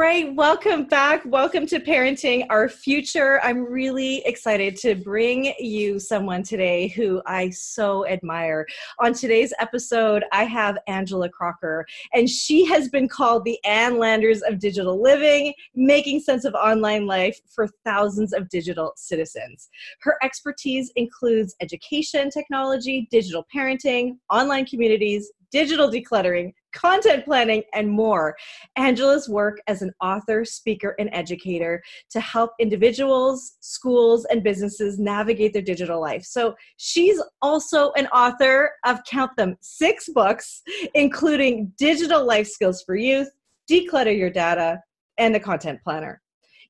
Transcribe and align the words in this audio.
Right, 0.00 0.34
welcome 0.34 0.84
back. 0.84 1.26
Welcome 1.26 1.66
to 1.66 1.78
Parenting 1.78 2.46
Our 2.48 2.70
Future. 2.70 3.38
I'm 3.42 3.70
really 3.70 4.24
excited 4.24 4.76
to 4.76 4.94
bring 4.94 5.52
you 5.58 5.98
someone 5.98 6.42
today 6.42 6.88
who 6.88 7.20
I 7.26 7.50
so 7.50 8.06
admire. 8.06 8.66
On 8.98 9.12
today's 9.12 9.52
episode, 9.58 10.24
I 10.32 10.44
have 10.44 10.78
Angela 10.86 11.28
Crocker, 11.28 11.84
and 12.14 12.30
she 12.30 12.64
has 12.64 12.88
been 12.88 13.08
called 13.08 13.44
the 13.44 13.62
Ann 13.66 13.98
Landers 13.98 14.40
of 14.40 14.58
digital 14.58 15.02
living, 15.02 15.52
making 15.74 16.20
sense 16.20 16.46
of 16.46 16.54
online 16.54 17.06
life 17.06 17.38
for 17.54 17.68
thousands 17.84 18.32
of 18.32 18.48
digital 18.48 18.94
citizens. 18.96 19.68
Her 20.00 20.16
expertise 20.22 20.90
includes 20.96 21.54
education 21.60 22.30
technology, 22.30 23.06
digital 23.10 23.46
parenting, 23.54 24.16
online 24.30 24.64
communities, 24.64 25.30
digital 25.52 25.90
decluttering, 25.90 26.54
content 26.72 27.24
planning, 27.24 27.62
and 27.74 27.88
more. 27.88 28.36
Angela's 28.76 29.28
work 29.28 29.60
as 29.66 29.82
an 29.82 29.92
author, 30.00 30.44
speaker, 30.44 30.94
and 30.98 31.10
educator 31.12 31.82
to 32.10 32.20
help 32.20 32.52
individuals, 32.58 33.56
schools, 33.60 34.24
and 34.30 34.42
businesses 34.42 34.98
navigate 34.98 35.52
their 35.52 35.62
digital 35.62 36.00
life. 36.00 36.24
So 36.24 36.54
she's 36.76 37.20
also 37.42 37.92
an 37.92 38.06
author 38.08 38.72
of, 38.84 39.00
count 39.04 39.36
them, 39.36 39.56
six 39.60 40.08
books, 40.08 40.62
including 40.94 41.72
Digital 41.78 42.24
Life 42.24 42.48
Skills 42.48 42.82
for 42.84 42.96
Youth, 42.96 43.30
Declutter 43.70 44.16
Your 44.16 44.30
Data, 44.30 44.80
and 45.18 45.34
The 45.34 45.40
Content 45.40 45.80
Planner. 45.84 46.20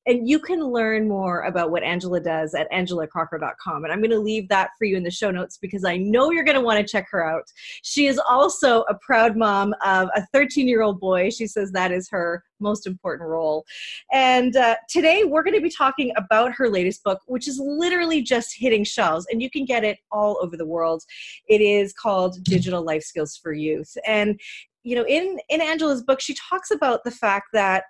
And 0.06 0.28
you 0.28 0.38
can 0.38 0.64
learn 0.64 1.08
more 1.08 1.42
about 1.42 1.70
what 1.70 1.82
Angela 1.82 2.20
does 2.20 2.54
at 2.54 2.70
angelacrocker.com. 2.72 3.84
And 3.84 3.92
I'm 3.92 4.00
going 4.00 4.10
to 4.10 4.18
leave 4.18 4.48
that 4.48 4.70
for 4.78 4.84
you 4.84 4.96
in 4.96 5.02
the 5.02 5.10
show 5.10 5.30
notes 5.30 5.58
because 5.60 5.84
I 5.84 5.96
know 5.96 6.30
you're 6.30 6.44
going 6.44 6.56
to 6.56 6.60
want 6.60 6.78
to 6.78 6.90
check 6.90 7.06
her 7.10 7.24
out. 7.24 7.44
She 7.82 8.06
is 8.06 8.18
also 8.18 8.82
a 8.82 8.94
proud 8.94 9.36
mom 9.36 9.74
of 9.84 10.08
a 10.14 10.26
13 10.32 10.66
year 10.66 10.82
old 10.82 11.00
boy. 11.00 11.30
She 11.30 11.46
says 11.46 11.70
that 11.72 11.92
is 11.92 12.08
her 12.10 12.42
most 12.60 12.86
important 12.86 13.28
role. 13.28 13.64
And 14.12 14.56
uh, 14.56 14.76
today 14.88 15.24
we're 15.24 15.42
going 15.42 15.56
to 15.56 15.62
be 15.62 15.70
talking 15.70 16.12
about 16.16 16.52
her 16.52 16.68
latest 16.68 17.02
book, 17.04 17.20
which 17.26 17.48
is 17.48 17.58
literally 17.58 18.22
just 18.22 18.54
hitting 18.56 18.84
shelves, 18.84 19.26
and 19.30 19.42
you 19.42 19.50
can 19.50 19.64
get 19.64 19.84
it 19.84 19.98
all 20.12 20.38
over 20.42 20.56
the 20.56 20.66
world. 20.66 21.02
It 21.48 21.60
is 21.60 21.92
called 21.92 22.42
Digital 22.44 22.82
Life 22.82 23.02
Skills 23.02 23.36
for 23.36 23.52
Youth. 23.52 23.96
And 24.06 24.38
you 24.82 24.96
know 24.96 25.04
in 25.04 25.38
in 25.50 25.60
angela's 25.60 26.02
book 26.02 26.22
she 26.22 26.34
talks 26.34 26.70
about 26.70 27.04
the 27.04 27.10
fact 27.10 27.48
that 27.52 27.84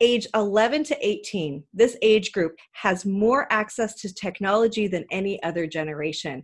age 0.00 0.26
11 0.34 0.84
to 0.84 1.06
18, 1.06 1.62
this 1.72 1.96
age 2.02 2.32
group 2.32 2.56
has 2.72 3.04
more 3.04 3.46
access 3.50 3.94
to 3.96 4.12
technology 4.12 4.86
than 4.86 5.04
any 5.10 5.42
other 5.42 5.66
generation. 5.66 6.42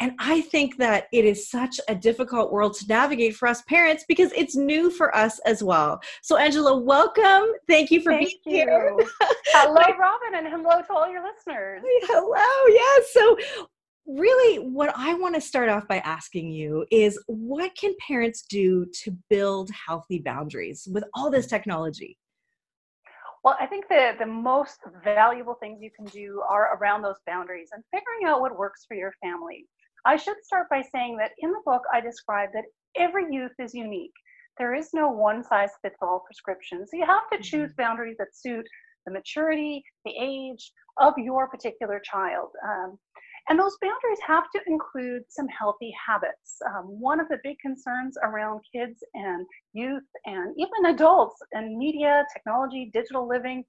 And 0.00 0.12
I 0.18 0.40
think 0.40 0.78
that 0.78 1.08
it 1.12 1.26
is 1.26 1.50
such 1.50 1.78
a 1.86 1.94
difficult 1.94 2.50
world 2.50 2.72
to 2.78 2.86
navigate 2.86 3.36
for 3.36 3.46
us 3.46 3.60
parents 3.62 4.04
because 4.08 4.32
it's 4.32 4.56
new 4.56 4.90
for 4.90 5.14
us 5.14 5.38
as 5.40 5.62
well. 5.62 6.00
So, 6.22 6.38
Angela, 6.38 6.78
welcome. 6.78 7.52
Thank 7.68 7.90
you 7.90 8.00
for 8.00 8.12
Thank 8.12 8.30
being 8.46 8.56
you. 8.56 8.64
here. 8.64 8.96
hello, 9.48 9.82
Robin, 9.98 10.36
and 10.36 10.48
hello 10.48 10.80
to 10.80 10.92
all 10.94 11.10
your 11.10 11.22
listeners. 11.22 11.82
Hello, 12.04 12.74
yes. 12.74 13.12
So, 13.12 13.36
really, 14.06 14.56
what 14.58 14.90
I 14.96 15.12
want 15.14 15.34
to 15.34 15.40
start 15.40 15.68
off 15.68 15.86
by 15.86 15.98
asking 15.98 16.50
you 16.50 16.86
is 16.90 17.22
what 17.26 17.74
can 17.76 17.94
parents 18.06 18.42
do 18.48 18.86
to 19.02 19.16
build 19.28 19.70
healthy 19.86 20.18
boundaries 20.18 20.88
with 20.90 21.04
all 21.14 21.30
this 21.30 21.46
mm. 21.46 21.50
technology? 21.50 22.16
Well, 23.42 23.56
I 23.58 23.66
think 23.66 23.88
the, 23.88 24.12
the 24.18 24.26
most 24.26 24.80
valuable 25.02 25.54
things 25.54 25.80
you 25.80 25.90
can 25.96 26.04
do 26.06 26.42
are 26.48 26.76
around 26.76 27.02
those 27.02 27.20
boundaries 27.26 27.70
and 27.72 27.82
figuring 27.90 28.26
out 28.26 28.40
what 28.40 28.58
works 28.58 28.84
for 28.86 28.94
your 28.94 29.12
family. 29.22 29.66
I 30.04 30.16
should 30.16 30.36
start 30.42 30.68
by 30.68 30.82
saying 30.82 31.16
that 31.18 31.32
in 31.38 31.50
the 31.50 31.62
book, 31.64 31.82
I 31.92 32.00
describe 32.00 32.50
that 32.52 32.64
every 32.96 33.32
youth 33.32 33.52
is 33.58 33.74
unique. 33.74 34.12
There 34.58 34.74
is 34.74 34.90
no 34.92 35.08
one 35.08 35.42
size 35.42 35.70
fits 35.80 35.96
all 36.02 36.22
prescription. 36.26 36.86
So 36.86 36.98
you 36.98 37.06
have 37.06 37.30
to 37.32 37.38
choose 37.38 37.70
mm-hmm. 37.70 37.82
boundaries 37.82 38.16
that 38.18 38.36
suit 38.36 38.66
the 39.06 39.12
maturity, 39.12 39.82
the 40.04 40.14
age 40.20 40.72
of 40.98 41.14
your 41.16 41.48
particular 41.48 42.00
child. 42.04 42.48
Um, 42.62 42.98
and 43.50 43.58
those 43.58 43.76
boundaries 43.82 44.20
have 44.24 44.44
to 44.54 44.60
include 44.68 45.22
some 45.28 45.48
healthy 45.48 45.92
habits. 46.06 46.62
Um, 46.64 46.84
one 47.00 47.18
of 47.18 47.28
the 47.28 47.38
big 47.42 47.58
concerns 47.58 48.16
around 48.22 48.60
kids 48.72 49.02
and 49.14 49.44
youth 49.72 50.04
and 50.24 50.54
even 50.56 50.94
adults 50.94 51.36
and 51.50 51.76
media, 51.76 52.24
technology, 52.32 52.92
digital 52.94 53.28
living 53.28 53.64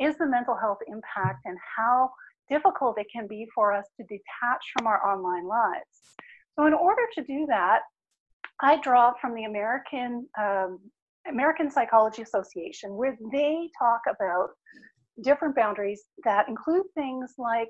is 0.00 0.16
the 0.16 0.26
mental 0.26 0.56
health 0.56 0.78
impact 0.86 1.40
and 1.44 1.58
how 1.76 2.10
difficult 2.48 2.98
it 2.98 3.06
can 3.12 3.26
be 3.26 3.46
for 3.54 3.70
us 3.70 3.84
to 3.98 4.04
detach 4.04 4.64
from 4.74 4.86
our 4.86 5.06
online 5.06 5.46
lives. 5.46 6.16
So, 6.56 6.66
in 6.66 6.72
order 6.72 7.02
to 7.16 7.22
do 7.22 7.44
that, 7.48 7.80
I 8.62 8.80
draw 8.80 9.12
from 9.20 9.34
the 9.34 9.44
American 9.44 10.26
um, 10.40 10.78
American 11.28 11.70
Psychology 11.70 12.22
Association, 12.22 12.96
where 12.96 13.18
they 13.30 13.68
talk 13.78 14.00
about 14.08 14.48
different 15.22 15.54
boundaries 15.54 16.04
that 16.24 16.48
include 16.48 16.86
things 16.94 17.34
like 17.36 17.68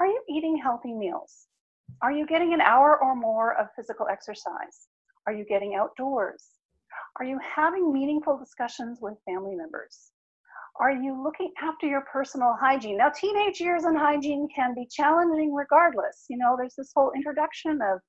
are 0.00 0.06
you 0.06 0.22
eating 0.28 0.56
healthy 0.56 0.94
meals? 0.94 1.46
Are 2.02 2.12
you 2.12 2.26
getting 2.26 2.54
an 2.54 2.60
hour 2.60 3.02
or 3.02 3.16
more 3.16 3.58
of 3.58 3.68
physical 3.74 4.06
exercise? 4.08 4.88
Are 5.26 5.32
you 5.32 5.44
getting 5.44 5.74
outdoors? 5.74 6.44
Are 7.18 7.24
you 7.24 7.38
having 7.42 7.92
meaningful 7.92 8.38
discussions 8.38 8.98
with 9.00 9.14
family 9.26 9.56
members? 9.56 10.12
Are 10.80 10.92
you 10.92 11.20
looking 11.20 11.52
after 11.60 11.86
your 11.86 12.02
personal 12.12 12.54
hygiene? 12.60 12.98
Now, 12.98 13.08
teenage 13.08 13.60
years 13.60 13.84
and 13.84 13.98
hygiene 13.98 14.46
can 14.54 14.74
be 14.74 14.86
challenging 14.88 15.52
regardless. 15.52 16.26
You 16.28 16.38
know, 16.38 16.56
there's 16.56 16.76
this 16.78 16.92
whole 16.94 17.10
introduction 17.16 17.80
of 17.82 18.00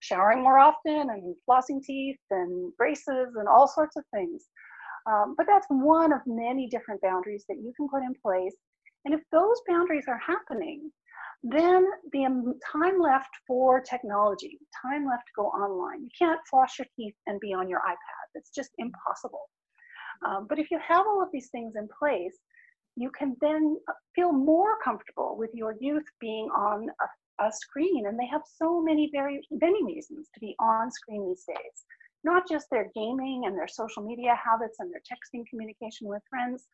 showering 0.00 0.42
more 0.42 0.58
often 0.58 1.10
and 1.10 1.36
flossing 1.48 1.82
teeth 1.82 2.18
and 2.30 2.72
braces 2.76 3.36
and 3.36 3.46
all 3.48 3.68
sorts 3.68 3.96
of 3.96 4.04
things. 4.12 4.46
Um, 5.08 5.34
but 5.36 5.46
that's 5.46 5.66
one 5.68 6.12
of 6.12 6.20
many 6.26 6.68
different 6.68 7.00
boundaries 7.00 7.44
that 7.48 7.58
you 7.58 7.72
can 7.76 7.88
put 7.88 8.02
in 8.02 8.14
place. 8.20 8.56
And 9.04 9.14
if 9.14 9.20
those 9.30 9.60
boundaries 9.68 10.06
are 10.08 10.18
happening, 10.18 10.90
then 11.42 11.86
the 12.12 12.58
time 12.72 13.00
left 13.00 13.30
for 13.46 13.80
technology, 13.80 14.58
time 14.82 15.06
left 15.06 15.26
to 15.26 15.32
go 15.36 15.46
online. 15.46 16.02
You 16.02 16.10
can't 16.18 16.40
floss 16.48 16.78
your 16.78 16.86
teeth 16.96 17.14
and 17.26 17.38
be 17.40 17.52
on 17.52 17.68
your 17.68 17.80
iPad. 17.80 18.26
It's 18.34 18.50
just 18.50 18.70
impossible. 18.78 19.48
Um, 20.26 20.46
but 20.48 20.58
if 20.58 20.70
you 20.70 20.78
have 20.86 21.06
all 21.06 21.22
of 21.22 21.28
these 21.32 21.48
things 21.50 21.74
in 21.76 21.88
place, 21.98 22.38
you 22.96 23.10
can 23.10 23.36
then 23.40 23.76
feel 24.14 24.32
more 24.32 24.78
comfortable 24.82 25.36
with 25.38 25.50
your 25.52 25.74
youth 25.78 26.06
being 26.20 26.48
on 26.56 26.88
a, 27.40 27.44
a 27.44 27.52
screen. 27.52 28.06
And 28.06 28.18
they 28.18 28.26
have 28.26 28.42
so 28.46 28.80
many 28.80 29.10
very 29.12 29.46
many 29.50 29.84
reasons 29.84 30.28
to 30.34 30.40
be 30.40 30.56
on 30.58 30.90
screen 30.90 31.28
these 31.28 31.44
days. 31.44 31.84
Not 32.24 32.48
just 32.48 32.68
their 32.70 32.90
gaming 32.94 33.44
and 33.46 33.56
their 33.56 33.68
social 33.68 34.02
media 34.02 34.34
habits 34.42 34.78
and 34.80 34.90
their 34.90 35.02
texting 35.02 35.44
communication 35.48 36.08
with 36.08 36.22
friends, 36.30 36.66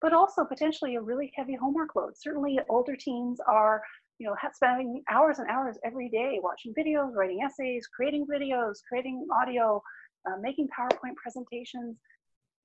but 0.00 0.12
also 0.12 0.44
potentially 0.44 0.94
a 0.94 1.02
really 1.02 1.32
heavy 1.34 1.56
homework 1.56 1.96
load. 1.96 2.12
Certainly 2.16 2.60
older 2.68 2.96
teens 2.96 3.40
are 3.46 3.82
you 4.18 4.26
know, 4.26 4.34
spending 4.52 5.02
hours 5.10 5.38
and 5.38 5.48
hours 5.48 5.76
every 5.84 6.08
day 6.08 6.38
watching 6.42 6.72
videos, 6.78 7.14
writing 7.14 7.40
essays, 7.44 7.86
creating 7.94 8.26
videos, 8.26 8.74
creating 8.88 9.26
audio, 9.32 9.82
uh, 10.26 10.36
making 10.40 10.68
PowerPoint 10.68 11.16
presentations. 11.16 11.96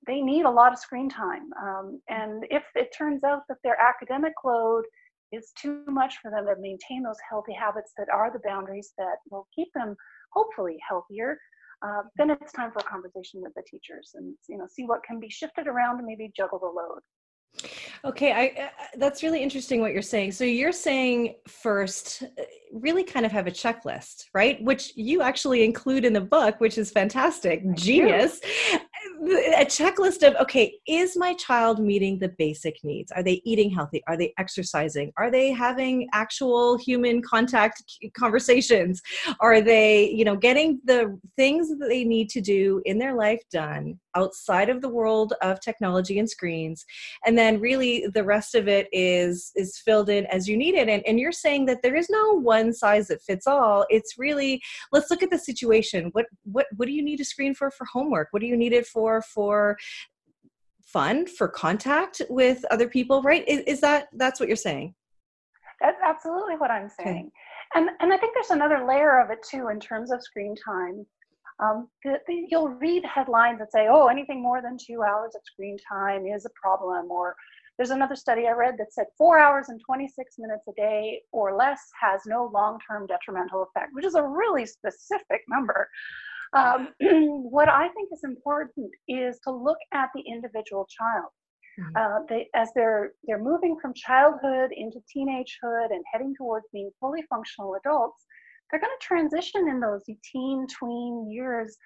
They 0.06 0.20
need 0.20 0.44
a 0.44 0.50
lot 0.50 0.72
of 0.72 0.78
screen 0.78 1.08
time. 1.08 1.50
Um, 1.62 2.00
and 2.08 2.44
if 2.50 2.62
it 2.74 2.94
turns 2.96 3.24
out 3.24 3.42
that 3.48 3.58
their 3.62 3.78
academic 3.78 4.32
load 4.44 4.84
is 5.32 5.52
too 5.60 5.82
much 5.86 6.16
for 6.22 6.30
them 6.30 6.46
to 6.46 6.54
maintain 6.60 7.02
those 7.02 7.18
healthy 7.28 7.52
habits 7.52 7.92
that 7.98 8.08
are 8.12 8.32
the 8.32 8.40
boundaries 8.44 8.92
that 8.98 9.16
will 9.30 9.46
keep 9.54 9.68
them 9.74 9.96
hopefully 10.32 10.78
healthier, 10.88 11.38
uh, 11.82 12.02
then 12.16 12.30
it's 12.30 12.52
time 12.52 12.70
for 12.72 12.80
a 12.80 12.90
conversation 12.90 13.40
with 13.40 13.54
the 13.54 13.62
teachers 13.70 14.10
and 14.14 14.34
you 14.48 14.58
know 14.58 14.66
see 14.70 14.84
what 14.84 15.02
can 15.02 15.18
be 15.18 15.30
shifted 15.30 15.66
around 15.66 15.96
and 15.98 16.06
maybe 16.06 16.30
juggle 16.36 16.58
the 16.58 16.66
load. 16.66 17.00
Okay, 18.04 18.32
I, 18.32 18.62
uh, 18.62 18.68
that's 18.96 19.22
really 19.22 19.42
interesting 19.42 19.80
what 19.80 19.92
you're 19.92 20.00
saying. 20.00 20.32
So 20.32 20.44
you're 20.44 20.72
saying 20.72 21.34
first, 21.46 22.22
uh, 22.22 22.42
really 22.72 23.04
kind 23.04 23.26
of 23.26 23.32
have 23.32 23.46
a 23.46 23.50
checklist, 23.50 24.24
right? 24.32 24.62
Which 24.62 24.92
you 24.96 25.20
actually 25.20 25.64
include 25.64 26.04
in 26.04 26.12
the 26.12 26.20
book, 26.20 26.60
which 26.60 26.78
is 26.78 26.90
fantastic, 26.90 27.62
genius. 27.74 28.40
A 29.22 29.66
checklist 29.66 30.26
of 30.26 30.34
okay, 30.36 30.74
is 30.86 31.16
my 31.16 31.34
child 31.34 31.78
meeting 31.78 32.18
the 32.18 32.30
basic 32.38 32.76
needs? 32.82 33.12
Are 33.12 33.22
they 33.22 33.42
eating 33.44 33.70
healthy? 33.70 34.02
Are 34.06 34.16
they 34.16 34.32
exercising? 34.38 35.12
Are 35.18 35.30
they 35.30 35.50
having 35.50 36.08
actual 36.14 36.78
human 36.78 37.20
contact 37.20 37.82
conversations? 38.16 39.02
Are 39.40 39.60
they, 39.60 40.10
you 40.10 40.24
know, 40.24 40.36
getting 40.36 40.80
the 40.84 41.18
things 41.36 41.68
that 41.68 41.86
they 41.88 42.04
need 42.04 42.30
to 42.30 42.40
do 42.40 42.80
in 42.86 42.98
their 42.98 43.14
life 43.14 43.42
done? 43.52 43.98
Outside 44.14 44.68
of 44.68 44.80
the 44.80 44.88
world 44.88 45.34
of 45.42 45.60
technology 45.60 46.18
and 46.18 46.28
screens. 46.28 46.84
And 47.26 47.36
then 47.36 47.60
really 47.60 48.06
the 48.12 48.24
rest 48.24 48.54
of 48.54 48.68
it 48.68 48.88
is 48.92 49.52
is 49.56 49.78
filled 49.78 50.08
in 50.08 50.26
as 50.26 50.48
you 50.48 50.56
need 50.56 50.74
it. 50.74 50.88
And, 50.88 51.02
and 51.06 51.18
you're 51.18 51.32
saying 51.32 51.66
that 51.66 51.82
there 51.82 51.96
is 51.96 52.08
no 52.10 52.40
one 52.40 52.72
size 52.72 53.08
that 53.08 53.22
fits 53.22 53.46
all. 53.46 53.86
It's 53.90 54.18
really 54.18 54.60
let's 54.92 55.10
look 55.10 55.22
at 55.22 55.30
the 55.30 55.38
situation. 55.38 56.10
What 56.12 56.26
what 56.44 56.66
what 56.76 56.86
do 56.86 56.92
you 56.92 57.02
need 57.02 57.20
a 57.20 57.24
screen 57.24 57.54
for 57.54 57.70
for 57.70 57.86
homework? 57.92 58.28
What 58.30 58.40
do 58.40 58.46
you 58.46 58.56
need 58.56 58.72
it 58.72 58.86
for 58.86 59.22
for 59.22 59.76
fun 60.82 61.26
for 61.26 61.46
contact 61.48 62.20
with 62.28 62.64
other 62.70 62.88
people 62.88 63.22
right? 63.22 63.44
Is, 63.46 63.60
is 63.60 63.80
that 63.80 64.08
that's 64.14 64.40
what 64.40 64.48
you're 64.48 64.56
saying? 64.56 64.94
That's 65.80 66.00
absolutely 66.04 66.56
what 66.56 66.70
i'm 66.70 66.90
saying. 66.90 67.08
Okay. 67.08 67.30
and 67.74 67.88
and 68.00 68.12
i 68.12 68.16
think 68.18 68.34
there's 68.34 68.50
another 68.50 68.84
layer 68.86 69.18
of 69.18 69.30
it 69.30 69.38
too 69.42 69.68
in 69.68 69.80
terms 69.80 70.12
of 70.12 70.22
screen 70.22 70.54
time 70.62 71.06
um, 71.62 71.88
the, 72.04 72.18
the, 72.26 72.46
you'll 72.50 72.68
read 72.68 73.04
headlines 73.04 73.58
that 73.58 73.72
say 73.72 73.88
oh 73.90 74.06
anything 74.06 74.42
more 74.42 74.62
than 74.62 74.76
two 74.78 75.02
hours 75.02 75.34
of 75.34 75.42
screen 75.44 75.76
time 75.88 76.26
is 76.26 76.46
a 76.46 76.50
problem 76.60 77.10
or 77.10 77.34
there's 77.76 77.90
another 77.90 78.16
study 78.16 78.46
i 78.46 78.52
read 78.52 78.74
that 78.78 78.92
said 78.92 79.06
four 79.16 79.38
hours 79.38 79.68
and 79.68 79.80
26 79.84 80.36
minutes 80.38 80.64
a 80.68 80.72
day 80.80 81.20
or 81.32 81.56
less 81.56 81.80
has 82.00 82.20
no 82.26 82.50
long-term 82.52 83.06
detrimental 83.06 83.62
effect 83.62 83.90
which 83.92 84.04
is 84.04 84.14
a 84.14 84.22
really 84.22 84.66
specific 84.66 85.42
number 85.48 85.88
um, 86.52 86.88
what 87.00 87.68
I 87.68 87.88
think 87.88 88.10
is 88.12 88.24
important 88.24 88.90
is 89.08 89.38
to 89.44 89.50
look 89.50 89.78
at 89.92 90.10
the 90.14 90.22
individual 90.22 90.86
child. 90.88 91.30
Mm-hmm. 91.78 91.96
Uh, 91.96 92.26
they, 92.28 92.48
as 92.54 92.68
they're 92.74 93.12
they're 93.24 93.42
moving 93.42 93.76
from 93.80 93.94
childhood 93.94 94.70
into 94.76 94.98
teenagehood 95.16 95.90
and 95.90 96.04
heading 96.12 96.34
towards 96.36 96.66
being 96.72 96.90
fully 96.98 97.22
functional 97.30 97.76
adults, 97.76 98.24
they're 98.70 98.80
going 98.80 98.92
to 98.98 99.06
transition 99.06 99.68
in 99.68 99.80
those 99.80 100.02
teen 100.04 100.66
tween 100.66 101.30
years. 101.30 101.76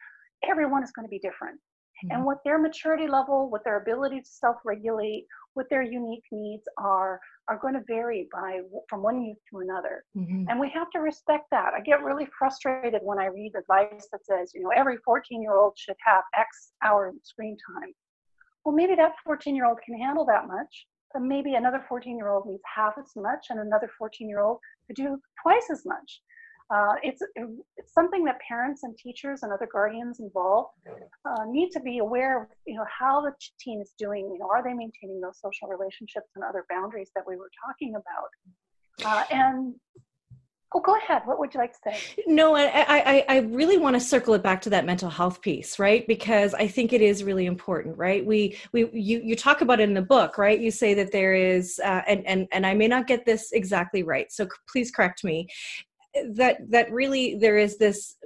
Everyone 0.48 0.82
is 0.82 0.92
going 0.92 1.06
to 1.06 1.10
be 1.10 1.19
different, 1.19 1.56
mm-hmm. 1.56 2.14
and 2.14 2.25
what 2.25 2.38
their 2.44 2.58
maturity 2.58 3.08
level, 3.08 3.50
what 3.50 3.64
their 3.64 3.81
ability 3.81 4.20
to 4.20 4.28
self-regulate, 4.28 5.26
what 5.54 5.66
their 5.70 5.82
unique 5.82 6.25
needs 6.31 6.64
are, 6.78 7.20
are 7.48 7.58
going 7.58 7.75
to 7.75 7.82
vary 7.86 8.28
by 8.32 8.60
from 8.88 9.02
one 9.02 9.22
youth 9.22 9.38
to 9.50 9.58
another 9.58 10.04
mm-hmm. 10.16 10.44
and 10.48 10.58
we 10.58 10.70
have 10.70 10.90
to 10.90 11.00
respect 11.00 11.44
that 11.50 11.72
i 11.75 11.81
get 11.81 12.02
really 12.02 12.26
frustrated 12.38 13.00
when 13.02 13.19
i 13.19 13.26
read 13.26 13.52
advice 13.56 14.08
that 14.12 14.25
says 14.25 14.52
you 14.54 14.62
know 14.62 14.70
every 14.75 14.96
14 15.04 15.42
year 15.42 15.56
old 15.56 15.75
should 15.76 15.96
have 16.04 16.22
x 16.37 16.72
hour 16.82 17.12
screen 17.22 17.56
time 17.66 17.92
well 18.64 18.75
maybe 18.75 18.94
that 18.94 19.12
14 19.25 19.54
year 19.54 19.66
old 19.66 19.78
can 19.84 19.98
handle 19.98 20.25
that 20.25 20.46
much 20.46 20.87
but 21.12 21.22
maybe 21.22 21.54
another 21.54 21.84
14 21.88 22.16
year 22.16 22.30
old 22.30 22.46
needs 22.46 22.62
half 22.75 22.94
as 22.98 23.12
much 23.16 23.46
and 23.50 23.60
another 23.60 23.90
14 23.98 24.28
year 24.28 24.40
old 24.40 24.58
could 24.87 24.96
do 24.96 25.19
twice 25.42 25.69
as 25.70 25.84
much 25.84 26.20
uh, 26.75 26.94
it's, 27.03 27.23
it's 27.37 27.94
something 27.94 28.25
that 28.25 28.38
parents 28.47 28.82
and 28.82 28.97
teachers 28.99 29.43
and 29.43 29.53
other 29.53 29.69
guardians 29.71 30.19
involved 30.19 30.71
uh, 31.25 31.44
need 31.47 31.71
to 31.71 31.81
be 31.81 31.99
aware 31.99 32.43
of, 32.43 32.49
you 32.67 32.75
know, 32.75 32.85
how 32.99 33.21
the 33.21 33.32
teen 33.61 33.81
is 33.81 33.93
doing. 33.97 34.29
You 34.32 34.38
know, 34.41 34.49
are 34.50 34.62
they 34.62 34.75
maintaining 34.75 35.21
those 35.21 35.38
social 35.41 35.69
relationships 35.69 36.31
and 36.35 36.43
other 36.43 36.65
boundaries 36.69 37.11
that 37.15 37.25
we 37.26 37.37
were 37.37 37.50
talking 37.65 37.94
about? 37.94 38.31
Uh, 39.05 39.25
and 39.31 39.75
Oh, 40.76 40.81
go 40.81 40.97
ahead. 40.97 41.23
What 41.25 41.38
would 41.38 41.55
you 41.55 41.61
like 41.61 41.73
to 41.73 41.79
say? 41.85 42.25
No, 42.26 42.56
I, 42.56 42.65
I, 42.65 43.25
I 43.29 43.38
really 43.38 43.79
want 43.79 43.94
to 43.94 44.00
circle 44.00 44.35
it 44.35 44.43
back 44.43 44.61
to 44.62 44.71
that 44.71 44.85
mental 44.85 45.09
health 45.09 45.41
piece, 45.41 45.79
right? 45.79 46.05
Because 46.09 46.53
I 46.53 46.67
think 46.67 46.93
it 46.93 47.00
is 47.00 47.23
really 47.23 47.47
important, 47.47 47.97
right? 47.97 48.26
We, 48.26 48.59
we, 48.73 48.91
you, 48.93 49.21
you 49.23 49.37
talk 49.37 49.61
about 49.61 49.79
it 49.79 49.85
in 49.85 49.94
the 49.94 50.03
book, 50.03 50.37
right? 50.37 50.59
You 50.59 50.73
say 50.73 50.93
that 50.94 51.12
there 51.12 51.32
is, 51.32 51.81
uh, 51.85 52.03
and, 52.09 52.26
and, 52.26 52.49
and 52.50 52.67
I 52.67 52.75
may 52.75 52.88
not 52.88 53.06
get 53.06 53.25
this 53.25 53.53
exactly 53.53 54.03
right, 54.03 54.32
so 54.32 54.49
please 54.69 54.91
correct 54.91 55.23
me 55.23 55.47
that 56.32 56.58
that 56.69 56.90
really 56.90 57.37
there 57.37 57.58
is 57.58 57.78
this 57.78 58.16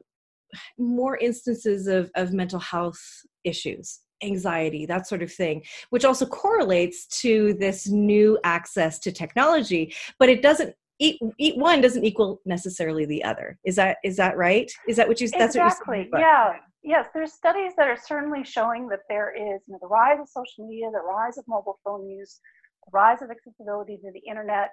more 0.79 1.17
instances 1.19 1.87
of, 1.87 2.11
of 2.14 2.32
mental 2.32 2.61
health 2.61 3.00
issues 3.44 4.00
anxiety 4.23 4.85
that 4.85 5.06
sort 5.06 5.23
of 5.23 5.32
thing 5.32 5.62
which 5.90 6.05
also 6.05 6.26
correlates 6.26 7.06
to 7.06 7.55
this 7.55 7.87
new 7.87 8.37
access 8.43 8.99
to 8.99 9.12
technology 9.12 9.94
but 10.19 10.29
it 10.29 10.43
doesn't 10.43 10.75
eat, 10.99 11.20
eat 11.38 11.56
one 11.56 11.81
doesn't 11.81 12.05
equal 12.05 12.40
necessarily 12.44 13.05
the 13.06 13.23
other. 13.25 13.58
Is 13.64 13.76
that 13.76 13.99
is 14.05 14.17
that 14.17 14.37
right? 14.37 14.70
Is 14.88 14.96
that 14.96 15.08
what 15.08 15.20
you 15.20 15.29
that's 15.29 15.55
exactly. 15.55 16.08
Yeah. 16.17 16.55
Yes 16.82 17.08
there's 17.12 17.32
studies 17.32 17.73
that 17.76 17.88
are 17.88 17.96
certainly 17.96 18.44
showing 18.44 18.88
that 18.88 19.00
there 19.08 19.35
is 19.35 19.61
you 19.67 19.73
know 19.73 19.79
the 19.81 19.88
rise 19.88 20.19
of 20.20 20.29
social 20.29 20.67
media 20.67 20.90
the 20.93 21.00
rise 21.00 21.37
of 21.37 21.44
mobile 21.49 21.79
phone 21.85 22.08
use 22.08 22.40
the 22.87 22.90
rise 22.93 23.20
of 23.20 23.31
accessibility 23.31 23.96
to 23.96 24.11
the 24.12 24.20
internet 24.20 24.70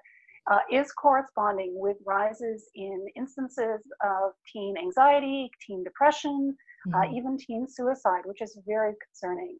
uh, 0.51 0.59
is 0.71 0.91
corresponding 0.91 1.73
with 1.75 1.97
rises 2.05 2.69
in 2.75 3.05
instances 3.15 3.81
of 4.03 4.31
teen 4.51 4.77
anxiety, 4.77 5.49
teen 5.65 5.83
depression, 5.83 6.55
uh, 6.93 6.97
mm-hmm. 6.97 7.13
uh, 7.13 7.17
even 7.17 7.37
teen 7.37 7.67
suicide, 7.67 8.21
which 8.25 8.41
is 8.41 8.57
very 8.67 8.93
concerning. 9.05 9.57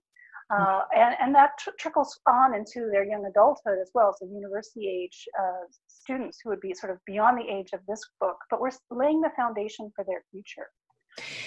Uh, 0.51 0.55
mm-hmm. 0.55 0.99
and, 0.99 1.15
and 1.19 1.35
that 1.35 1.51
tr- 1.57 1.71
trickles 1.79 2.19
on 2.27 2.53
into 2.53 2.87
their 2.91 3.03
young 3.03 3.25
adulthood 3.25 3.79
as 3.81 3.89
well, 3.95 4.15
so 4.17 4.27
university 4.27 4.87
age 4.87 5.27
uh, 5.39 5.65
students 5.87 6.39
who 6.43 6.49
would 6.51 6.61
be 6.61 6.73
sort 6.73 6.91
of 6.91 6.99
beyond 7.07 7.39
the 7.39 7.51
age 7.51 7.71
of 7.73 7.79
this 7.87 8.01
book, 8.19 8.37
but 8.51 8.61
we're 8.61 8.69
laying 8.91 9.21
the 9.21 9.31
foundation 9.35 9.91
for 9.95 10.05
their 10.05 10.23
future. 10.31 10.67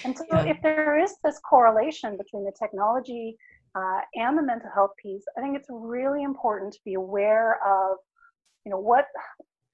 And 0.03 0.17
so, 0.17 0.25
yeah. 0.31 0.45
if 0.45 0.57
there 0.63 0.97
is 0.99 1.13
this 1.23 1.39
correlation 1.47 2.17
between 2.17 2.43
the 2.43 2.51
technology 2.59 3.37
uh, 3.75 4.01
and 4.15 4.37
the 4.37 4.41
mental 4.41 4.69
health 4.73 4.91
piece, 5.01 5.23
I 5.37 5.41
think 5.41 5.55
it's 5.55 5.69
really 5.69 6.23
important 6.23 6.73
to 6.73 6.79
be 6.83 6.95
aware 6.95 7.59
of 7.65 7.97
you 8.65 8.71
know 8.71 8.79
what 8.79 9.05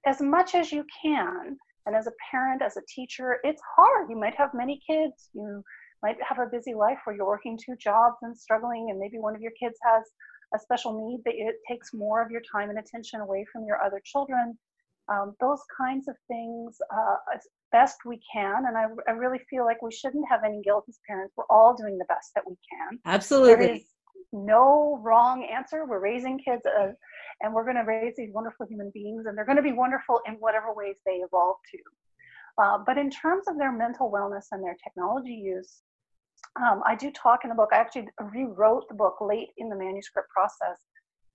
as 0.05 0.21
much 0.21 0.55
as 0.55 0.71
you 0.71 0.85
can. 1.03 1.57
And 1.87 1.95
as 1.95 2.07
a 2.07 2.11
parent 2.31 2.63
as 2.63 2.77
a 2.77 2.81
teacher 2.87 3.37
it's 3.43 3.61
hard. 3.75 4.09
You 4.09 4.17
might 4.17 4.35
have 4.35 4.49
many 4.53 4.81
kids. 4.89 5.29
You 5.33 5.63
might 6.01 6.17
have 6.27 6.39
a 6.39 6.49
busy 6.51 6.73
life 6.73 6.97
where 7.03 7.15
you're 7.15 7.27
working 7.27 7.57
two 7.57 7.75
jobs 7.75 8.17
and 8.21 8.37
struggling 8.37 8.87
and 8.89 8.99
maybe 8.99 9.19
one 9.19 9.35
of 9.35 9.41
your 9.41 9.53
kids 9.59 9.77
has 9.83 10.03
a 10.53 10.59
special 10.59 11.07
need 11.07 11.21
that 11.25 11.33
it 11.35 11.55
takes 11.67 11.93
more 11.93 12.23
of 12.23 12.31
your 12.31 12.41
time 12.51 12.69
and 12.69 12.79
attention 12.79 13.21
away 13.21 13.45
from 13.51 13.65
your 13.65 13.81
other 13.83 14.01
children. 14.03 14.57
Um, 15.07 15.35
those 15.39 15.59
kinds 15.77 16.07
of 16.07 16.15
things 16.27 16.77
uh, 16.91 17.15
as 17.35 17.41
best 17.71 17.97
we 18.05 18.19
can. 18.33 18.65
And 18.67 18.77
I, 18.77 18.85
I 19.07 19.11
really 19.11 19.39
feel 19.49 19.65
like 19.65 19.81
we 19.81 19.91
shouldn't 19.91 20.25
have 20.29 20.41
any 20.43 20.61
guilt 20.63 20.85
as 20.89 20.97
parents. 21.07 21.33
We're 21.37 21.45
all 21.49 21.75
doing 21.75 21.97
the 21.97 22.05
best 22.05 22.31
that 22.35 22.43
we 22.47 22.55
can. 22.71 22.99
Absolutely. 23.05 23.65
There 23.65 23.75
is 23.75 23.83
no 24.31 24.99
wrong 25.03 25.47
answer. 25.51 25.85
We're 25.85 25.99
raising 25.99 26.39
kids 26.39 26.63
uh, 26.65 26.91
and 27.41 27.53
we're 27.53 27.63
going 27.63 27.75
to 27.75 27.83
raise 27.83 28.15
these 28.15 28.33
wonderful 28.33 28.65
human 28.65 28.91
beings 28.93 29.25
and 29.25 29.37
they're 29.37 29.45
going 29.45 29.57
to 29.57 29.61
be 29.61 29.71
wonderful 29.71 30.21
in 30.27 30.35
whatever 30.35 30.73
ways 30.73 30.95
they 31.05 31.21
evolve 31.23 31.57
to. 31.71 31.77
Uh, 32.57 32.77
but 32.85 32.97
in 32.97 33.09
terms 33.09 33.45
of 33.47 33.57
their 33.57 33.71
mental 33.71 34.11
wellness 34.11 34.45
and 34.51 34.63
their 34.63 34.77
technology 34.81 35.33
use 35.33 35.81
um, 36.61 36.81
i 36.85 36.95
do 36.95 37.11
talk 37.11 37.43
in 37.43 37.49
the 37.49 37.55
book 37.55 37.69
i 37.73 37.77
actually 37.77 38.07
rewrote 38.33 38.87
the 38.87 38.95
book 38.95 39.17
late 39.19 39.49
in 39.57 39.69
the 39.69 39.75
manuscript 39.75 40.29
process 40.29 40.79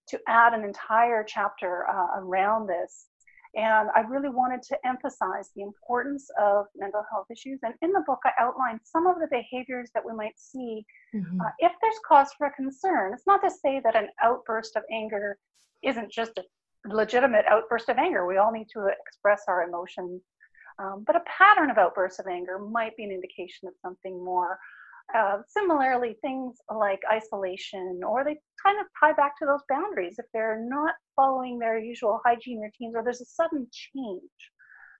to 0.08 0.18
add 0.28 0.54
an 0.54 0.64
entire 0.64 1.22
chapter 1.22 1.86
uh, 1.88 2.20
around 2.20 2.66
this 2.66 3.06
and 3.54 3.88
I 3.96 4.00
really 4.00 4.28
wanted 4.28 4.62
to 4.62 4.78
emphasize 4.86 5.50
the 5.56 5.62
importance 5.62 6.28
of 6.40 6.66
mental 6.76 7.04
health 7.10 7.26
issues. 7.30 7.58
And 7.62 7.74
in 7.82 7.90
the 7.90 8.04
book, 8.06 8.20
I 8.24 8.30
outlined 8.38 8.80
some 8.84 9.06
of 9.06 9.16
the 9.18 9.26
behaviors 9.30 9.90
that 9.94 10.04
we 10.04 10.12
might 10.12 10.38
see 10.38 10.84
mm-hmm. 11.14 11.40
uh, 11.40 11.50
if 11.58 11.72
there's 11.80 11.98
cause 12.06 12.30
for 12.38 12.52
concern. 12.54 13.12
It's 13.12 13.26
not 13.26 13.42
to 13.42 13.50
say 13.50 13.80
that 13.82 13.96
an 13.96 14.08
outburst 14.22 14.76
of 14.76 14.84
anger 14.92 15.36
isn't 15.82 16.12
just 16.12 16.38
a 16.38 16.44
legitimate 16.88 17.44
outburst 17.48 17.88
of 17.88 17.98
anger. 17.98 18.26
We 18.26 18.36
all 18.36 18.52
need 18.52 18.68
to 18.74 18.88
express 19.06 19.42
our 19.48 19.64
emotions. 19.64 20.22
Um, 20.78 21.04
but 21.06 21.16
a 21.16 21.22
pattern 21.26 21.70
of 21.70 21.78
outbursts 21.78 22.20
of 22.20 22.26
anger 22.26 22.58
might 22.58 22.96
be 22.96 23.04
an 23.04 23.10
indication 23.10 23.68
of 23.68 23.74
something 23.82 24.24
more. 24.24 24.58
Uh, 25.16 25.38
similarly, 25.48 26.16
things 26.22 26.56
like 26.72 27.00
isolation, 27.10 28.00
or 28.06 28.22
they 28.22 28.38
kind 28.64 28.78
of 28.78 28.86
tie 28.98 29.12
back 29.12 29.36
to 29.38 29.46
those 29.46 29.62
boundaries. 29.68 30.16
If 30.18 30.26
they're 30.32 30.64
not 30.68 30.94
following 31.16 31.58
their 31.58 31.78
usual 31.78 32.20
hygiene 32.24 32.60
routines, 32.60 32.94
or 32.94 33.02
there's 33.02 33.20
a 33.20 33.24
sudden 33.24 33.66
change, 33.72 34.20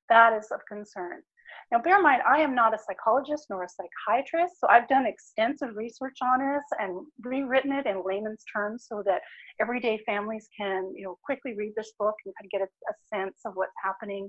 that 0.09 0.33
is 0.33 0.49
of 0.51 0.61
concern. 0.69 1.23
Now, 1.71 1.79
bear 1.81 1.99
in 1.99 2.03
mind, 2.03 2.23
I 2.29 2.41
am 2.41 2.55
not 2.55 2.75
a 2.75 2.79
psychologist 2.79 3.47
nor 3.49 3.63
a 3.63 3.69
psychiatrist, 3.69 4.59
so 4.59 4.67
I've 4.69 4.89
done 4.89 5.07
extensive 5.07 5.77
research 5.77 6.19
on 6.21 6.41
this 6.41 6.65
and 6.81 7.07
rewritten 7.23 7.73
it 7.73 7.87
in 7.87 8.03
layman's 8.05 8.45
terms 8.53 8.87
so 8.89 9.05
that 9.07 9.23
everyday 9.61 9.99
families 10.05 10.49
can, 10.57 10.93
you 10.97 11.05
know, 11.05 11.19
quickly 11.25 11.55
read 11.57 11.73
this 11.77 11.93
book 11.99 12.15
and 12.25 12.35
kind 12.37 12.47
of 12.47 12.51
get 12.51 12.63
a, 12.63 12.65
a 12.65 12.95
sense 13.17 13.41
of 13.45 13.53
what's 13.55 13.73
happening. 13.85 14.29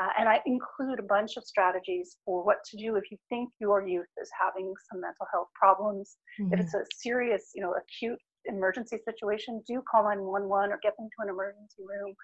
Uh, 0.00 0.08
and 0.18 0.28
I 0.28 0.40
include 0.46 1.00
a 1.00 1.02
bunch 1.02 1.36
of 1.36 1.44
strategies 1.44 2.16
for 2.24 2.44
what 2.44 2.58
to 2.70 2.76
do 2.76 2.96
if 2.96 3.10
you 3.10 3.18
think 3.28 3.50
your 3.60 3.86
youth 3.86 4.06
is 4.20 4.30
having 4.38 4.72
some 4.90 5.00
mental 5.00 5.26
health 5.32 5.48
problems. 5.54 6.16
Mm-hmm. 6.40 6.54
If 6.54 6.60
it's 6.60 6.74
a 6.74 6.84
serious, 6.96 7.50
you 7.54 7.62
know, 7.62 7.74
acute 7.74 8.18
emergency 8.44 8.98
situation, 9.04 9.62
do 9.66 9.82
call 9.90 10.04
911 10.04 10.72
or 10.72 10.78
get 10.82 10.96
them 10.96 11.08
to 11.08 11.24
an 11.24 11.30
emergency 11.30 11.82
room 11.82 12.14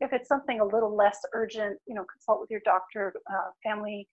if 0.00 0.12
it's 0.12 0.28
something 0.28 0.60
a 0.60 0.64
little 0.64 0.96
less 0.96 1.18
urgent, 1.34 1.78
you 1.86 1.94
know, 1.94 2.04
consult 2.10 2.40
with 2.40 2.50
your 2.50 2.60
doctor, 2.64 3.12
uh, 3.30 3.50
family 3.62 4.08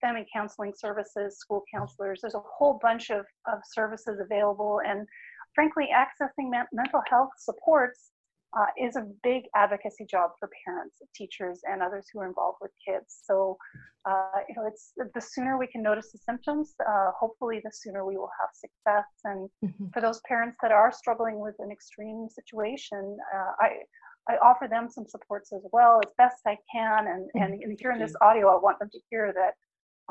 family 0.00 0.26
counseling 0.34 0.72
services, 0.76 1.38
school 1.38 1.62
counselors. 1.72 2.20
There's 2.20 2.34
a 2.34 2.42
whole 2.44 2.80
bunch 2.82 3.10
of, 3.10 3.24
of 3.46 3.60
services 3.72 4.18
available. 4.20 4.80
And 4.84 5.06
frankly, 5.54 5.88
accessing 5.94 6.50
mental 6.72 7.02
health 7.08 7.30
supports 7.38 8.10
uh, 8.58 8.66
is 8.80 8.96
a 8.96 9.06
big 9.22 9.44
advocacy 9.56 10.04
job 10.04 10.30
for 10.38 10.50
parents, 10.64 10.96
teachers, 11.14 11.60
and 11.64 11.82
others 11.82 12.06
who 12.12 12.20
are 12.20 12.26
involved 12.26 12.58
with 12.60 12.70
kids. 12.86 13.20
So, 13.24 13.56
uh, 14.08 14.40
you 14.48 14.54
know, 14.56 14.66
it's 14.66 14.92
the 14.96 15.20
sooner 15.20 15.56
we 15.58 15.66
can 15.66 15.82
notice 15.82 16.12
the 16.12 16.18
symptoms, 16.18 16.74
uh, 16.86 17.12
hopefully, 17.18 17.60
the 17.64 17.70
sooner 17.72 18.04
we 18.04 18.16
will 18.16 18.30
have 18.40 18.50
success. 18.52 19.08
And 19.24 19.48
mm-hmm. 19.64 19.86
for 19.92 20.00
those 20.00 20.20
parents 20.28 20.58
that 20.62 20.72
are 20.72 20.92
struggling 20.92 21.40
with 21.40 21.54
an 21.60 21.70
extreme 21.70 22.28
situation, 22.28 23.16
uh, 23.34 23.52
I 23.60 23.68
I 24.28 24.36
offer 24.36 24.68
them 24.68 24.88
some 24.88 25.06
supports 25.06 25.52
as 25.52 25.62
well 25.72 26.00
as 26.04 26.12
best 26.18 26.42
I 26.46 26.56
can. 26.70 27.06
And 27.08 27.30
and, 27.34 27.62
and 27.62 27.78
here 27.80 27.92
in 27.92 27.98
this 27.98 28.14
audio, 28.20 28.48
I 28.48 28.60
want 28.60 28.78
them 28.78 28.90
to 28.90 29.00
hear 29.10 29.32
that. 29.34 29.54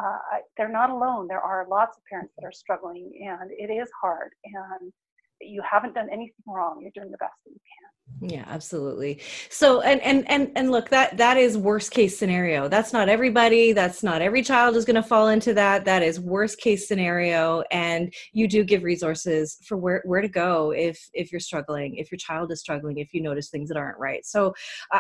Uh, 0.01 0.17
they're 0.57 0.69
not 0.69 0.89
alone. 0.89 1.27
There 1.27 1.41
are 1.41 1.67
lots 1.69 1.97
of 1.97 2.03
parents 2.09 2.33
that 2.37 2.47
are 2.47 2.51
struggling, 2.51 3.11
and 3.29 3.51
it 3.51 3.71
is 3.71 3.89
hard. 4.01 4.31
And 4.45 4.91
you 5.43 5.61
haven't 5.69 5.93
done 5.93 6.07
anything 6.11 6.43
wrong. 6.47 6.79
You're 6.81 6.91
doing 6.93 7.11
the 7.11 7.17
best 7.17 7.33
that 7.45 7.51
you 7.51 7.59
can. 7.59 7.91
Yeah 8.19 8.45
absolutely. 8.47 9.19
So 9.49 9.81
and 9.81 9.99
and 10.01 10.29
and 10.29 10.51
and 10.55 10.69
look 10.69 10.89
that 10.89 11.17
that 11.17 11.37
is 11.37 11.57
worst 11.57 11.91
case 11.91 12.17
scenario. 12.17 12.67
That's 12.67 12.93
not 12.93 13.09
everybody. 13.09 13.71
That's 13.71 14.03
not 14.03 14.21
every 14.21 14.43
child 14.43 14.75
is 14.75 14.85
going 14.85 14.95
to 14.95 15.03
fall 15.03 15.29
into 15.29 15.53
that. 15.55 15.85
That 15.85 16.03
is 16.03 16.19
worst 16.19 16.59
case 16.59 16.87
scenario. 16.87 17.63
And 17.71 18.13
you 18.33 18.47
do 18.47 18.63
give 18.63 18.83
resources 18.83 19.57
for 19.65 19.77
where 19.77 20.03
where 20.05 20.21
to 20.21 20.27
go 20.27 20.71
if 20.71 20.99
if 21.13 21.31
you're 21.31 21.39
struggling 21.39 21.95
if 21.95 22.11
your 22.11 22.19
child 22.19 22.51
is 22.51 22.59
struggling 22.59 22.97
if 22.97 23.13
you 23.13 23.21
notice 23.21 23.49
things 23.49 23.69
that 23.69 23.77
aren't 23.77 23.97
right. 23.97 24.25
So 24.25 24.53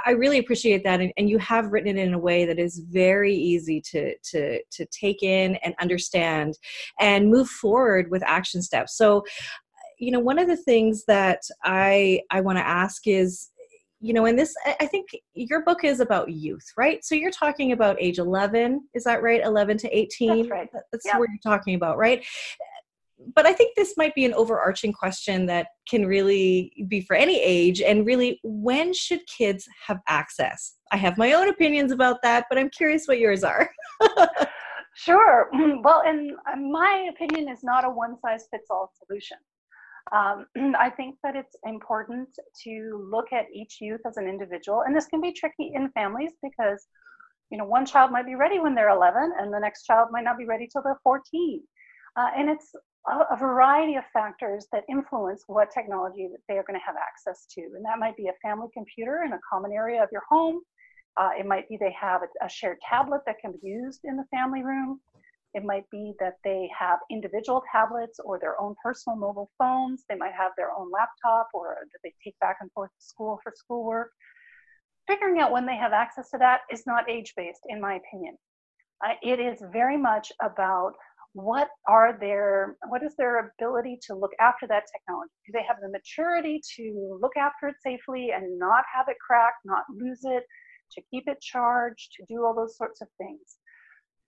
i 0.05 0.11
really 0.11 0.39
appreciate 0.39 0.83
that. 0.83 1.01
And, 1.01 1.11
and 1.17 1.29
you 1.29 1.37
have 1.39 1.71
written 1.71 1.97
it 1.97 2.01
in 2.01 2.13
a 2.13 2.19
way 2.19 2.45
that 2.45 2.57
is 2.57 2.79
very 2.89 3.35
easy 3.35 3.81
to 3.91 4.15
to 4.31 4.63
to 4.63 4.85
take 4.87 5.21
in 5.21 5.55
and 5.63 5.75
understand 5.81 6.57
and 6.99 7.29
move 7.29 7.49
forward 7.49 8.09
with 8.09 8.23
action 8.23 8.61
steps. 8.61 8.97
So 8.97 9.23
you 10.01 10.11
know 10.11 10.19
one 10.19 10.39
of 10.39 10.47
the 10.47 10.57
things 10.57 11.05
that 11.05 11.41
i 11.63 12.19
i 12.31 12.41
want 12.41 12.57
to 12.57 12.67
ask 12.67 13.07
is 13.07 13.49
you 13.99 14.13
know 14.13 14.25
in 14.25 14.35
this 14.35 14.53
i 14.79 14.85
think 14.85 15.07
your 15.35 15.63
book 15.63 15.83
is 15.83 15.99
about 15.99 16.31
youth 16.31 16.65
right? 16.75 17.05
So 17.05 17.13
you're 17.13 17.31
talking 17.31 17.71
about 17.71 18.01
age 18.01 18.17
11 18.17 18.81
is 18.95 19.03
that 19.03 19.21
right? 19.21 19.41
11 19.41 19.77
to 19.77 19.97
18 19.97 20.37
that's 20.37 20.49
right. 20.49 20.69
That's 20.91 21.05
yep. 21.05 21.19
what 21.19 21.29
you're 21.29 21.55
talking 21.55 21.75
about 21.75 21.97
right? 21.97 22.25
But 23.35 23.45
i 23.45 23.53
think 23.53 23.75
this 23.75 23.93
might 23.95 24.15
be 24.15 24.25
an 24.25 24.33
overarching 24.33 24.91
question 24.91 25.45
that 25.45 25.67
can 25.87 26.07
really 26.07 26.73
be 26.87 27.01
for 27.01 27.15
any 27.15 27.39
age 27.39 27.79
and 27.79 28.03
really 28.03 28.39
when 28.43 28.93
should 28.93 29.21
kids 29.27 29.67
have 29.87 29.99
access? 30.07 30.77
I 30.91 30.97
have 30.97 31.17
my 31.17 31.33
own 31.33 31.47
opinions 31.47 31.91
about 31.91 32.23
that 32.23 32.45
but 32.49 32.57
i'm 32.57 32.71
curious 32.71 33.05
what 33.05 33.19
yours 33.19 33.43
are. 33.43 33.69
Sure. 34.93 35.49
Well 35.83 36.03
and 36.05 36.33
uh, 36.51 36.57
my 36.57 37.09
opinion 37.13 37.47
is 37.49 37.63
not 37.63 37.85
a 37.85 37.89
one 37.89 38.19
size 38.19 38.45
fits 38.51 38.67
all 38.69 38.91
solution 39.05 39.37
um, 40.11 40.45
I 40.77 40.89
think 40.89 41.15
that 41.23 41.35
it's 41.35 41.55
important 41.65 42.29
to 42.63 43.07
look 43.11 43.31
at 43.33 43.45
each 43.53 43.77
youth 43.81 44.01
as 44.05 44.17
an 44.17 44.27
individual, 44.27 44.83
and 44.85 44.95
this 44.95 45.07
can 45.07 45.21
be 45.21 45.31
tricky 45.31 45.71
in 45.73 45.89
families 45.91 46.31
because, 46.43 46.87
you 47.49 47.57
know, 47.57 47.65
one 47.65 47.85
child 47.85 48.11
might 48.11 48.25
be 48.25 48.35
ready 48.35 48.59
when 48.59 48.75
they're 48.75 48.89
11, 48.89 49.33
and 49.39 49.53
the 49.53 49.59
next 49.59 49.85
child 49.85 50.09
might 50.11 50.23
not 50.23 50.37
be 50.37 50.45
ready 50.45 50.67
till 50.71 50.81
they're 50.83 50.99
14, 51.03 51.61
uh, 52.17 52.27
and 52.35 52.49
it's 52.49 52.73
a, 53.09 53.33
a, 53.33 53.37
variety 53.37 53.95
of 53.95 54.03
factors 54.13 54.67
that 54.71 54.83
influence 54.89 55.43
what 55.47 55.71
technology 55.71 56.29
that 56.31 56.41
they 56.47 56.57
are 56.57 56.63
going 56.63 56.79
to 56.79 56.85
have 56.85 56.95
access 56.95 57.45
to, 57.51 57.61
and 57.61 57.85
that 57.85 57.99
might 57.99 58.17
be 58.17 58.27
a 58.27 58.33
family 58.41 58.67
computer 58.73 59.23
in 59.25 59.33
a 59.33 59.39
common 59.49 59.71
area 59.71 60.01
of 60.03 60.09
your 60.11 60.23
home. 60.29 60.61
Uh, 61.17 61.29
it 61.37 61.45
might 61.45 61.67
be 61.67 61.77
they 61.77 61.93
have 61.99 62.21
a, 62.21 62.45
a 62.45 62.49
shared 62.49 62.77
tablet 62.87 63.21
that 63.25 63.35
can 63.39 63.51
be 63.51 63.67
used 63.67 64.01
in 64.05 64.15
the 64.15 64.23
family 64.31 64.63
room. 64.63 64.99
It 65.53 65.63
might 65.65 65.89
be 65.89 66.13
that 66.19 66.35
they 66.43 66.69
have 66.77 66.99
individual 67.09 67.63
tablets 67.71 68.19
or 68.23 68.39
their 68.39 68.59
own 68.59 68.75
personal 68.81 69.17
mobile 69.17 69.51
phones. 69.57 70.03
They 70.07 70.15
might 70.15 70.33
have 70.33 70.53
their 70.55 70.71
own 70.71 70.89
laptop 70.91 71.49
or 71.53 71.75
that 71.91 71.99
they 72.03 72.13
take 72.23 72.39
back 72.39 72.57
and 72.61 72.71
forth 72.71 72.91
to 72.97 73.05
school 73.05 73.39
for 73.43 73.53
schoolwork. 73.55 74.11
Figuring 75.07 75.39
out 75.41 75.51
when 75.51 75.65
they 75.65 75.75
have 75.75 75.91
access 75.91 76.29
to 76.29 76.37
that 76.37 76.61
is 76.71 76.83
not 76.87 77.09
age 77.09 77.33
based, 77.35 77.65
in 77.67 77.81
my 77.81 77.95
opinion. 77.95 78.37
Uh, 79.05 79.15
it 79.21 79.39
is 79.39 79.61
very 79.73 79.97
much 79.97 80.31
about 80.41 80.93
what 81.33 81.69
are 81.87 82.17
their 82.19 82.75
what 82.89 83.03
is 83.03 83.15
their 83.15 83.51
ability 83.57 83.97
to 84.01 84.13
look 84.13 84.31
after 84.41 84.67
that 84.67 84.83
technology 84.91 85.31
do 85.45 85.53
they 85.53 85.63
have 85.63 85.77
the 85.81 85.87
maturity 85.87 86.59
to 86.75 87.17
look 87.21 87.37
after 87.37 87.69
it 87.69 87.75
safely 87.81 88.31
and 88.31 88.59
not 88.59 88.83
have 88.93 89.05
it 89.07 89.15
crack 89.25 89.53
not 89.63 89.83
lose 89.89 90.19
it 90.23 90.43
to 90.91 91.01
keep 91.09 91.23
it 91.27 91.39
charged 91.39 92.11
to 92.11 92.25
do 92.27 92.43
all 92.43 92.53
those 92.53 92.75
sorts 92.75 93.01
of 93.01 93.07
things 93.17 93.59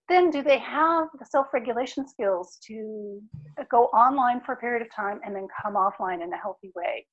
then 0.10 0.30
do 0.30 0.44
they 0.44 0.60
have 0.60 1.08
the 1.18 1.26
self-regulation 1.26 2.08
skills 2.08 2.58
to 2.68 3.22
go 3.72 3.86
online 3.86 4.42
for 4.42 4.54
a 4.54 4.58
period 4.58 4.82
of 4.82 4.94
time 4.94 5.20
and 5.26 5.36
then 5.36 5.48
come 5.62 5.76
offline 5.76 6.24
in 6.24 6.34
a 6.34 6.38
healthy 6.38 6.72
way? 6.76 7.06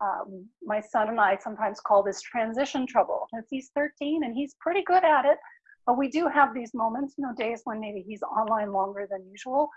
Um, 0.00 0.46
my 0.62 0.80
son 0.80 1.08
and 1.08 1.18
I 1.18 1.38
sometimes 1.42 1.80
call 1.80 2.02
this 2.02 2.20
transition 2.20 2.86
trouble. 2.86 3.26
As 3.36 3.44
he's 3.50 3.70
13 3.74 4.24
and 4.24 4.34
he's 4.34 4.54
pretty 4.60 4.82
good 4.82 5.04
at 5.04 5.24
it, 5.24 5.38
but 5.86 5.96
we 5.96 6.08
do 6.08 6.28
have 6.28 6.52
these 6.52 6.74
moments, 6.74 7.14
you 7.16 7.24
know, 7.24 7.32
days 7.34 7.62
when 7.64 7.80
maybe 7.80 8.04
he's 8.06 8.22
online 8.22 8.72
longer 8.72 9.06
than 9.10 9.26
usual. 9.30 9.70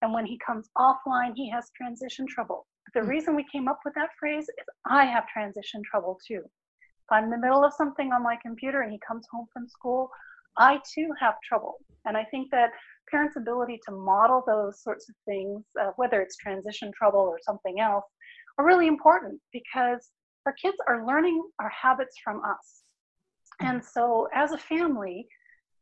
And 0.00 0.14
when 0.14 0.24
he 0.24 0.38
comes 0.38 0.70
offline, 0.78 1.32
he 1.34 1.50
has 1.50 1.70
transition 1.76 2.26
trouble. 2.26 2.66
The 2.94 3.00
mm-hmm. 3.00 3.08
reason 3.10 3.36
we 3.36 3.44
came 3.50 3.68
up 3.68 3.80
with 3.84 3.94
that 3.94 4.10
phrase 4.18 4.44
is 4.44 4.66
I 4.86 5.04
have 5.04 5.26
transition 5.28 5.82
trouble 5.88 6.18
too. 6.26 6.42
If 6.44 7.12
I'm 7.12 7.24
in 7.24 7.30
the 7.30 7.38
middle 7.38 7.64
of 7.64 7.72
something 7.72 8.12
on 8.12 8.22
my 8.22 8.36
computer 8.40 8.80
and 8.80 8.92
he 8.92 9.00
comes 9.06 9.26
home 9.30 9.46
from 9.52 9.68
school, 9.68 10.10
I 10.58 10.80
too 10.94 11.10
have 11.20 11.34
trouble. 11.46 11.76
And 12.04 12.16
I 12.16 12.24
think 12.24 12.50
that 12.50 12.70
parents' 13.10 13.36
ability 13.36 13.80
to 13.86 13.92
model 13.92 14.42
those 14.46 14.82
sorts 14.82 15.08
of 15.08 15.14
things, 15.24 15.64
uh, 15.80 15.90
whether 15.96 16.20
it's 16.20 16.36
transition 16.36 16.92
trouble 16.96 17.20
or 17.20 17.38
something 17.42 17.80
else, 17.80 18.04
are 18.58 18.64
really 18.64 18.86
important 18.86 19.40
because 19.52 20.10
our 20.46 20.52
kids 20.52 20.76
are 20.88 21.06
learning 21.06 21.42
our 21.58 21.68
habits 21.70 22.16
from 22.22 22.42
us. 22.44 22.82
And 23.60 23.84
so, 23.84 24.28
as 24.34 24.52
a 24.52 24.58
family, 24.58 25.26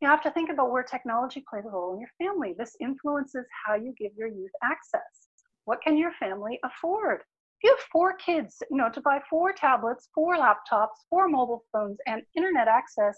you 0.00 0.08
have 0.08 0.22
to 0.22 0.30
think 0.30 0.50
about 0.50 0.70
where 0.70 0.82
technology 0.82 1.44
plays 1.48 1.64
a 1.66 1.70
role 1.70 1.94
in 1.94 2.00
your 2.00 2.10
family. 2.18 2.54
This 2.58 2.76
influences 2.80 3.46
how 3.66 3.74
you 3.74 3.94
give 3.98 4.12
your 4.16 4.28
youth 4.28 4.50
access. 4.62 5.28
What 5.64 5.80
can 5.82 5.96
your 5.96 6.12
family 6.20 6.58
afford? 6.64 7.20
If 7.20 7.64
you 7.64 7.70
have 7.70 7.86
four 7.90 8.14
kids, 8.14 8.62
you 8.70 8.76
know, 8.76 8.90
to 8.90 9.00
buy 9.00 9.20
four 9.30 9.52
tablets, 9.52 10.08
four 10.14 10.36
laptops, 10.36 10.96
four 11.08 11.28
mobile 11.28 11.64
phones, 11.72 11.98
and 12.06 12.22
internet 12.36 12.68
access, 12.68 13.16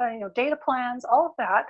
uh, 0.00 0.08
you 0.08 0.20
know, 0.20 0.30
data 0.34 0.56
plans, 0.64 1.04
all 1.04 1.26
of 1.26 1.32
that, 1.38 1.66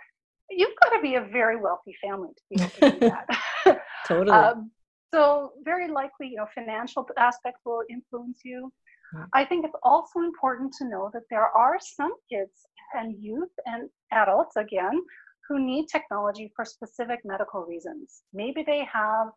you've 0.51 0.75
got 0.83 0.97
to 0.97 1.03
be 1.03 1.15
a 1.15 1.21
very 1.21 1.57
wealthy 1.57 1.95
family 2.03 2.31
to 2.37 2.43
be 2.51 2.63
able 2.63 2.93
to 2.93 3.01
do 3.01 3.11
that. 3.11 3.79
totally. 4.07 4.31
Um, 4.31 4.71
so 5.13 5.53
very 5.63 5.91
likely, 5.91 6.29
you 6.29 6.37
know, 6.37 6.47
financial 6.55 7.07
aspects 7.19 7.61
will 7.65 7.83
influence 7.91 8.41
you. 8.45 8.73
I 9.35 9.45
think 9.45 9.67
it's 9.67 9.77
also 9.83 10.21
important 10.21 10.73
to 10.79 10.89
know 10.89 11.11
that 11.13 11.25
there 11.29 11.45
are 11.45 11.77
some 11.79 12.15
kids 12.31 12.67
and 12.95 13.15
youth 13.23 13.51
and 13.67 13.91
adults, 14.11 14.57
again, 14.57 15.03
who 15.49 15.59
need 15.59 15.89
technology 15.89 16.51
for 16.57 16.65
specific 16.65 17.21
medical 17.25 17.63
reasons. 17.63 18.23
Maybe 18.33 18.63
they 18.67 18.87
have 18.91 19.29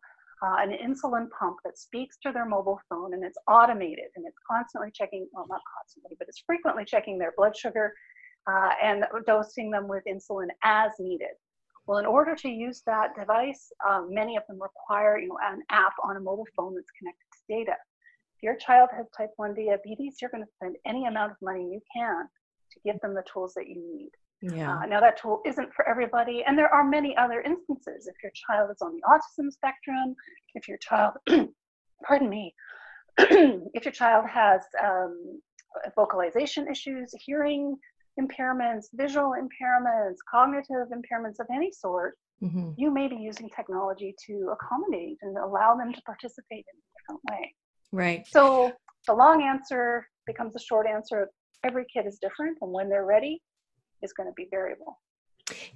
uh, 0.42 0.56
an 0.60 0.70
insulin 0.70 1.26
pump 1.38 1.56
that 1.64 1.78
speaks 1.78 2.16
to 2.22 2.32
their 2.32 2.46
mobile 2.46 2.80
phone 2.88 3.14
and 3.14 3.24
it's 3.24 3.38
automated 3.48 4.06
and 4.16 4.24
it's 4.26 4.38
constantly 4.50 4.90
checking, 4.94 5.26
well, 5.32 5.46
not 5.48 5.60
constantly, 5.78 6.16
but 6.18 6.28
it's 6.28 6.42
frequently 6.46 6.84
checking 6.84 7.18
their 7.18 7.34
blood 7.36 7.56
sugar 7.56 7.92
uh, 8.46 8.70
and 8.82 9.04
dosing 9.26 9.70
them 9.70 9.88
with 9.88 10.04
insulin 10.08 10.48
as 10.62 10.92
needed. 10.98 11.34
Well, 11.86 11.98
in 11.98 12.06
order 12.06 12.34
to 12.34 12.48
use 12.48 12.82
that 12.86 13.14
device, 13.16 13.72
um, 13.88 14.08
many 14.12 14.36
of 14.36 14.42
them 14.48 14.60
require 14.60 15.18
you 15.18 15.28
know, 15.28 15.38
an 15.42 15.62
app 15.70 15.92
on 16.02 16.16
a 16.16 16.20
mobile 16.20 16.46
phone 16.56 16.74
that's 16.74 16.90
connected 16.98 17.26
to 17.32 17.38
data. 17.48 17.76
If 18.36 18.42
your 18.42 18.56
child 18.56 18.90
has 18.96 19.06
type 19.16 19.30
1 19.36 19.54
diabetes, 19.54 20.16
you're 20.20 20.30
going 20.30 20.44
to 20.44 20.50
spend 20.56 20.76
any 20.84 21.06
amount 21.06 21.32
of 21.32 21.36
money 21.40 21.62
you 21.62 21.80
can 21.94 22.26
to 22.72 22.80
give 22.84 23.00
them 23.00 23.14
the 23.14 23.24
tools 23.32 23.54
that 23.54 23.68
you 23.68 23.76
need. 23.76 24.10
Yeah. 24.42 24.78
Uh, 24.78 24.86
now, 24.86 25.00
that 25.00 25.16
tool 25.20 25.40
isn't 25.46 25.72
for 25.72 25.88
everybody, 25.88 26.44
and 26.46 26.58
there 26.58 26.72
are 26.72 26.84
many 26.84 27.16
other 27.16 27.40
instances. 27.40 28.06
If 28.06 28.16
your 28.22 28.32
child 28.34 28.70
is 28.70 28.82
on 28.82 28.94
the 28.94 29.02
autism 29.02 29.50
spectrum, 29.50 30.14
if 30.54 30.68
your 30.68 30.78
child, 30.78 31.14
pardon 32.06 32.28
me, 32.28 32.54
if 33.18 33.84
your 33.84 33.92
child 33.92 34.26
has 34.28 34.60
um, 34.84 35.40
vocalization 35.94 36.68
issues, 36.68 37.14
hearing 37.24 37.76
impairments, 38.20 38.86
visual 38.94 39.34
impairments, 39.34 40.16
cognitive 40.30 40.88
impairments 40.92 41.38
of 41.40 41.46
any 41.52 41.70
sort, 41.72 42.14
mm-hmm. 42.42 42.70
you 42.76 42.90
may 42.90 43.08
be 43.08 43.16
using 43.16 43.48
technology 43.48 44.14
to 44.26 44.52
accommodate 44.52 45.18
and 45.22 45.36
allow 45.36 45.76
them 45.76 45.92
to 45.92 46.02
participate 46.02 46.64
in 46.72 46.78
a 46.78 46.84
different 47.00 47.20
way. 47.30 47.54
Right. 47.92 48.26
So 48.26 48.72
the 49.06 49.14
long 49.14 49.42
answer 49.42 50.06
becomes 50.26 50.54
the 50.54 50.60
short 50.60 50.86
answer. 50.86 51.28
Every 51.64 51.84
kid 51.92 52.06
is 52.06 52.18
different, 52.20 52.58
and 52.60 52.72
when 52.72 52.88
they're 52.88 53.06
ready, 53.06 53.42
is 54.02 54.12
going 54.12 54.28
to 54.28 54.34
be 54.36 54.48
variable. 54.50 54.98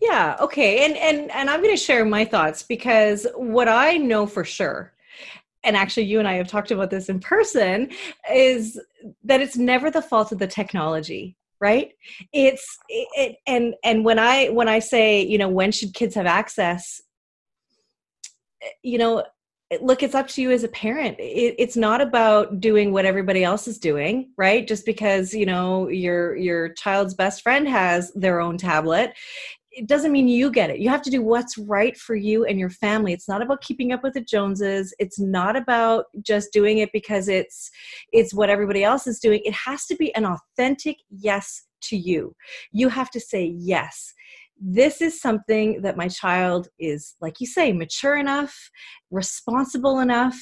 Yeah. 0.00 0.37
Okay. 0.40 0.85
And 0.85 0.97
and 0.97 1.30
and 1.30 1.49
I'm 1.49 1.62
going 1.62 1.75
to 1.75 1.82
share 1.82 2.04
my 2.04 2.25
thoughts 2.25 2.62
because 2.62 3.26
what 3.37 3.68
I 3.68 3.97
know 3.97 4.26
for 4.26 4.44
sure 4.44 4.92
and 5.64 5.76
actually 5.76 6.04
you 6.04 6.18
and 6.18 6.28
I 6.28 6.35
have 6.35 6.49
talked 6.49 6.70
about 6.70 6.90
this 6.90 7.09
in 7.09 7.20
person 7.20 7.90
is 8.32 8.80
that 9.25 9.40
it's 9.40 9.56
never 9.56 9.90
the 9.90 10.02
fault 10.02 10.32
of 10.32 10.38
the 10.38 10.47
technology 10.47 11.37
right? 11.61 11.93
It's 12.33 12.64
it 12.88 13.37
and 13.47 13.75
and 13.85 14.05
when 14.05 14.19
i 14.19 14.49
when 14.49 14.69
i 14.69 14.79
say 14.79 15.23
you 15.23 15.38
know 15.38 15.49
when 15.49 15.73
should 15.73 15.95
kids 15.95 16.14
have 16.14 16.26
access 16.26 17.00
you 18.83 18.99
know 18.99 19.25
look 19.81 20.02
it's 20.02 20.17
up 20.17 20.26
to 20.26 20.43
you 20.43 20.50
as 20.50 20.64
a 20.64 20.69
parent. 20.69 21.17
It, 21.21 21.55
it's 21.59 21.76
not 21.76 22.00
about 22.00 22.61
doing 22.61 22.93
what 22.93 23.05
everybody 23.05 23.45
else 23.45 23.69
is 23.69 23.79
doing 23.79 24.31
right? 24.37 24.67
Just 24.67 24.85
because 24.85 25.33
you 25.33 25.47
know 25.47 25.88
your 25.88 26.37
your 26.37 26.71
child's 26.71 27.14
best 27.14 27.43
friend 27.43 27.69
has 27.69 28.12
their 28.14 28.40
own 28.40 28.59
tablet 28.59 29.12
it 29.73 29.87
doesn't 29.87 30.12
mean 30.12 30.27
you 30.27 30.50
get 30.50 30.71
it. 30.71 30.81
You 30.81 30.89
have 30.89 31.03
to 31.03 31.11
do 31.11 31.23
what's 31.23 31.57
right 31.57 31.97
for 31.97 32.17
you 32.17 32.45
and 32.45 32.59
your 32.59 32.71
family. 32.71 33.12
It's 33.12 33.29
not 33.29 33.43
about 33.43 33.61
keeping 33.61 33.93
up 33.93 34.03
with 34.03 34.15
the 34.15 34.21
joneses. 34.21 34.93
It's 34.99 35.21
not 35.21 35.57
about 35.57 36.07
just 36.23 36.53
doing 36.53 36.79
it 36.79 36.91
because 36.93 37.29
it's 37.29 37.71
it's 38.12 38.35
what 38.35 38.50
everybody 38.50 38.83
else 38.83 39.07
is 39.07 39.21
doing. 39.21 39.41
It 39.45 39.55
has 39.55 39.87
to 39.87 39.97
be 39.97 40.15
an 40.15 40.27
authentic 40.27 40.97
yes 41.11 41.67
to 41.83 41.97
you. 41.97 42.35
You 42.73 42.89
have 42.89 43.11
to 43.11 43.21
say 43.21 43.55
yes 43.57 44.12
this 44.61 45.00
is 45.00 45.21
something 45.21 45.81
that 45.83 45.97
my 45.97 46.09
child 46.09 46.69
is, 46.79 47.17
like 47.21 47.40
you 47.40 47.47
say, 47.47 47.73
mature 47.73 48.17
enough, 48.17 48.71
responsible 49.11 50.00
enough, 50.00 50.37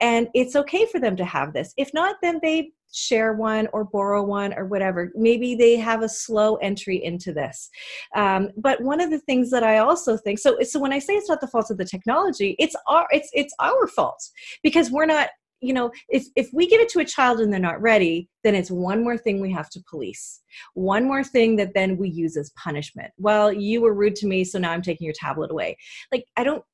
and 0.00 0.28
it's 0.34 0.54
okay 0.56 0.86
for 0.86 1.00
them 1.00 1.16
to 1.16 1.24
have 1.24 1.52
this. 1.52 1.72
If 1.76 1.90
not, 1.94 2.16
then 2.22 2.38
they 2.42 2.72
share 2.92 3.32
one 3.32 3.68
or 3.72 3.84
borrow 3.84 4.22
one 4.22 4.52
or 4.54 4.66
whatever. 4.66 5.10
Maybe 5.14 5.54
they 5.54 5.76
have 5.76 6.02
a 6.02 6.08
slow 6.08 6.56
entry 6.56 7.02
into 7.02 7.32
this. 7.32 7.70
Um, 8.14 8.50
but 8.58 8.82
one 8.82 9.00
of 9.00 9.10
the 9.10 9.20
things 9.20 9.50
that 9.50 9.64
I 9.64 9.78
also 9.78 10.16
think 10.16 10.38
so 10.38 10.58
so 10.62 10.78
when 10.78 10.92
I 10.92 10.98
say 10.98 11.14
it's 11.14 11.28
not 11.28 11.40
the 11.40 11.46
fault 11.46 11.70
of 11.70 11.78
the 11.78 11.84
technology, 11.84 12.54
it's 12.58 12.76
our 12.88 13.06
it's 13.10 13.30
it's 13.32 13.54
our 13.60 13.86
fault 13.86 14.22
because 14.62 14.90
we're 14.90 15.06
not 15.06 15.30
you 15.62 15.72
know 15.72 15.90
if 16.08 16.26
if 16.36 16.50
we 16.52 16.66
give 16.66 16.80
it 16.80 16.88
to 16.90 17.00
a 17.00 17.04
child 17.04 17.40
and 17.40 17.52
they're 17.52 17.60
not 17.60 17.80
ready 17.80 18.28
then 18.44 18.54
it's 18.54 18.70
one 18.70 19.02
more 19.02 19.16
thing 19.16 19.40
we 19.40 19.52
have 19.52 19.70
to 19.70 19.80
police. 19.88 20.40
One 20.74 21.04
more 21.04 21.22
thing 21.22 21.56
that 21.56 21.74
then 21.74 21.96
we 21.96 22.08
use 22.08 22.36
as 22.36 22.50
punishment. 22.50 23.12
Well 23.16 23.52
you 23.52 23.80
were 23.80 23.94
rude 23.94 24.16
to 24.16 24.26
me 24.26 24.44
so 24.44 24.58
now 24.58 24.72
i'm 24.72 24.82
taking 24.82 25.04
your 25.04 25.14
tablet 25.16 25.50
away. 25.50 25.76
Like 26.10 26.24
i 26.36 26.44
don't 26.44 26.64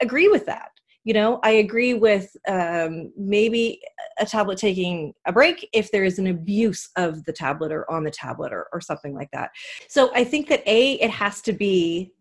agree 0.00 0.28
with 0.28 0.46
that 0.46 0.70
you 1.04 1.14
know? 1.14 1.40
I 1.42 1.52
agree 1.52 1.94
with 1.94 2.30
um, 2.46 3.12
maybe 3.16 3.80
a 4.18 4.26
tablet 4.26 4.58
taking 4.58 5.14
a 5.26 5.32
break 5.32 5.66
if 5.72 5.90
there 5.90 6.04
is 6.04 6.18
an 6.18 6.26
abuse 6.26 6.90
of 6.96 7.24
the 7.24 7.32
tablet 7.32 7.72
or 7.72 7.90
on 7.90 8.04
the 8.04 8.10
tablet 8.10 8.52
or, 8.52 8.66
or 8.72 8.80
something 8.80 9.14
like 9.14 9.30
that. 9.32 9.50
So 9.88 10.10
i 10.14 10.24
think 10.24 10.48
that 10.48 10.62
a 10.66 10.92
it 10.94 11.10
has 11.10 11.40
to 11.42 11.52
be 11.52 12.12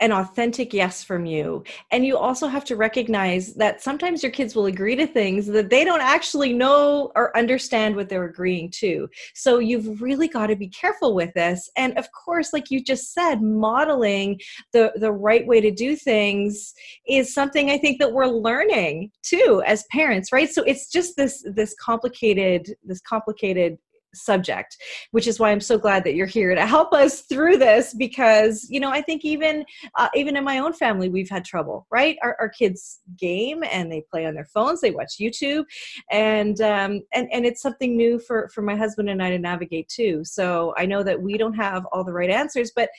an 0.00 0.12
authentic 0.12 0.72
yes 0.72 1.04
from 1.04 1.26
you. 1.26 1.62
And 1.90 2.04
you 2.04 2.16
also 2.16 2.48
have 2.48 2.64
to 2.66 2.76
recognize 2.76 3.54
that 3.54 3.82
sometimes 3.82 4.22
your 4.22 4.32
kids 4.32 4.54
will 4.54 4.66
agree 4.66 4.96
to 4.96 5.06
things 5.06 5.46
that 5.46 5.68
they 5.68 5.84
don't 5.84 6.00
actually 6.00 6.52
know 6.52 7.12
or 7.14 7.36
understand 7.36 7.94
what 7.94 8.08
they're 8.08 8.24
agreeing 8.24 8.70
to. 8.76 9.08
So 9.34 9.58
you've 9.58 10.00
really 10.00 10.28
got 10.28 10.46
to 10.46 10.56
be 10.56 10.68
careful 10.68 11.14
with 11.14 11.32
this. 11.34 11.70
And 11.76 11.96
of 11.98 12.08
course, 12.12 12.52
like 12.52 12.70
you 12.70 12.82
just 12.82 13.12
said, 13.12 13.42
modeling 13.42 14.40
the, 14.72 14.92
the 14.96 15.12
right 15.12 15.46
way 15.46 15.60
to 15.60 15.70
do 15.70 15.96
things 15.96 16.72
is 17.06 17.34
something 17.34 17.70
I 17.70 17.78
think 17.78 17.98
that 18.00 18.12
we're 18.12 18.26
learning 18.26 19.10
too 19.22 19.62
as 19.66 19.84
parents, 19.90 20.32
right? 20.32 20.48
So 20.48 20.62
it's 20.62 20.90
just 20.90 21.16
this 21.16 21.44
this 21.54 21.74
complicated, 21.74 22.74
this 22.84 23.00
complicated 23.00 23.78
subject 24.14 24.76
which 25.12 25.26
is 25.26 25.38
why 25.38 25.50
i'm 25.50 25.60
so 25.60 25.78
glad 25.78 26.04
that 26.04 26.14
you're 26.14 26.26
here 26.26 26.54
to 26.54 26.66
help 26.66 26.92
us 26.92 27.22
through 27.22 27.56
this 27.56 27.94
because 27.94 28.66
you 28.68 28.80
know 28.80 28.90
i 28.90 29.00
think 29.00 29.24
even 29.24 29.64
uh, 29.98 30.08
even 30.14 30.36
in 30.36 30.44
my 30.44 30.58
own 30.58 30.72
family 30.72 31.08
we've 31.08 31.30
had 31.30 31.44
trouble 31.44 31.86
right? 31.90 32.16
Our, 32.22 32.36
our 32.40 32.48
kids 32.48 33.00
game 33.18 33.62
and 33.70 33.90
they 33.90 34.02
play 34.10 34.26
on 34.26 34.34
their 34.34 34.44
phones 34.44 34.80
they 34.80 34.90
watch 34.90 35.16
youtube 35.20 35.64
and 36.10 36.60
um 36.60 37.02
and 37.12 37.28
and 37.32 37.46
it's 37.46 37.62
something 37.62 37.96
new 37.96 38.18
for 38.18 38.48
for 38.54 38.62
my 38.62 38.76
husband 38.76 39.08
and 39.08 39.22
i 39.22 39.30
to 39.30 39.38
navigate 39.38 39.88
too. 39.88 40.22
So 40.24 40.74
i 40.76 40.86
know 40.86 41.02
that 41.02 41.20
we 41.20 41.36
don't 41.36 41.54
have 41.54 41.86
all 41.92 42.04
the 42.04 42.12
right 42.12 42.30
answers 42.30 42.72
but 42.74 42.90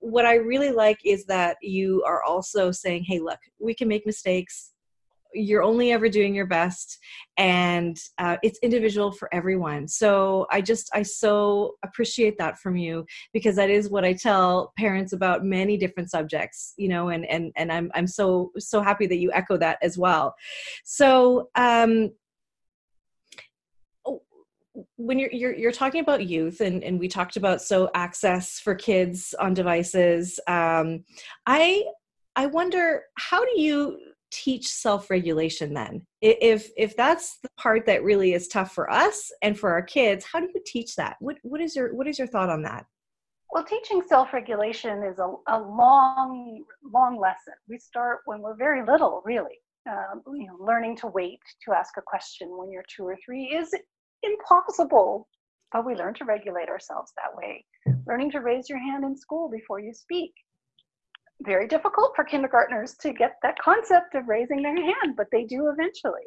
what 0.00 0.24
i 0.24 0.34
really 0.34 0.70
like 0.70 0.98
is 1.04 1.24
that 1.26 1.56
you 1.60 2.02
are 2.06 2.22
also 2.22 2.70
saying 2.70 3.04
hey 3.04 3.18
look 3.18 3.38
we 3.58 3.74
can 3.74 3.88
make 3.88 4.06
mistakes 4.06 4.72
you're 5.34 5.62
only 5.62 5.92
ever 5.92 6.08
doing 6.08 6.34
your 6.34 6.46
best 6.46 6.98
and 7.36 7.96
uh, 8.18 8.36
it's 8.42 8.58
individual 8.62 9.12
for 9.12 9.32
everyone. 9.32 9.86
So 9.88 10.46
i 10.50 10.60
just 10.60 10.90
i 10.94 11.02
so 11.02 11.74
appreciate 11.84 12.38
that 12.38 12.58
from 12.58 12.76
you 12.76 13.04
because 13.32 13.56
that 13.56 13.70
is 13.70 13.90
what 13.90 14.04
i 14.04 14.12
tell 14.12 14.72
parents 14.76 15.12
about 15.12 15.44
many 15.44 15.76
different 15.76 16.10
subjects 16.10 16.74
you 16.76 16.88
know 16.88 17.08
and 17.08 17.24
and 17.26 17.52
and 17.56 17.72
i'm 17.72 17.90
i'm 17.94 18.06
so 18.06 18.50
so 18.58 18.80
happy 18.80 19.06
that 19.06 19.18
you 19.18 19.30
echo 19.32 19.56
that 19.56 19.78
as 19.82 19.98
well. 19.98 20.34
So 20.84 21.48
um 21.54 22.10
oh, 24.06 24.22
when 24.96 25.18
you're, 25.18 25.32
you're 25.32 25.54
you're 25.54 25.72
talking 25.72 26.00
about 26.00 26.26
youth 26.26 26.60
and 26.60 26.82
and 26.82 26.98
we 26.98 27.08
talked 27.08 27.36
about 27.36 27.60
so 27.62 27.90
access 27.94 28.58
for 28.58 28.74
kids 28.74 29.34
on 29.38 29.54
devices 29.54 30.38
um 30.46 31.04
i 31.46 31.82
i 32.36 32.46
wonder 32.46 33.02
how 33.16 33.44
do 33.44 33.60
you 33.60 33.98
teach 34.30 34.68
self-regulation 34.68 35.74
then? 35.74 36.02
If 36.20 36.70
if 36.76 36.96
that's 36.96 37.38
the 37.42 37.48
part 37.56 37.86
that 37.86 38.02
really 38.02 38.32
is 38.32 38.48
tough 38.48 38.72
for 38.72 38.90
us 38.90 39.30
and 39.42 39.58
for 39.58 39.70
our 39.70 39.82
kids 39.82 40.24
how 40.30 40.40
do 40.40 40.48
you 40.54 40.62
teach 40.66 40.96
that? 40.96 41.16
What 41.20 41.36
what 41.42 41.60
is 41.60 41.76
your 41.76 41.94
what 41.94 42.06
is 42.06 42.18
your 42.18 42.28
thought 42.28 42.50
on 42.50 42.62
that? 42.62 42.86
Well 43.50 43.64
teaching 43.64 44.02
self-regulation 44.06 45.02
is 45.04 45.18
a, 45.18 45.32
a 45.48 45.58
long 45.58 46.64
long 46.84 47.18
lesson. 47.18 47.54
We 47.68 47.78
start 47.78 48.20
when 48.26 48.40
we're 48.40 48.56
very 48.56 48.84
little 48.84 49.22
really. 49.24 49.58
Um, 49.88 50.22
you 50.34 50.46
know 50.46 50.56
learning 50.60 50.96
to 50.98 51.06
wait 51.06 51.40
to 51.64 51.72
ask 51.72 51.96
a 51.96 52.02
question 52.06 52.48
when 52.50 52.70
you're 52.70 52.84
two 52.94 53.04
or 53.04 53.16
three 53.24 53.44
is 53.44 53.72
impossible 54.22 55.26
but 55.72 55.86
we 55.86 55.94
learn 55.94 56.14
to 56.14 56.24
regulate 56.24 56.68
ourselves 56.68 57.12
that 57.16 57.36
way. 57.36 57.64
Learning 58.06 58.30
to 58.30 58.40
raise 58.40 58.68
your 58.68 58.78
hand 58.78 59.04
in 59.04 59.16
school 59.16 59.50
before 59.50 59.80
you 59.80 59.92
speak 59.92 60.32
very 61.42 61.68
difficult 61.68 62.12
for 62.16 62.24
kindergartners 62.24 62.94
to 63.00 63.12
get 63.12 63.36
that 63.42 63.58
concept 63.58 64.14
of 64.14 64.28
raising 64.28 64.62
their 64.62 64.76
hand, 64.76 65.14
but 65.16 65.26
they 65.30 65.44
do 65.44 65.70
eventually. 65.70 66.26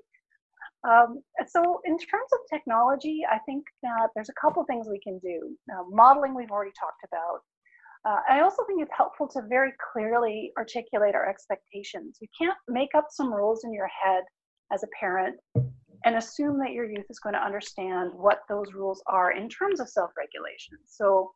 Um, 0.87 1.21
so 1.47 1.79
in 1.85 1.97
terms 1.97 2.29
of 2.33 2.39
technology, 2.49 3.21
I 3.29 3.37
think 3.45 3.65
that 3.83 4.09
there's 4.15 4.29
a 4.29 4.41
couple 4.41 4.63
things 4.65 4.87
we 4.89 4.99
can 4.99 5.19
do. 5.19 5.55
Now, 5.67 5.85
modeling 5.89 6.33
we've 6.33 6.49
already 6.49 6.71
talked 6.79 7.03
about. 7.05 7.41
Uh, 8.03 8.19
I 8.27 8.41
also 8.41 8.63
think 8.65 8.81
it's 8.81 8.91
helpful 8.97 9.27
to 9.27 9.43
very 9.47 9.73
clearly 9.93 10.51
articulate 10.57 11.13
our 11.13 11.29
expectations. 11.29 12.17
You 12.19 12.27
can't 12.35 12.57
make 12.67 12.95
up 12.95 13.07
some 13.11 13.31
rules 13.31 13.63
in 13.63 13.73
your 13.73 13.87
head 13.87 14.23
as 14.73 14.81
a 14.83 14.87
parent 14.99 15.35
and 16.03 16.15
assume 16.15 16.57
that 16.59 16.71
your 16.71 16.89
youth 16.89 17.05
is 17.11 17.19
going 17.19 17.35
to 17.35 17.45
understand 17.45 18.11
what 18.13 18.39
those 18.49 18.73
rules 18.73 19.03
are 19.05 19.33
in 19.33 19.47
terms 19.49 19.79
of 19.79 19.87
self-regulation. 19.87 20.79
So 20.87 21.31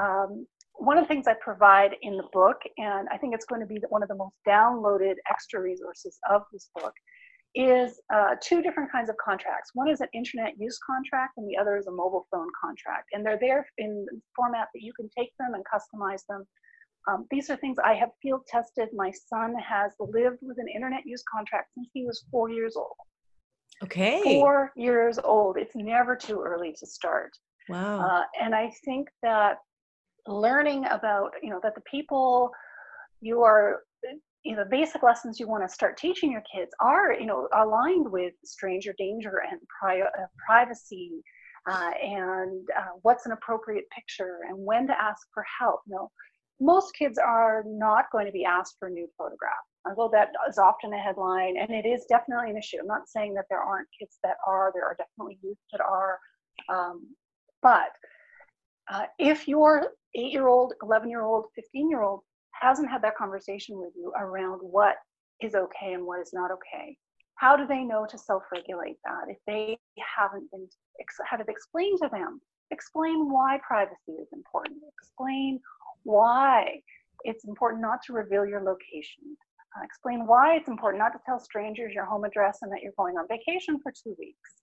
um, 0.00 0.46
one 0.78 0.96
of 0.96 1.04
the 1.04 1.08
things 1.08 1.26
I 1.26 1.34
provide 1.40 1.96
in 2.02 2.16
the 2.16 2.28
book, 2.32 2.58
and 2.78 3.08
I 3.12 3.18
think 3.18 3.34
it's 3.34 3.44
going 3.44 3.60
to 3.60 3.66
be 3.66 3.80
one 3.88 4.02
of 4.02 4.08
the 4.08 4.14
most 4.14 4.34
downloaded 4.46 5.14
extra 5.30 5.60
resources 5.60 6.18
of 6.30 6.42
this 6.52 6.70
book, 6.74 6.92
is 7.54 8.00
uh, 8.14 8.36
two 8.42 8.62
different 8.62 8.90
kinds 8.92 9.10
of 9.10 9.16
contracts. 9.16 9.70
One 9.74 9.88
is 9.88 10.00
an 10.00 10.08
internet 10.14 10.54
use 10.58 10.78
contract, 10.86 11.34
and 11.36 11.48
the 11.48 11.56
other 11.56 11.76
is 11.76 11.86
a 11.88 11.90
mobile 11.90 12.26
phone 12.30 12.48
contract. 12.62 13.08
And 13.12 13.24
they're 13.26 13.38
there 13.40 13.66
in 13.78 14.06
the 14.10 14.20
format 14.36 14.68
that 14.72 14.82
you 14.82 14.92
can 14.94 15.10
take 15.16 15.32
them 15.38 15.54
and 15.54 15.64
customize 15.64 16.22
them. 16.28 16.44
Um, 17.08 17.26
these 17.30 17.50
are 17.50 17.56
things 17.56 17.78
I 17.82 17.94
have 17.94 18.10
field 18.22 18.42
tested. 18.46 18.88
My 18.92 19.10
son 19.10 19.54
has 19.56 19.92
lived 19.98 20.38
with 20.42 20.58
an 20.58 20.68
internet 20.68 21.02
use 21.06 21.24
contract 21.34 21.70
since 21.74 21.88
he 21.92 22.04
was 22.04 22.24
four 22.30 22.50
years 22.50 22.76
old. 22.76 22.96
Okay. 23.82 24.22
Four 24.22 24.72
years 24.76 25.18
old. 25.18 25.56
It's 25.56 25.74
never 25.74 26.14
too 26.16 26.42
early 26.44 26.74
to 26.78 26.86
start. 26.86 27.30
Wow. 27.68 28.00
Uh, 28.00 28.24
and 28.40 28.54
I 28.54 28.70
think 28.84 29.08
that 29.22 29.58
learning 30.28 30.84
about 30.86 31.32
you 31.42 31.50
know 31.50 31.60
that 31.62 31.74
the 31.74 31.82
people 31.90 32.50
you 33.20 33.42
are 33.42 33.82
you 34.44 34.54
know 34.54 34.62
the 34.62 34.70
basic 34.70 35.02
lessons 35.02 35.40
you 35.40 35.48
want 35.48 35.66
to 35.66 35.72
start 35.72 35.96
teaching 35.96 36.30
your 36.30 36.42
kids 36.54 36.70
are 36.80 37.12
you 37.12 37.26
know 37.26 37.48
aligned 37.56 38.10
with 38.10 38.32
stranger 38.44 38.94
danger 38.98 39.42
and 39.50 39.60
pri- 39.80 40.00
uh, 40.00 40.26
privacy 40.46 41.22
uh, 41.70 41.90
and 42.02 42.66
uh, 42.78 42.92
what's 43.02 43.26
an 43.26 43.32
appropriate 43.32 43.84
picture 43.94 44.38
and 44.48 44.56
when 44.56 44.86
to 44.86 44.94
ask 45.00 45.26
for 45.34 45.44
help. 45.58 45.80
You 45.86 45.96
know 45.96 46.10
most 46.60 46.92
kids 46.94 47.18
are 47.18 47.62
not 47.66 48.06
going 48.10 48.26
to 48.26 48.32
be 48.32 48.44
asked 48.44 48.76
for 48.78 48.88
a 48.88 48.90
nude 48.90 49.10
photograph 49.16 49.54
although 49.86 50.10
that 50.12 50.30
is 50.48 50.58
often 50.58 50.92
a 50.92 50.98
headline 50.98 51.56
and 51.56 51.70
it 51.70 51.86
is 51.86 52.04
definitely 52.08 52.50
an 52.50 52.56
issue. 52.56 52.78
I'm 52.80 52.86
not 52.86 53.08
saying 53.08 53.34
that 53.34 53.44
there 53.48 53.60
aren't 53.60 53.88
kids 53.98 54.18
that 54.22 54.36
are 54.46 54.72
there 54.74 54.84
are 54.84 54.96
definitely 54.96 55.38
youth 55.42 55.58
that 55.72 55.80
are 55.80 56.18
um, 56.68 57.06
but 57.62 57.90
uh, 58.90 59.04
if 59.18 59.46
your 59.46 59.88
eight 60.18 60.32
year 60.32 60.48
old, 60.48 60.74
11 60.82 61.08
year 61.08 61.22
old, 61.22 61.46
15 61.54 61.88
year 61.88 62.02
old 62.02 62.20
hasn't 62.52 62.90
had 62.90 63.02
that 63.02 63.16
conversation 63.16 63.78
with 63.78 63.92
you 63.96 64.12
around 64.18 64.58
what 64.58 64.96
is 65.40 65.54
okay 65.54 65.92
and 65.94 66.04
what 66.04 66.20
is 66.20 66.30
not 66.32 66.50
okay, 66.50 66.96
how 67.36 67.56
do 67.56 67.66
they 67.66 67.84
know 67.84 68.06
to 68.10 68.18
self 68.18 68.42
regulate 68.52 68.96
that 69.04 69.28
if 69.28 69.38
they 69.46 69.78
haven't 70.18 70.50
been 70.50 70.68
had 71.28 71.40
it 71.40 71.48
explained 71.48 71.98
to 72.02 72.08
them? 72.08 72.40
Explain 72.70 73.30
why 73.30 73.58
privacy 73.66 74.12
is 74.20 74.28
important. 74.32 74.78
Explain 75.00 75.60
why 76.02 76.80
it's 77.24 77.44
important 77.44 77.80
not 77.80 78.02
to 78.06 78.12
reveal 78.12 78.44
your 78.44 78.62
location. 78.62 79.36
Uh, 79.76 79.84
explain 79.84 80.26
why 80.26 80.56
it's 80.56 80.68
important 80.68 80.98
not 80.98 81.12
to 81.12 81.20
tell 81.24 81.38
strangers 81.38 81.94
your 81.94 82.04
home 82.04 82.24
address 82.24 82.58
and 82.62 82.72
that 82.72 82.82
you're 82.82 82.92
going 82.98 83.16
on 83.16 83.26
vacation 83.28 83.78
for 83.82 83.92
two 83.92 84.16
weeks. 84.18 84.57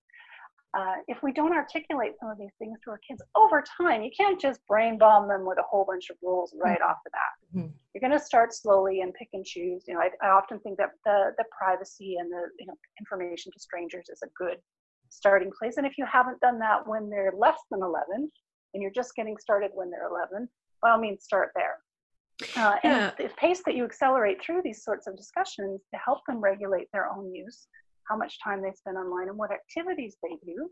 Uh, 0.75 0.95
if 1.07 1.17
we 1.23 1.31
don't 1.31 1.53
articulate 1.53 2.13
some 2.19 2.29
of 2.29 2.37
these 2.37 2.51
things 2.59 2.77
to 2.83 2.91
our 2.91 2.99
kids 3.07 3.21
over 3.35 3.63
time, 3.77 4.01
you 4.01 4.11
can't 4.15 4.39
just 4.39 4.59
brain 4.67 4.97
bomb 4.97 5.27
them 5.27 5.45
with 5.45 5.57
a 5.57 5.63
whole 5.63 5.85
bunch 5.85 6.09
of 6.09 6.17
rules 6.21 6.53
right 6.61 6.79
mm-hmm. 6.79 6.89
off 6.89 6.97
the 7.05 7.11
bat. 7.11 7.21
Mm-hmm. 7.55 7.71
You're 7.93 8.09
going 8.09 8.19
to 8.19 8.25
start 8.25 8.53
slowly 8.53 9.01
and 9.01 9.13
pick 9.13 9.29
and 9.33 9.45
choose. 9.45 9.85
You 9.87 9.93
know, 9.93 10.01
I, 10.01 10.09
I 10.21 10.29
often 10.29 10.59
think 10.59 10.77
that 10.77 10.89
the 11.05 11.31
the 11.37 11.45
privacy 11.57 12.17
and 12.19 12.29
the 12.29 12.47
you 12.59 12.65
know 12.67 12.73
information 12.99 13.51
to 13.53 13.59
strangers 13.59 14.09
is 14.09 14.21
a 14.23 14.27
good 14.37 14.57
starting 15.09 15.51
place. 15.57 15.77
And 15.77 15.85
if 15.85 15.97
you 15.97 16.05
haven't 16.11 16.41
done 16.41 16.59
that 16.59 16.85
when 16.85 17.09
they're 17.09 17.33
less 17.37 17.59
than 17.71 17.81
11, 17.81 18.29
and 18.73 18.81
you're 18.81 18.91
just 18.91 19.15
getting 19.15 19.37
started 19.37 19.71
when 19.73 19.89
they're 19.89 20.07
11, 20.07 20.49
by 20.81 20.91
all 20.91 20.99
means, 20.99 21.23
start 21.23 21.51
there. 21.55 21.77
Uh, 22.57 22.75
and 22.83 22.93
yeah. 22.93 23.11
the 23.17 23.33
pace 23.37 23.61
that 23.65 23.75
you 23.75 23.85
accelerate 23.85 24.43
through 24.43 24.61
these 24.61 24.83
sorts 24.83 25.07
of 25.07 25.15
discussions 25.15 25.79
to 25.93 25.97
help 26.03 26.19
them 26.27 26.41
regulate 26.41 26.87
their 26.91 27.09
own 27.09 27.33
use 27.33 27.67
how 28.07 28.15
much 28.17 28.41
time 28.43 28.61
they 28.61 28.71
spend 28.71 28.97
online 28.97 29.29
and 29.29 29.37
what 29.37 29.51
activities 29.51 30.15
they 30.21 30.37
do 30.45 30.69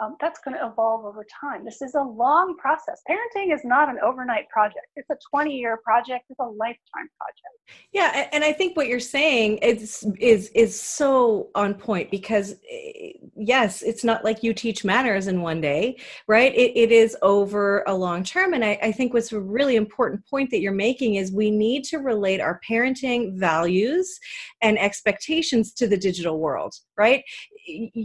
um, 0.00 0.16
that's 0.20 0.40
going 0.40 0.56
to 0.56 0.66
evolve 0.66 1.04
over 1.04 1.24
time. 1.40 1.64
This 1.64 1.80
is 1.80 1.94
a 1.94 2.02
long 2.02 2.56
process. 2.56 3.00
Parenting 3.08 3.54
is 3.54 3.60
not 3.64 3.88
an 3.88 3.98
overnight 4.02 4.48
project. 4.48 4.86
It's 4.96 5.08
a 5.10 5.16
20 5.30 5.56
year 5.56 5.78
project. 5.84 6.24
It's 6.30 6.40
a 6.40 6.44
lifetime 6.44 7.08
project. 7.18 7.78
Yeah, 7.92 8.28
and 8.32 8.42
I 8.42 8.52
think 8.52 8.76
what 8.76 8.88
you're 8.88 9.00
saying 9.00 9.58
is 9.58 10.04
is 10.18 10.48
is 10.54 10.78
so 10.80 11.50
on 11.54 11.74
point 11.74 12.10
because 12.10 12.56
eh, 12.70 13.12
yes, 13.36 13.82
it's 13.82 14.04
not 14.04 14.24
like 14.24 14.42
you 14.42 14.52
teach 14.52 14.84
manners 14.84 15.28
in 15.28 15.42
one 15.42 15.60
day, 15.60 15.96
right? 16.26 16.54
It, 16.54 16.76
it 16.76 16.90
is 16.90 17.16
over 17.22 17.84
a 17.86 17.94
long 17.94 18.24
term. 18.24 18.54
And 18.54 18.64
I, 18.64 18.78
I 18.82 18.92
think 18.92 19.14
what's 19.14 19.32
a 19.32 19.40
really 19.40 19.76
important 19.76 20.26
point 20.28 20.50
that 20.50 20.60
you're 20.60 20.72
making 20.72 21.16
is 21.16 21.32
we 21.32 21.50
need 21.50 21.84
to 21.84 21.98
relate 21.98 22.40
our 22.40 22.60
parenting 22.68 23.38
values 23.38 24.18
and 24.60 24.78
expectations 24.78 25.72
to 25.74 25.86
the 25.86 25.96
digital 25.96 26.38
world, 26.40 26.74
right? 26.96 27.22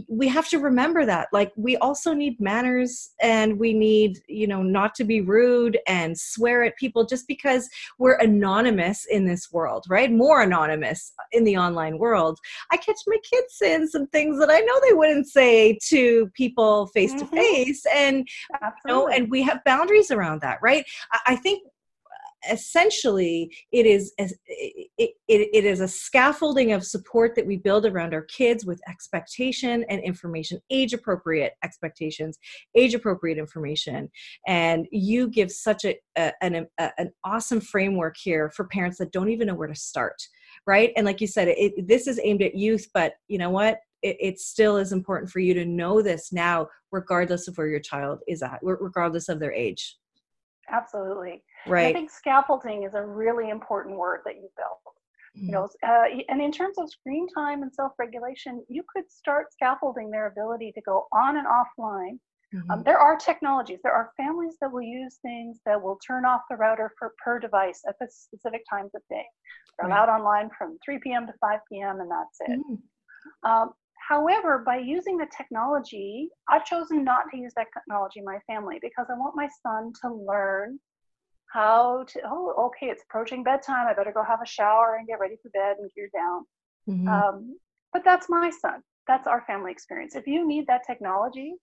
We 0.08 0.28
have 0.28 0.48
to 0.48 0.58
remember 0.58 1.04
that 1.04 1.28
like 1.32 1.52
we 1.56 1.76
also 1.78 2.12
need 2.12 2.40
manners 2.40 3.10
and 3.20 3.58
we 3.58 3.72
need 3.72 4.18
you 4.28 4.46
know 4.46 4.62
not 4.62 4.94
to 4.94 5.04
be 5.04 5.20
rude 5.20 5.78
and 5.86 6.18
swear 6.18 6.64
at 6.64 6.76
people 6.76 7.04
just 7.04 7.26
because 7.28 7.68
we're 7.98 8.18
anonymous 8.18 9.06
in 9.06 9.26
this 9.26 9.52
world 9.52 9.84
right 9.88 10.10
more 10.10 10.42
anonymous 10.42 11.12
in 11.32 11.44
the 11.44 11.56
online 11.56 11.98
world 11.98 12.38
i 12.70 12.76
catch 12.76 12.98
my 13.06 13.18
kids 13.30 13.54
saying 13.54 13.86
some 13.86 14.06
things 14.08 14.38
that 14.38 14.50
i 14.50 14.60
know 14.60 14.80
they 14.88 14.94
wouldn't 14.94 15.28
say 15.28 15.78
to 15.82 16.26
people 16.34 16.86
face 16.88 17.12
to 17.12 17.24
mm-hmm. 17.24 17.36
face 17.36 17.84
and 17.94 18.26
Absolutely. 18.62 18.80
you 18.86 18.94
know 18.94 19.08
and 19.08 19.30
we 19.30 19.42
have 19.42 19.62
boundaries 19.64 20.10
around 20.10 20.40
that 20.40 20.58
right 20.62 20.84
I 21.26 21.36
think 21.36 21.62
essentially 22.50 23.54
it 23.72 23.86
is 23.86 24.12
it, 24.18 24.32
it, 24.98 25.14
it 25.28 25.64
is 25.64 25.80
a 25.80 25.88
scaffolding 25.88 26.72
of 26.72 26.84
support 26.84 27.34
that 27.34 27.46
we 27.46 27.56
build 27.56 27.84
around 27.84 28.14
our 28.14 28.22
kids 28.22 28.64
with 28.64 28.80
expectation 28.88 29.84
and 29.88 30.02
information 30.02 30.60
age 30.70 30.92
appropriate 30.92 31.52
expectations 31.62 32.38
age 32.74 32.94
appropriate 32.94 33.38
information. 33.38 34.10
And 34.46 34.86
you 34.90 35.28
give 35.28 35.50
such 35.50 35.84
a, 35.84 35.96
a, 36.16 36.32
an, 36.42 36.66
a, 36.78 36.90
an 36.98 37.10
awesome 37.24 37.60
framework 37.60 38.16
here 38.16 38.50
for 38.50 38.64
parents 38.66 38.98
that 38.98 39.12
don't 39.12 39.30
even 39.30 39.48
know 39.48 39.54
where 39.54 39.68
to 39.68 39.74
start 39.74 40.20
right? 40.66 40.92
And 40.96 41.06
like 41.06 41.20
you 41.20 41.26
said 41.26 41.48
it, 41.48 41.86
this 41.86 42.06
is 42.06 42.20
aimed 42.22 42.42
at 42.42 42.54
youth 42.54 42.88
but 42.92 43.14
you 43.28 43.38
know 43.38 43.50
what? 43.50 43.78
It, 44.02 44.16
it, 44.18 44.40
still 44.40 44.78
is 44.78 44.92
important 44.92 45.30
for 45.30 45.40
you 45.40 45.52
to 45.52 45.66
know 45.66 46.00
this 46.00 46.32
now 46.32 46.68
regardless 46.90 47.48
of 47.48 47.58
where 47.58 47.66
your 47.66 47.80
child 47.80 48.20
is 48.26 48.42
at 48.42 48.58
regardless 48.62 49.28
of 49.28 49.38
their 49.38 49.52
age 49.52 49.96
absolutely 50.68 51.42
Right. 51.66 51.88
I 51.88 51.92
think 51.92 52.10
scaffolding 52.10 52.84
is 52.84 52.94
a 52.94 53.04
really 53.04 53.50
important 53.50 53.96
word 53.96 54.20
that 54.24 54.36
you 54.36 54.48
built. 54.56 54.80
Mm-hmm. 55.36 55.46
You 55.46 55.52
know, 55.52 55.68
uh, 55.86 56.04
and 56.28 56.40
in 56.40 56.50
terms 56.50 56.78
of 56.78 56.90
screen 56.90 57.28
time 57.28 57.62
and 57.62 57.72
self-regulation, 57.72 58.64
you 58.68 58.82
could 58.92 59.10
start 59.10 59.52
scaffolding 59.52 60.10
their 60.10 60.26
ability 60.26 60.72
to 60.72 60.80
go 60.80 61.06
on 61.12 61.36
and 61.36 61.46
offline. 61.46 62.18
Um, 62.52 62.60
mm-hmm. 62.62 62.70
Um, 62.72 62.82
there 62.82 62.98
are 62.98 63.16
technologies. 63.16 63.78
There 63.84 63.92
are 63.92 64.10
families 64.16 64.56
that 64.60 64.72
will 64.72 64.82
use 64.82 65.18
things 65.22 65.60
that 65.66 65.80
will 65.80 66.00
turn 66.04 66.24
off 66.24 66.42
the 66.50 66.56
router 66.56 66.92
for 66.98 67.12
per 67.22 67.38
device 67.38 67.82
at 67.88 67.94
the 68.00 68.08
specific 68.10 68.62
times 68.68 68.90
of 68.96 69.02
day. 69.08 69.24
They're 69.78 69.88
right. 69.88 69.96
allowed 69.96 70.08
online 70.08 70.50
from 70.56 70.78
3 70.84 70.98
p.m. 70.98 71.26
to 71.26 71.32
5 71.40 71.60
p.m. 71.70 72.00
and 72.00 72.10
that's 72.10 72.40
it. 72.40 72.58
Mm-hmm. 72.58 73.50
Um, 73.50 73.70
however, 74.10 74.62
by 74.66 74.76
using 74.76 75.16
the 75.16 75.28
technology, 75.36 76.28
I've 76.48 76.66
chosen 76.66 77.04
not 77.04 77.30
to 77.30 77.38
use 77.38 77.52
that 77.56 77.68
technology 77.72 78.18
in 78.18 78.24
my 78.24 78.40
family 78.46 78.78
because 78.82 79.06
I 79.08 79.14
want 79.14 79.36
my 79.36 79.48
son 79.62 79.92
to 80.02 80.12
learn 80.12 80.80
how 81.52 82.04
to 82.08 82.20
oh 82.24 82.54
okay 82.66 82.86
it's 82.86 83.04
approaching 83.08 83.42
bedtime. 83.42 83.86
I 83.88 83.94
better 83.94 84.12
go 84.12 84.24
have 84.24 84.42
a 84.42 84.46
shower 84.46 84.96
and 84.98 85.06
get 85.06 85.20
ready 85.20 85.36
for 85.42 85.50
bed 85.50 85.76
and 85.78 85.90
gear 85.94 86.10
down. 86.12 86.44
Mm-hmm. 86.88 87.08
um, 87.08 87.58
but 87.92 88.02
that's 88.04 88.28
my 88.28 88.50
son. 88.50 88.82
That's 89.06 89.26
our 89.26 89.42
family 89.46 89.72
experience. 89.72 90.14
If 90.14 90.26
you 90.26 90.46
need 90.46 90.66
that 90.66 90.82
technology 90.86 91.54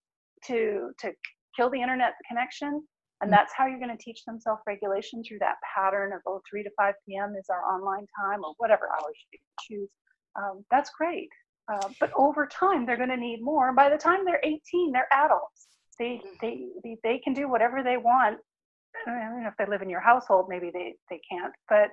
to 0.45 0.91
to 1.01 1.11
kill 1.55 1.69
the 1.69 1.81
internet 1.81 2.13
connection 2.27 2.69
and 2.69 2.83
mm-hmm. 2.83 3.31
that's 3.31 3.53
how 3.57 3.65
you're 3.65 3.79
going 3.79 3.95
to 3.95 4.03
teach 4.03 4.23
them 4.25 4.39
self-regulation 4.39 5.23
through 5.23 5.39
that 5.39 5.55
pattern 5.75 6.13
of 6.13 6.21
oh 6.27 6.41
3 6.49 6.63
to 6.63 6.69
5 6.77 6.93
p.m 7.05 7.33
is 7.39 7.47
our 7.49 7.63
online 7.73 8.05
time 8.21 8.43
or 8.43 8.53
whatever 8.57 8.89
hours 8.93 9.17
you 9.31 9.39
choose 9.67 9.89
um, 10.39 10.63
that's 10.69 10.91
great 10.91 11.29
uh, 11.71 11.89
but 11.99 12.11
over 12.15 12.47
time 12.47 12.85
they're 12.85 12.97
going 12.97 13.09
to 13.09 13.17
need 13.17 13.41
more 13.41 13.73
by 13.73 13.89
the 13.89 13.97
time 13.97 14.25
they're 14.25 14.41
18 14.43 14.91
they're 14.91 15.07
adults 15.11 15.67
they, 15.99 16.21
mm. 16.23 16.39
they, 16.41 16.67
they, 16.83 16.97
they 17.03 17.17
can 17.19 17.33
do 17.33 17.49
whatever 17.49 17.83
they 17.83 17.97
want 17.97 18.37
I 19.05 19.29
know 19.41 19.47
if 19.47 19.53
they 19.57 19.65
live 19.65 19.81
in 19.81 19.89
your 19.89 19.99
household, 19.99 20.47
maybe 20.49 20.71
they, 20.73 20.95
they 21.09 21.21
can't, 21.29 21.53
but 21.69 21.89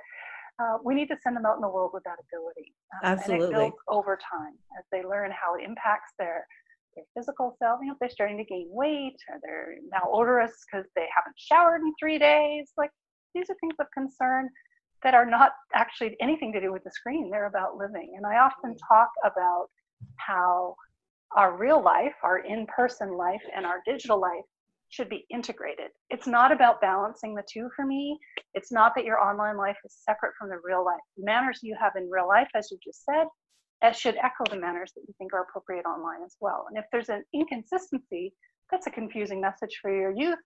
uh, 0.62 0.78
we 0.84 0.94
need 0.94 1.08
to 1.08 1.16
send 1.22 1.36
them 1.36 1.44
out 1.46 1.56
in 1.56 1.60
the 1.60 1.68
world 1.68 1.90
with 1.92 2.04
that 2.04 2.18
ability. 2.28 2.72
Um, 3.02 3.18
Absolutely. 3.18 3.46
And 3.46 3.54
it 3.54 3.56
builds 3.56 3.76
over 3.88 4.18
time 4.30 4.54
as 4.78 4.84
they 4.92 5.02
learn 5.02 5.30
how 5.32 5.54
it 5.54 5.64
impacts 5.64 6.12
their 6.18 6.46
their 6.94 7.04
physical 7.16 7.56
self. 7.58 7.80
You 7.82 7.88
know, 7.88 7.94
if 7.94 7.98
they're 7.98 8.08
starting 8.08 8.38
to 8.38 8.44
gain 8.44 8.68
weight 8.70 9.16
or 9.28 9.40
they're 9.42 9.74
malodorous 9.92 10.52
because 10.64 10.86
they 10.94 11.06
haven't 11.14 11.34
showered 11.36 11.80
in 11.80 11.92
three 11.98 12.18
days, 12.18 12.70
like 12.76 12.90
these 13.34 13.50
are 13.50 13.56
things 13.60 13.74
of 13.80 13.86
concern 13.92 14.48
that 15.04 15.14
are 15.14 15.26
not 15.26 15.52
actually 15.74 16.16
anything 16.20 16.52
to 16.52 16.60
do 16.60 16.72
with 16.72 16.82
the 16.82 16.90
screen. 16.90 17.30
They're 17.30 17.46
about 17.46 17.76
living. 17.76 18.14
And 18.16 18.26
I 18.26 18.38
often 18.38 18.74
talk 18.88 19.10
about 19.24 19.66
how 20.16 20.74
our 21.36 21.56
real 21.56 21.82
life, 21.82 22.14
our 22.22 22.38
in 22.38 22.66
person 22.66 23.16
life, 23.16 23.42
and 23.54 23.66
our 23.66 23.80
digital 23.86 24.20
life 24.20 24.44
should 24.88 25.08
be 25.08 25.26
integrated. 25.30 25.90
It's 26.10 26.26
not 26.26 26.52
about 26.52 26.80
balancing 26.80 27.34
the 27.34 27.42
two 27.52 27.68
for 27.74 27.84
me. 27.84 28.18
It's 28.54 28.72
not 28.72 28.94
that 28.94 29.04
your 29.04 29.20
online 29.20 29.56
life 29.56 29.76
is 29.84 29.96
separate 30.08 30.32
from 30.38 30.48
the 30.48 30.60
real 30.64 30.84
life. 30.84 31.00
The 31.16 31.24
manners 31.24 31.60
you 31.62 31.76
have 31.80 31.92
in 31.96 32.08
real 32.10 32.28
life, 32.28 32.48
as 32.54 32.68
you 32.70 32.78
just 32.82 33.04
said, 33.04 33.26
it 33.82 33.96
should 33.96 34.16
echo 34.16 34.44
the 34.48 34.56
manners 34.56 34.92
that 34.94 35.02
you 35.06 35.14
think 35.18 35.34
are 35.34 35.42
appropriate 35.42 35.84
online 35.84 36.22
as 36.24 36.36
well. 36.40 36.66
And 36.68 36.78
if 36.78 36.84
there's 36.92 37.08
an 37.08 37.24
inconsistency, 37.34 38.32
that's 38.70 38.86
a 38.86 38.90
confusing 38.90 39.40
message 39.40 39.78
for 39.82 39.94
your 39.94 40.12
youth 40.12 40.38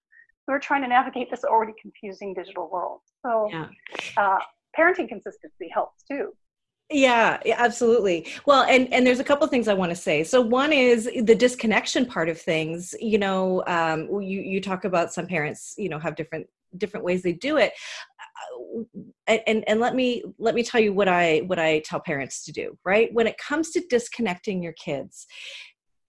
who 0.49 0.55
are 0.55 0.59
trying 0.59 0.83
to 0.83 0.89
navigate 0.89 1.31
this 1.31 1.45
already 1.45 1.75
confusing 1.81 2.33
digital 2.33 2.69
world. 2.73 3.01
So, 3.25 3.49
yeah. 3.53 3.69
uh, 4.17 4.39
parenting 4.77 5.09
consistency 5.09 5.69
helps 5.73 6.03
too. 6.11 6.33
Yeah, 6.91 7.39
yeah, 7.45 7.57
absolutely. 7.59 8.27
Well, 8.47 8.63
and 8.63 8.91
and 8.95 9.07
there's 9.07 9.21
a 9.21 9.25
couple 9.25 9.47
things 9.47 9.69
I 9.69 9.75
want 9.75 9.91
to 9.91 9.97
say. 9.97 10.25
So 10.25 10.41
one 10.41 10.73
is 10.73 11.05
the 11.23 11.35
disconnection 11.35 12.07
part 12.07 12.31
of 12.31 12.41
things. 12.41 12.95
You 12.99 13.19
know, 13.19 13.63
um, 13.67 14.09
you 14.23 14.41
you 14.41 14.59
talk 14.63 14.87
about 14.87 15.13
some 15.13 15.27
parents, 15.27 15.75
you 15.77 15.91
know, 15.91 15.99
have 15.99 16.17
different 16.17 16.47
different 16.79 17.05
ways 17.05 17.23
they 17.23 17.35
do 17.35 17.59
it. 17.59 17.75
Uh, 19.29 19.33
and 19.47 19.65
and 19.69 19.81
let 19.81 19.95
me 19.95 20.25
let 20.39 20.55
me 20.55 20.63
tell 20.63 20.81
you 20.81 20.95
what 20.95 21.09
I 21.09 21.41
what 21.41 21.59
I 21.59 21.81
tell 21.81 22.01
parents 22.01 22.43
to 22.47 22.53
do. 22.53 22.79
Right 22.87 23.13
when 23.13 23.27
it 23.27 23.37
comes 23.37 23.71
to 23.73 23.85
disconnecting 23.91 24.63
your 24.63 24.73
kids, 24.73 25.27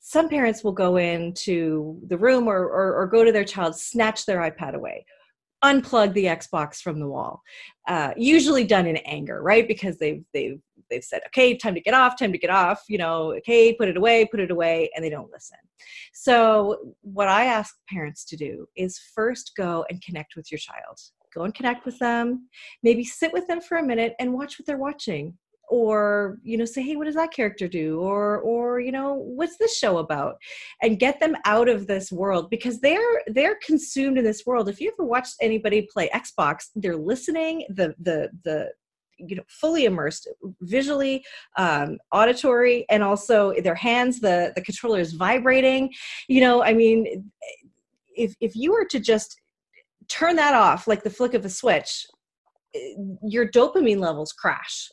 some 0.09 0.27
parents 0.27 0.63
will 0.63 0.71
go 0.71 0.97
into 0.97 2.01
the 2.07 2.17
room 2.17 2.47
or, 2.47 2.63
or, 2.63 2.95
or 2.95 3.05
go 3.05 3.23
to 3.23 3.31
their 3.31 3.43
child, 3.43 3.75
snatch 3.75 4.25
their 4.25 4.39
iPad 4.39 4.73
away 4.73 5.05
unplug 5.63 6.13
the 6.13 6.23
Xbox 6.23 6.77
from 6.77 7.01
the 7.01 7.07
wall. 7.07 7.41
Uh, 7.87 8.13
usually 8.15 8.63
done 8.63 8.87
in 8.87 8.97
anger, 8.97 9.41
right? 9.41 9.67
Because 9.67 9.97
they've 9.97 10.23
they've 10.33 10.57
they've 10.89 11.03
said, 11.03 11.21
okay, 11.27 11.55
time 11.55 11.75
to 11.75 11.81
get 11.81 11.93
off, 11.93 12.17
time 12.17 12.31
to 12.31 12.37
get 12.37 12.49
off. 12.49 12.83
You 12.87 12.97
know, 12.97 13.33
okay, 13.33 13.73
put 13.75 13.89
it 13.89 13.97
away, 13.97 14.25
put 14.25 14.39
it 14.39 14.51
away, 14.51 14.89
and 14.95 15.03
they 15.03 15.09
don't 15.09 15.29
listen. 15.31 15.57
So 16.13 16.95
what 17.01 17.27
I 17.27 17.45
ask 17.45 17.75
parents 17.89 18.23
to 18.25 18.37
do 18.37 18.67
is 18.77 18.97
first 19.13 19.51
go 19.57 19.85
and 19.89 20.01
connect 20.01 20.37
with 20.37 20.49
your 20.49 20.59
child. 20.59 20.97
Go 21.35 21.43
and 21.43 21.53
connect 21.53 21.85
with 21.85 21.99
them. 21.99 22.47
Maybe 22.81 23.03
sit 23.03 23.33
with 23.33 23.47
them 23.47 23.61
for 23.61 23.77
a 23.77 23.85
minute 23.85 24.15
and 24.17 24.33
watch 24.33 24.57
what 24.57 24.65
they're 24.65 24.77
watching 24.77 25.37
or 25.69 26.37
you 26.43 26.57
know 26.57 26.65
say 26.65 26.81
hey 26.81 26.95
what 26.95 27.05
does 27.05 27.15
that 27.15 27.33
character 27.33 27.67
do? 27.67 27.99
or 27.99 28.39
or 28.39 28.79
you 28.79 28.91
know 28.91 29.13
what's 29.13 29.57
this 29.57 29.77
show 29.77 29.97
about? 29.97 30.35
and 30.81 30.99
get 30.99 31.19
them 31.19 31.35
out 31.45 31.69
of 31.69 31.87
this 31.87 32.11
world 32.11 32.49
because 32.49 32.79
they're 32.79 33.21
they're 33.27 33.57
consumed 33.65 34.17
in 34.17 34.23
this 34.23 34.45
world. 34.45 34.69
If 34.69 34.79
you 34.81 34.91
ever 34.91 35.05
watched 35.05 35.35
anybody 35.41 35.87
play 35.91 36.09
xbox 36.09 36.69
they're 36.75 36.97
listening 36.97 37.65
the 37.69 37.93
the 37.99 38.29
the 38.43 38.69
you 39.17 39.35
know 39.35 39.43
fully 39.47 39.85
immersed 39.85 40.27
visually 40.61 41.23
um, 41.57 41.97
auditory 42.11 42.85
and 42.89 43.03
also 43.03 43.53
their 43.61 43.75
hands 43.75 44.19
the 44.19 44.51
the 44.55 44.61
controller 44.61 44.99
is 44.99 45.13
vibrating. 45.13 45.93
You 46.27 46.41
know 46.41 46.63
i 46.63 46.73
mean 46.73 47.29
if 48.15 48.35
if 48.41 48.55
you 48.55 48.71
were 48.71 48.85
to 48.85 48.99
just 48.99 49.39
turn 50.07 50.35
that 50.35 50.53
off 50.53 50.87
like 50.87 51.03
the 51.03 51.09
flick 51.09 51.33
of 51.33 51.45
a 51.45 51.49
switch 51.49 52.05
eh, 52.75 52.93
your 53.23 53.47
dopamine 53.47 53.99
levels 53.99 54.33
crash 54.33 54.89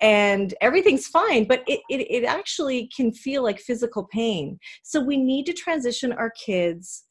and 0.00 0.54
everything's 0.60 1.06
fine 1.06 1.44
but 1.44 1.62
it, 1.66 1.80
it, 1.88 2.00
it 2.10 2.24
actually 2.24 2.88
can 2.94 3.12
feel 3.12 3.42
like 3.42 3.58
physical 3.60 4.04
pain. 4.04 4.58
So 4.82 5.00
we 5.00 5.16
need 5.16 5.46
to 5.46 5.52
transition 5.52 6.12
our 6.12 6.30
kids 6.30 7.04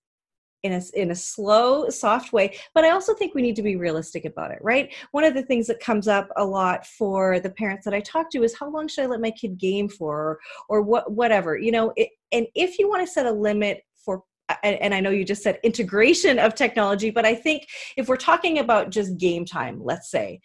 in 0.63 0.73
a, 0.73 0.81
in 0.93 1.11
a 1.11 1.15
slow 1.15 1.89
soft 1.89 2.31
way 2.31 2.57
but 2.73 2.85
i 2.85 2.89
also 2.89 3.13
think 3.13 3.35
we 3.35 3.41
need 3.41 3.55
to 3.55 3.61
be 3.61 3.75
realistic 3.75 4.23
about 4.23 4.51
it 4.51 4.59
right? 4.61 4.93
One 5.11 5.25
of 5.25 5.33
the 5.33 5.43
things 5.43 5.67
that 5.67 5.81
comes 5.81 6.07
up 6.07 6.29
a 6.37 6.45
lot 6.45 6.85
for 6.85 7.39
the 7.41 7.49
parents 7.49 7.83
that 7.85 7.93
i 7.93 7.99
talk 7.99 8.29
to 8.31 8.43
is 8.43 8.57
how 8.57 8.69
long 8.69 8.87
should 8.87 9.03
i 9.03 9.07
let 9.07 9.19
my 9.21 9.31
kid 9.31 9.57
game 9.57 9.89
for? 9.89 10.13
or, 10.13 10.39
or 10.69 10.81
what 10.81 11.11
whatever 11.11 11.57
you 11.57 11.71
know 11.71 11.91
it, 11.97 12.09
and 12.31 12.47
if 12.55 12.79
you 12.79 12.87
want 12.89 13.05
to 13.05 13.11
set 13.11 13.25
a 13.25 13.31
limit 13.31 13.81
for 14.03 14.23
and, 14.63 14.93
I 14.93 14.99
know 14.99 15.09
you 15.09 15.23
just 15.23 15.41
said 15.41 15.59
integration 15.63 16.37
of 16.37 16.53
technology, 16.53 17.09
but 17.09 17.25
I 17.25 17.33
think 17.33 17.65
if 17.95 18.07
we're 18.07 18.17
talking 18.17 18.59
about 18.59 18.89
just 18.89 19.17
game 19.17 19.45
time, 19.45 19.81
let's 19.81 20.11
say, 20.11 20.41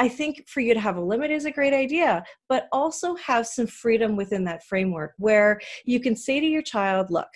I 0.00 0.08
think 0.08 0.48
for 0.48 0.60
you 0.60 0.72
to 0.72 0.80
have 0.80 0.96
a 0.96 1.00
limit 1.00 1.30
is 1.30 1.44
a 1.44 1.50
great 1.50 1.74
idea, 1.74 2.24
but 2.48 2.68
also 2.72 3.14
have 3.16 3.46
some 3.46 3.66
freedom 3.66 4.16
within 4.16 4.44
that 4.44 4.64
framework 4.64 5.12
where 5.18 5.60
you 5.84 6.00
can 6.00 6.16
say 6.16 6.40
to 6.40 6.46
your 6.46 6.62
child, 6.62 7.10
look, 7.10 7.28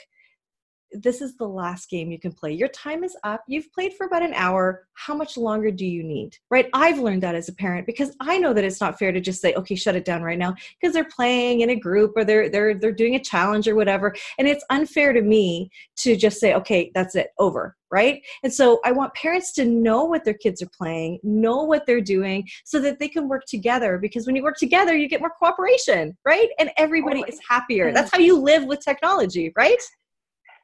this 0.90 1.20
is 1.20 1.36
the 1.36 1.46
last 1.46 1.90
game 1.90 2.10
you 2.10 2.18
can 2.18 2.32
play. 2.32 2.52
Your 2.52 2.68
time 2.68 3.04
is 3.04 3.18
up. 3.22 3.42
You've 3.48 3.70
played 3.72 3.92
for 3.92 4.06
about 4.06 4.22
an 4.22 4.32
hour. 4.32 4.86
How 4.94 5.14
much 5.14 5.36
longer 5.36 5.70
do 5.70 5.84
you 5.84 6.02
need? 6.02 6.38
Right? 6.50 6.70
I've 6.72 7.00
learned 7.00 7.22
that 7.22 7.34
as 7.34 7.50
a 7.50 7.54
parent 7.54 7.84
because 7.84 8.16
I 8.20 8.38
know 8.38 8.54
that 8.54 8.64
it's 8.64 8.80
not 8.80 8.98
fair 8.98 9.12
to 9.12 9.20
just 9.20 9.42
say, 9.42 9.52
"Okay, 9.54 9.74
shut 9.74 9.96
it 9.96 10.04
down 10.04 10.22
right 10.22 10.38
now," 10.38 10.54
because 10.80 10.94
they're 10.94 11.04
playing 11.04 11.60
in 11.60 11.70
a 11.70 11.76
group 11.76 12.12
or 12.16 12.24
they're 12.24 12.48
they're 12.48 12.74
they're 12.74 12.92
doing 12.92 13.16
a 13.16 13.20
challenge 13.20 13.66
or 13.66 13.74
whatever, 13.74 14.14
and 14.38 14.46
it's 14.46 14.64
unfair 14.70 15.12
to 15.12 15.20
me 15.20 15.68
to 15.96 16.16
just 16.16 16.38
say, 16.38 16.54
"Okay, 16.54 16.92
that's 16.94 17.16
it, 17.16 17.30
over." 17.38 17.76
Right? 17.94 18.20
And 18.42 18.52
so 18.52 18.80
I 18.84 18.90
want 18.90 19.14
parents 19.14 19.52
to 19.52 19.64
know 19.64 20.04
what 20.04 20.24
their 20.24 20.34
kids 20.34 20.60
are 20.62 20.70
playing, 20.76 21.20
know 21.22 21.62
what 21.62 21.86
they're 21.86 22.00
doing 22.00 22.48
so 22.64 22.80
that 22.80 22.98
they 22.98 23.06
can 23.06 23.28
work 23.28 23.44
together 23.46 23.98
because 23.98 24.26
when 24.26 24.34
you 24.34 24.42
work 24.42 24.56
together, 24.56 24.96
you 24.96 25.08
get 25.08 25.20
more 25.20 25.30
cooperation, 25.38 26.16
right? 26.24 26.48
And 26.58 26.70
everybody 26.76 27.20
totally. 27.20 27.38
is 27.38 27.40
happier. 27.48 27.92
That's 27.92 28.10
how 28.10 28.18
you 28.18 28.36
live 28.36 28.64
with 28.64 28.80
technology, 28.80 29.52
right? 29.54 29.78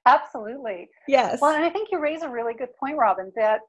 Absolutely. 0.07 0.89
Yes. 1.07 1.41
Well, 1.41 1.55
and 1.55 1.65
I 1.65 1.71
think 1.71 1.91
you 1.93 2.01
raise 2.01 2.23
a 2.23 2.29
really 2.29 2.55
good 2.55 2.75
point, 2.81 2.97
Robin, 2.97 3.31
that 3.37 3.61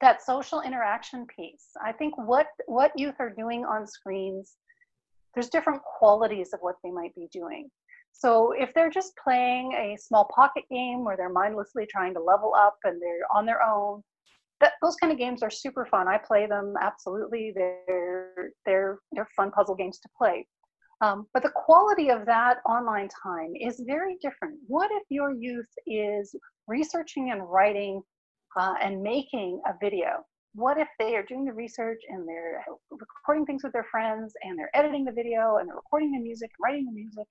that 0.00 0.20
social 0.24 0.62
interaction 0.62 1.26
piece. 1.26 1.68
I 1.80 1.92
think 1.92 2.18
what 2.18 2.46
what 2.66 2.90
youth 2.96 3.16
are 3.20 3.30
doing 3.30 3.64
on 3.64 3.86
screens, 3.86 4.56
there's 5.34 5.48
different 5.48 5.80
qualities 5.82 6.50
of 6.52 6.58
what 6.60 6.74
they 6.82 6.90
might 6.90 7.14
be 7.14 7.28
doing. 7.32 7.70
So 8.12 8.52
if 8.52 8.74
they're 8.74 8.90
just 8.90 9.12
playing 9.22 9.72
a 9.72 9.96
small 9.96 10.28
pocket 10.34 10.64
game 10.70 11.04
where 11.04 11.16
they're 11.16 11.30
mindlessly 11.30 11.86
trying 11.90 12.14
to 12.14 12.20
level 12.20 12.54
up 12.56 12.76
and 12.84 13.00
they're 13.00 13.26
on 13.34 13.46
their 13.46 13.62
own, 13.62 14.02
that 14.60 14.74
those 14.82 14.96
kind 14.96 15.12
of 15.12 15.18
games 15.18 15.42
are 15.42 15.50
super 15.50 15.86
fun. 15.86 16.06
I 16.06 16.18
play 16.18 16.46
them 16.46 16.74
absolutely. 16.80 17.52
They're 17.54 18.50
they're 18.66 18.98
they're 19.12 19.28
fun 19.36 19.50
puzzle 19.50 19.74
games 19.74 19.98
to 20.00 20.08
play. 20.16 20.46
Um, 21.00 21.26
but 21.32 21.42
the 21.42 21.52
quality 21.54 22.10
of 22.10 22.26
that 22.26 22.58
online 22.68 23.08
time 23.22 23.52
is 23.58 23.82
very 23.86 24.16
different. 24.20 24.58
What 24.66 24.90
if 24.92 25.02
your 25.08 25.32
youth 25.32 25.70
is 25.86 26.34
researching 26.68 27.30
and 27.30 27.42
writing 27.48 28.02
uh, 28.58 28.74
and 28.82 29.02
making 29.02 29.62
a 29.66 29.72
video? 29.80 30.24
What 30.54 30.78
if 30.78 30.88
they 30.98 31.14
are 31.16 31.22
doing 31.22 31.46
the 31.46 31.52
research 31.54 32.00
and 32.10 32.28
they're 32.28 32.62
recording 32.90 33.46
things 33.46 33.62
with 33.62 33.72
their 33.72 33.86
friends 33.90 34.34
and 34.42 34.58
they're 34.58 34.76
editing 34.76 35.04
the 35.04 35.12
video 35.12 35.56
and 35.56 35.68
they're 35.68 35.76
recording 35.76 36.12
the 36.12 36.18
music 36.18 36.50
and 36.50 36.62
writing 36.62 36.84
the 36.84 36.92
music? 36.92 37.26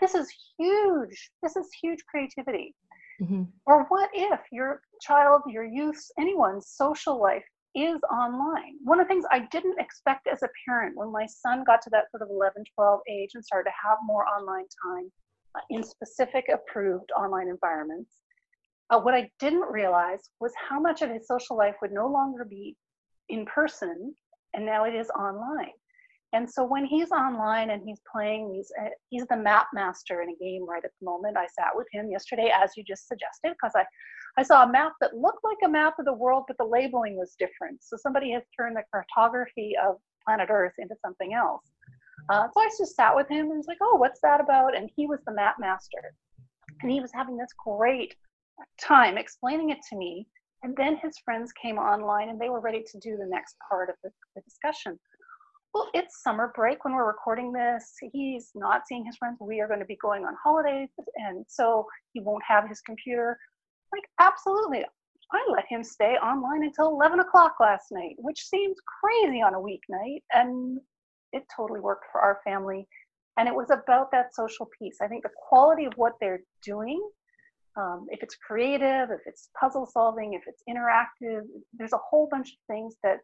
This 0.00 0.14
is 0.14 0.28
huge. 0.58 1.30
This 1.42 1.56
is 1.56 1.68
huge 1.82 2.00
creativity. 2.08 2.74
Mm-hmm. 3.20 3.44
Or 3.66 3.84
what 3.88 4.10
if 4.14 4.40
your 4.52 4.80
child, 5.02 5.42
your 5.48 5.64
youth, 5.64 6.00
anyone's 6.18 6.68
social 6.68 7.20
life 7.20 7.44
is 7.74 8.00
online. 8.10 8.76
One 8.84 9.00
of 9.00 9.06
the 9.06 9.08
things 9.08 9.24
I 9.30 9.48
didn't 9.50 9.78
expect 9.78 10.26
as 10.26 10.42
a 10.42 10.48
parent 10.66 10.96
when 10.96 11.12
my 11.12 11.26
son 11.26 11.64
got 11.64 11.82
to 11.82 11.90
that 11.90 12.10
sort 12.10 12.22
of 12.22 12.30
11, 12.30 12.64
12 12.74 13.00
age 13.10 13.30
and 13.34 13.44
started 13.44 13.70
to 13.70 13.88
have 13.88 13.98
more 14.04 14.26
online 14.26 14.66
time 14.86 15.10
uh, 15.56 15.60
in 15.70 15.82
specific 15.82 16.46
approved 16.52 17.10
online 17.16 17.48
environments, 17.48 18.16
uh, 18.90 19.00
what 19.00 19.14
I 19.14 19.30
didn't 19.38 19.70
realize 19.70 20.30
was 20.40 20.52
how 20.68 20.80
much 20.80 21.02
of 21.02 21.10
his 21.10 21.26
social 21.26 21.56
life 21.56 21.74
would 21.82 21.92
no 21.92 22.06
longer 22.06 22.44
be 22.44 22.76
in 23.28 23.44
person 23.46 24.14
and 24.54 24.64
now 24.64 24.84
it 24.84 24.94
is 24.94 25.10
online. 25.10 25.72
And 26.34 26.50
so 26.50 26.62
when 26.64 26.84
he's 26.84 27.10
online 27.10 27.70
and 27.70 27.82
he's 27.84 28.00
playing, 28.10 28.52
he's 28.54 28.70
uh, 28.80 28.90
he's 29.08 29.26
the 29.26 29.36
map 29.36 29.68
master 29.72 30.20
in 30.20 30.28
a 30.28 30.36
game 30.36 30.66
right 30.68 30.84
at 30.84 30.90
the 31.00 31.04
moment. 31.04 31.38
I 31.38 31.46
sat 31.46 31.70
with 31.74 31.86
him 31.90 32.10
yesterday, 32.10 32.52
as 32.54 32.72
you 32.76 32.84
just 32.84 33.08
suggested, 33.08 33.54
because 33.54 33.72
I 33.74 33.84
I 34.36 34.42
saw 34.42 34.64
a 34.64 34.70
map 34.70 34.92
that 35.00 35.16
looked 35.16 35.42
like 35.42 35.56
a 35.64 35.68
map 35.68 35.94
of 35.98 36.04
the 36.04 36.12
world, 36.12 36.44
but 36.46 36.58
the 36.58 36.64
labeling 36.64 37.16
was 37.16 37.34
different. 37.38 37.82
So 37.82 37.96
somebody 37.96 38.30
has 38.32 38.42
turned 38.56 38.76
the 38.76 38.82
cartography 38.92 39.72
of 39.82 39.96
planet 40.24 40.48
Earth 40.50 40.74
into 40.78 40.94
something 41.02 41.32
else. 41.32 41.64
Uh, 42.28 42.46
so 42.52 42.60
I 42.60 42.68
just 42.78 42.94
sat 42.94 43.16
with 43.16 43.28
him 43.28 43.46
and 43.46 43.56
was 43.56 43.66
like, 43.66 43.78
"Oh, 43.80 43.96
what's 43.96 44.20
that 44.20 44.40
about?" 44.40 44.76
And 44.76 44.90
he 44.94 45.06
was 45.06 45.20
the 45.26 45.32
map 45.32 45.56
master, 45.58 46.12
and 46.82 46.90
he 46.90 47.00
was 47.00 47.10
having 47.14 47.38
this 47.38 47.52
great 47.64 48.14
time 48.78 49.16
explaining 49.16 49.70
it 49.70 49.78
to 49.88 49.96
me. 49.96 50.28
And 50.62 50.76
then 50.76 50.96
his 50.96 51.16
friends 51.24 51.52
came 51.52 51.78
online 51.78 52.28
and 52.28 52.40
they 52.40 52.48
were 52.48 52.60
ready 52.60 52.82
to 52.82 52.98
do 52.98 53.16
the 53.16 53.26
next 53.26 53.56
part 53.68 53.88
of 53.88 53.94
the, 54.02 54.10
the 54.34 54.42
discussion 54.42 54.98
well, 55.74 55.88
it's 55.94 56.22
summer 56.22 56.52
break 56.54 56.84
when 56.84 56.94
we're 56.94 57.06
recording 57.06 57.52
this. 57.52 57.94
He's 58.12 58.50
not 58.54 58.82
seeing 58.86 59.04
his 59.04 59.16
friends. 59.16 59.38
We 59.40 59.60
are 59.60 59.68
going 59.68 59.80
to 59.80 59.86
be 59.86 59.98
going 60.00 60.24
on 60.24 60.34
holidays, 60.42 60.88
and 61.16 61.44
so 61.48 61.86
he 62.12 62.20
won't 62.20 62.42
have 62.46 62.68
his 62.68 62.80
computer. 62.80 63.38
Like, 63.92 64.04
absolutely. 64.20 64.84
I 65.30 65.46
let 65.52 65.64
him 65.68 65.84
stay 65.84 66.14
online 66.16 66.64
until 66.64 66.88
11 66.88 67.20
o'clock 67.20 67.56
last 67.60 67.86
night, 67.90 68.14
which 68.18 68.40
seems 68.40 68.76
crazy 69.02 69.42
on 69.42 69.54
a 69.54 69.58
weeknight. 69.58 70.22
And 70.32 70.80
it 71.32 71.44
totally 71.54 71.80
worked 71.80 72.06
for 72.10 72.20
our 72.20 72.40
family. 72.44 72.86
And 73.36 73.46
it 73.46 73.54
was 73.54 73.70
about 73.70 74.10
that 74.12 74.34
social 74.34 74.68
piece. 74.78 74.96
I 75.02 75.06
think 75.06 75.22
the 75.22 75.30
quality 75.48 75.84
of 75.84 75.92
what 75.96 76.14
they're 76.20 76.40
doing, 76.64 77.00
um, 77.76 78.06
if 78.10 78.22
it's 78.22 78.36
creative, 78.36 79.10
if 79.10 79.20
it's 79.26 79.50
puzzle 79.58 79.86
solving, 79.86 80.32
if 80.32 80.42
it's 80.46 80.62
interactive, 80.68 81.42
there's 81.74 81.92
a 81.92 81.98
whole 81.98 82.28
bunch 82.30 82.48
of 82.48 82.58
things 82.66 82.96
that 83.02 83.18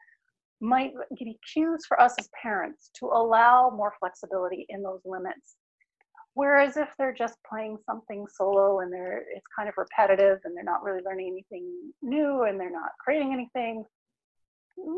might 0.61 0.93
be 1.19 1.39
cues 1.53 1.85
for 1.87 2.01
us 2.01 2.15
as 2.19 2.29
parents 2.41 2.91
to 2.99 3.07
allow 3.07 3.71
more 3.71 3.95
flexibility 3.99 4.67
in 4.69 4.83
those 4.83 5.01
limits. 5.05 5.57
Whereas 6.35 6.77
if 6.77 6.89
they're 6.99 7.15
just 7.15 7.37
playing 7.49 7.79
something 7.87 8.27
solo 8.29 8.81
and 8.81 8.93
they're 8.93 9.23
it's 9.35 9.47
kind 9.57 9.69
of 9.69 9.75
repetitive 9.77 10.41
and 10.45 10.57
they're 10.57 10.65
not 10.65 10.83
really 10.83 11.03
learning 11.05 11.29
anything 11.29 11.71
new 12.03 12.43
and 12.43 12.59
they're 12.59 12.73
not 12.73 12.91
creating 12.99 13.33
anything, 13.33 13.85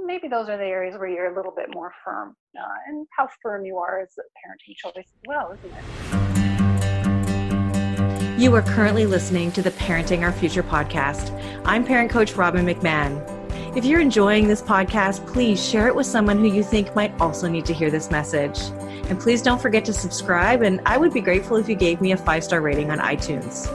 maybe 0.07 0.29
those 0.29 0.49
are 0.49 0.57
the 0.57 0.65
areas 0.65 0.97
where 0.97 1.09
you're 1.09 1.33
a 1.33 1.37
little 1.37 1.53
bit 1.55 1.75
more 1.75 1.93
firm. 2.03 2.35
Uh, 2.59 2.77
and 2.89 3.07
how 3.17 3.29
firm 3.43 3.67
you 3.67 3.77
are 3.77 4.03
is 4.03 4.17
a 4.19 4.23
parenting 4.39 4.75
choice 4.77 4.95
as 4.97 5.23
well, 5.27 5.53
isn't 5.53 5.73
it? 5.77 5.85
You 8.41 8.55
are 8.55 8.63
currently 8.63 9.07
listening 9.07 9.53
to 9.53 9.63
the 9.63 9.71
Parenting 9.73 10.23
Our 10.23 10.33
Future 10.33 10.63
podcast. 10.63 11.33
I'm 11.65 11.85
parent 11.85 12.11
coach 12.11 12.35
Robin 12.35 12.67
McMahon. 12.67 13.36
If 13.77 13.85
you're 13.85 14.01
enjoying 14.01 14.49
this 14.49 14.63
podcast, 14.63 15.27
please 15.27 15.63
share 15.63 15.87
it 15.87 15.95
with 15.95 16.07
someone 16.07 16.39
who 16.39 16.47
you 16.47 16.63
think 16.63 16.97
might 16.97 17.13
also 17.21 17.47
need 17.47 17.67
to 17.67 17.75
hear 17.75 17.91
this 17.91 18.11
message. 18.11 18.59
And 19.11 19.21
please 19.21 19.43
don't 19.43 19.61
forget 19.61 19.85
to 19.85 19.93
subscribe, 19.93 20.63
and 20.63 20.81
I 20.87 20.97
would 20.97 21.13
be 21.13 21.21
grateful 21.21 21.59
if 21.59 21.69
you 21.69 21.75
gave 21.75 22.01
me 22.01 22.13
a 22.13 22.17
five 22.17 22.43
star 22.43 22.63
rating 22.63 22.91
on 22.91 23.01
iTunes. 23.01 23.69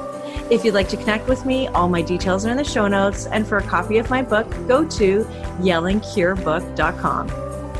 If 0.51 0.65
you'd 0.65 0.73
like 0.73 0.89
to 0.89 0.97
connect 0.97 1.27
with 1.27 1.45
me, 1.45 1.67
all 1.67 1.87
my 1.87 2.01
details 2.01 2.47
are 2.47 2.49
in 2.49 2.57
the 2.57 2.63
show 2.63 2.87
notes. 2.87 3.27
And 3.27 3.47
for 3.47 3.59
a 3.59 3.63
copy 3.63 3.99
of 3.99 4.09
my 4.09 4.23
book, 4.23 4.49
go 4.67 4.83
to 4.83 5.23
yellingcurebook.com. 5.59 7.27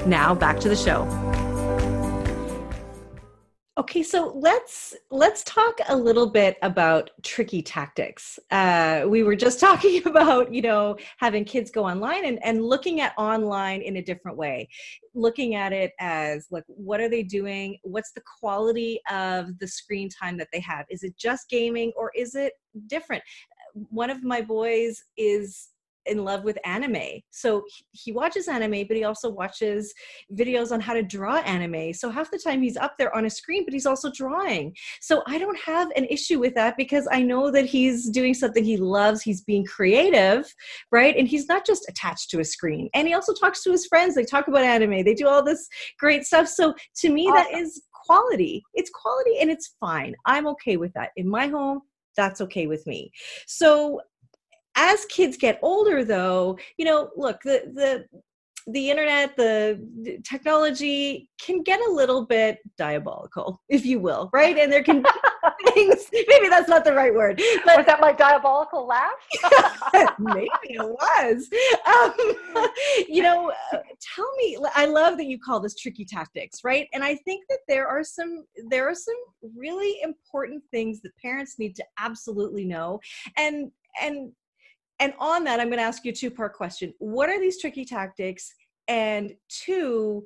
Now 0.07 0.36
back 0.36 0.60
to 0.60 0.69
the 0.69 0.75
show. 0.75 1.31
Okay, 3.82 4.04
so 4.04 4.32
let's 4.36 4.96
let's 5.10 5.44
talk 5.44 5.80
a 5.89 5.96
little 5.96 6.30
bit 6.30 6.56
about 6.62 7.10
tricky 7.24 7.63
tactics. 7.63 8.38
Uh, 8.52 9.06
we 9.08 9.24
were 9.24 9.36
just 9.36 9.60
talking 9.67 10.06
about 10.06 10.54
you 10.54 10.62
know 10.62 10.96
having 11.17 11.44
kids 11.44 11.72
go 11.72 11.84
online 11.84 12.26
and, 12.26 12.38
and 12.46 12.63
looking 12.63 13.02
at 13.02 13.12
online 13.17 13.82
in 13.82 13.96
a 13.96 14.02
different 14.04 14.38
way, 14.38 14.70
looking 15.15 15.56
at 15.56 15.74
it 15.74 15.94
as 16.00 16.46
like 16.52 16.63
what 16.67 17.00
are 17.00 17.10
they 17.10 17.24
doing? 17.24 17.76
What's 17.82 18.12
the 18.12 18.22
quality 18.39 19.02
of 19.10 19.58
the 19.58 19.67
screen 19.67 20.10
time 20.10 20.38
that 20.38 20.50
they 20.54 20.60
have? 20.60 20.86
Is 20.91 21.02
it 21.02 21.17
just 21.17 21.50
gaming 21.50 21.91
or 21.98 22.12
is 22.15 22.36
it 22.36 22.54
different? 22.86 23.24
One 23.74 24.12
of 24.12 24.24
my 24.24 24.41
boys 24.41 25.02
is 25.17 25.70
in 26.05 26.23
love 26.23 26.43
with 26.43 26.57
anime. 26.65 27.21
So 27.31 27.63
he 27.91 28.11
watches 28.11 28.47
anime, 28.47 28.87
but 28.87 28.97
he 28.97 29.03
also 29.03 29.29
watches 29.29 29.93
videos 30.33 30.71
on 30.71 30.79
how 30.79 30.93
to 30.93 31.03
draw 31.03 31.37
anime. 31.37 31.93
So 31.93 32.09
half 32.09 32.31
the 32.31 32.39
time 32.39 32.61
he's 32.61 32.77
up 32.77 32.95
there 32.97 33.15
on 33.15 33.25
a 33.25 33.29
screen, 33.29 33.65
but 33.65 33.73
he's 33.73 33.85
also 33.85 34.11
drawing. 34.11 34.75
So 35.01 35.23
I 35.27 35.37
don't 35.37 35.59
have 35.59 35.89
an 35.95 36.05
issue 36.05 36.39
with 36.39 36.55
that 36.55 36.77
because 36.77 37.07
I 37.11 37.21
know 37.21 37.51
that 37.51 37.65
he's 37.65 38.09
doing 38.09 38.33
something 38.33 38.63
he 38.63 38.77
loves. 38.77 39.21
He's 39.21 39.41
being 39.41 39.65
creative, 39.65 40.53
right? 40.91 41.15
And 41.15 41.27
he's 41.27 41.47
not 41.47 41.65
just 41.65 41.85
attached 41.89 42.29
to 42.31 42.39
a 42.39 42.45
screen. 42.45 42.89
And 42.93 43.07
he 43.07 43.13
also 43.13 43.33
talks 43.33 43.63
to 43.63 43.71
his 43.71 43.85
friends. 43.85 44.15
They 44.15 44.23
talk 44.23 44.47
about 44.47 44.63
anime, 44.63 45.03
they 45.03 45.13
do 45.13 45.27
all 45.27 45.43
this 45.43 45.67
great 45.99 46.25
stuff. 46.25 46.47
So 46.47 46.73
to 46.97 47.09
me, 47.09 47.27
awesome. 47.27 47.51
that 47.51 47.59
is 47.59 47.81
quality. 48.05 48.63
It's 48.73 48.89
quality 48.89 49.39
and 49.39 49.49
it's 49.49 49.75
fine. 49.79 50.15
I'm 50.25 50.47
okay 50.47 50.77
with 50.77 50.93
that. 50.93 51.11
In 51.15 51.29
my 51.29 51.47
home, 51.47 51.81
that's 52.17 52.41
okay 52.41 52.67
with 52.67 52.85
me. 52.87 53.11
So 53.47 54.01
as 54.75 55.05
kids 55.05 55.38
get 55.38 55.60
older 55.62 56.03
though 56.05 56.57
you 56.77 56.86
know 56.86 57.10
look 57.15 57.41
the 57.43 57.63
the 57.73 58.05
the 58.67 58.89
internet, 58.89 59.36
the 59.36 60.19
technology 60.23 61.29
can 61.39 61.63
get 61.63 61.79
a 61.79 61.91
little 61.91 62.25
bit 62.25 62.60
diabolical, 62.77 63.62
if 63.69 63.86
you 63.86 63.99
will, 63.99 64.29
right? 64.34 64.57
And 64.57 64.71
there 64.71 64.84
can 64.84 65.01
be 65.01 65.10
things, 65.73 66.05
maybe 66.27 66.47
that's 66.47 66.69
not 66.69 66.86
the 66.86 66.93
right 66.93 67.13
word. 67.13 67.41
But 67.65 67.77
was 67.77 67.86
that 67.88 67.99
my 67.99 68.12
diabolical 68.12 68.86
laugh? 68.86 69.12
maybe 70.19 70.49
it 70.63 70.84
was. 70.84 71.49
Um, 71.88 72.67
you 73.10 73.23
know, 73.23 73.51
uh, 73.73 73.77
tell 74.15 74.29
me, 74.38 74.57
I 74.75 74.86
love 74.86 75.17
that 75.17 75.25
you 75.25 75.39
call 75.39 75.60
this 75.60 75.75
tricky 75.75 76.05
tactics, 76.05 76.60
right? 76.63 76.88
And 76.93 77.03
I 77.03 77.15
think 77.15 77.45
that 77.49 77.60
there 77.67 77.88
are 77.88 78.03
some, 78.03 78.45
there 78.69 78.88
are 78.88 78.95
some 78.95 79.15
really 79.55 80.01
important 80.03 80.63
things 80.71 81.01
that 81.01 81.12
parents 81.17 81.57
need 81.57 81.75
to 81.77 81.86
absolutely 81.97 82.65
know. 82.65 82.99
And, 83.38 83.71
and 84.01 84.31
and 85.01 85.13
on 85.19 85.43
that, 85.45 85.59
I'm 85.59 85.67
going 85.67 85.79
to 85.79 85.83
ask 85.83 86.05
you 86.05 86.11
a 86.11 86.15
two 86.15 86.29
part 86.29 86.53
question. 86.53 86.93
What 86.99 87.27
are 87.27 87.39
these 87.39 87.59
tricky 87.59 87.83
tactics? 87.83 88.53
And 88.87 89.33
two, 89.49 90.23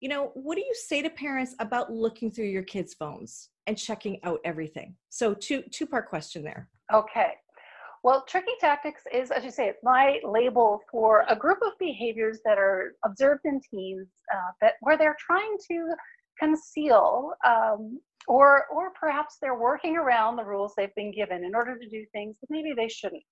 you 0.00 0.08
know, 0.08 0.30
what 0.34 0.54
do 0.54 0.62
you 0.62 0.74
say 0.74 1.02
to 1.02 1.10
parents 1.10 1.54
about 1.58 1.92
looking 1.92 2.30
through 2.30 2.46
your 2.46 2.62
kids' 2.62 2.94
phones 2.94 3.50
and 3.66 3.76
checking 3.76 4.18
out 4.24 4.40
everything? 4.44 4.96
So, 5.10 5.34
two 5.34 5.62
two 5.70 5.86
part 5.86 6.08
question 6.08 6.42
there. 6.42 6.70
Okay. 6.92 7.32
Well, 8.02 8.24
tricky 8.26 8.52
tactics 8.60 9.02
is, 9.12 9.30
as 9.30 9.44
you 9.44 9.50
say, 9.50 9.74
my 9.82 10.18
label 10.24 10.80
for 10.90 11.24
a 11.28 11.36
group 11.36 11.58
of 11.62 11.72
behaviors 11.78 12.40
that 12.44 12.58
are 12.58 12.94
observed 13.04 13.42
in 13.44 13.60
teens 13.70 14.08
uh, 14.34 14.52
that 14.62 14.74
where 14.80 14.96
they're 14.96 15.16
trying 15.18 15.56
to 15.70 15.94
conceal 16.38 17.32
um, 17.46 18.00
or 18.28 18.64
or 18.72 18.92
perhaps 18.98 19.36
they're 19.42 19.58
working 19.58 19.96
around 19.98 20.36
the 20.36 20.44
rules 20.44 20.72
they've 20.74 20.94
been 20.94 21.12
given 21.12 21.44
in 21.44 21.54
order 21.54 21.78
to 21.78 21.88
do 21.88 22.04
things 22.12 22.38
that 22.40 22.48
maybe 22.48 22.72
they 22.74 22.88
shouldn't. 22.88 23.22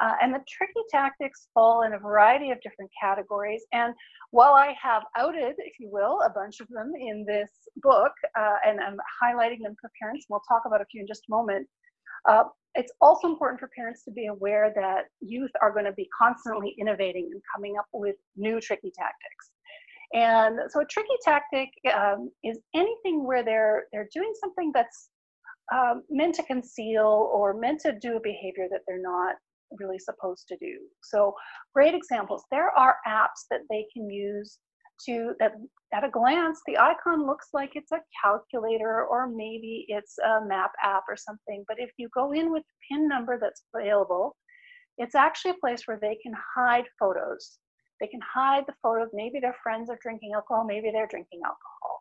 Uh, 0.00 0.14
and 0.22 0.32
the 0.32 0.40
tricky 0.48 0.80
tactics 0.90 1.48
fall 1.52 1.82
in 1.82 1.94
a 1.94 1.98
variety 1.98 2.50
of 2.50 2.60
different 2.62 2.90
categories. 3.00 3.64
And 3.72 3.94
while 4.30 4.54
I 4.54 4.74
have 4.80 5.02
outed, 5.16 5.54
if 5.58 5.74
you 5.80 5.88
will, 5.90 6.20
a 6.22 6.30
bunch 6.30 6.60
of 6.60 6.68
them 6.68 6.92
in 6.98 7.24
this 7.26 7.50
book, 7.76 8.12
uh, 8.38 8.56
and 8.66 8.80
I'm 8.80 8.96
highlighting 9.22 9.62
them 9.62 9.74
for 9.80 9.90
parents, 10.00 10.26
and 10.28 10.34
we'll 10.34 10.42
talk 10.48 10.62
about 10.66 10.80
a 10.80 10.86
few 10.86 11.00
in 11.00 11.06
just 11.06 11.24
a 11.28 11.30
moment, 11.30 11.66
uh, 12.28 12.44
it's 12.74 12.92
also 13.00 13.28
important 13.28 13.58
for 13.58 13.68
parents 13.74 14.04
to 14.04 14.10
be 14.10 14.26
aware 14.26 14.72
that 14.76 15.06
youth 15.20 15.50
are 15.62 15.72
going 15.72 15.84
to 15.84 15.92
be 15.92 16.08
constantly 16.16 16.76
innovating 16.78 17.28
and 17.32 17.42
coming 17.54 17.76
up 17.78 17.86
with 17.92 18.16
new 18.36 18.60
tricky 18.60 18.92
tactics. 18.94 19.50
And 20.14 20.60
so 20.70 20.80
a 20.80 20.86
tricky 20.86 21.16
tactic 21.24 21.68
um, 21.94 22.30
is 22.44 22.58
anything 22.74 23.26
where 23.26 23.42
they're 23.44 23.84
they're 23.92 24.08
doing 24.14 24.32
something 24.40 24.70
that's 24.72 25.10
um, 25.72 26.02
meant 26.08 26.34
to 26.36 26.42
conceal 26.44 27.30
or 27.32 27.52
meant 27.52 27.80
to 27.80 27.98
do 28.00 28.16
a 28.16 28.20
behavior 28.20 28.68
that 28.70 28.80
they're 28.86 29.02
not 29.02 29.34
really 29.78 29.98
supposed 29.98 30.46
to 30.48 30.56
do. 30.60 30.78
So 31.02 31.34
great 31.74 31.94
examples. 31.94 32.44
There 32.50 32.70
are 32.70 32.96
apps 33.06 33.46
that 33.50 33.60
they 33.70 33.86
can 33.94 34.08
use 34.10 34.58
to 35.06 35.32
that 35.38 35.52
at 35.94 36.04
a 36.04 36.10
glance 36.10 36.60
the 36.66 36.76
icon 36.78 37.26
looks 37.26 37.48
like 37.52 37.72
it's 37.74 37.92
a 37.92 38.00
calculator 38.22 39.06
or 39.06 39.28
maybe 39.28 39.84
it's 39.88 40.16
a 40.18 40.44
map 40.44 40.72
app 40.82 41.04
or 41.08 41.16
something 41.16 41.64
but 41.68 41.78
if 41.78 41.90
you 41.96 42.08
go 42.14 42.32
in 42.32 42.50
with 42.50 42.62
the 42.62 42.94
pin 42.96 43.08
number 43.08 43.38
that's 43.40 43.62
available 43.74 44.36
it's 44.98 45.14
actually 45.14 45.52
a 45.52 45.60
place 45.60 45.82
where 45.86 45.98
they 46.00 46.18
can 46.22 46.32
hide 46.56 46.84
photos 46.98 47.58
they 48.00 48.06
can 48.06 48.20
hide 48.20 48.64
the 48.66 48.74
photos 48.82 49.08
maybe 49.12 49.40
their 49.40 49.56
friends 49.62 49.88
are 49.88 49.98
drinking 50.02 50.32
alcohol 50.34 50.64
maybe 50.64 50.90
they're 50.92 51.06
drinking 51.06 51.40
alcohol 51.44 52.00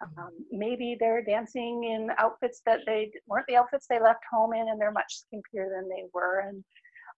um, 0.00 0.30
maybe 0.52 0.96
they're 0.98 1.24
dancing 1.24 1.84
in 1.84 2.08
outfits 2.18 2.62
that 2.64 2.80
they 2.86 3.10
weren't 3.26 3.46
the 3.48 3.56
outfits 3.56 3.86
they 3.88 4.00
left 4.00 4.22
home 4.30 4.52
in 4.52 4.68
and 4.68 4.80
they're 4.80 4.92
much 4.92 5.12
skimpier 5.24 5.68
than 5.68 5.88
they 5.88 6.04
were 6.14 6.40
and 6.48 6.64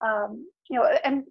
um, 0.04 0.46
you 0.68 0.78
know, 0.78 0.88
and 1.04 1.24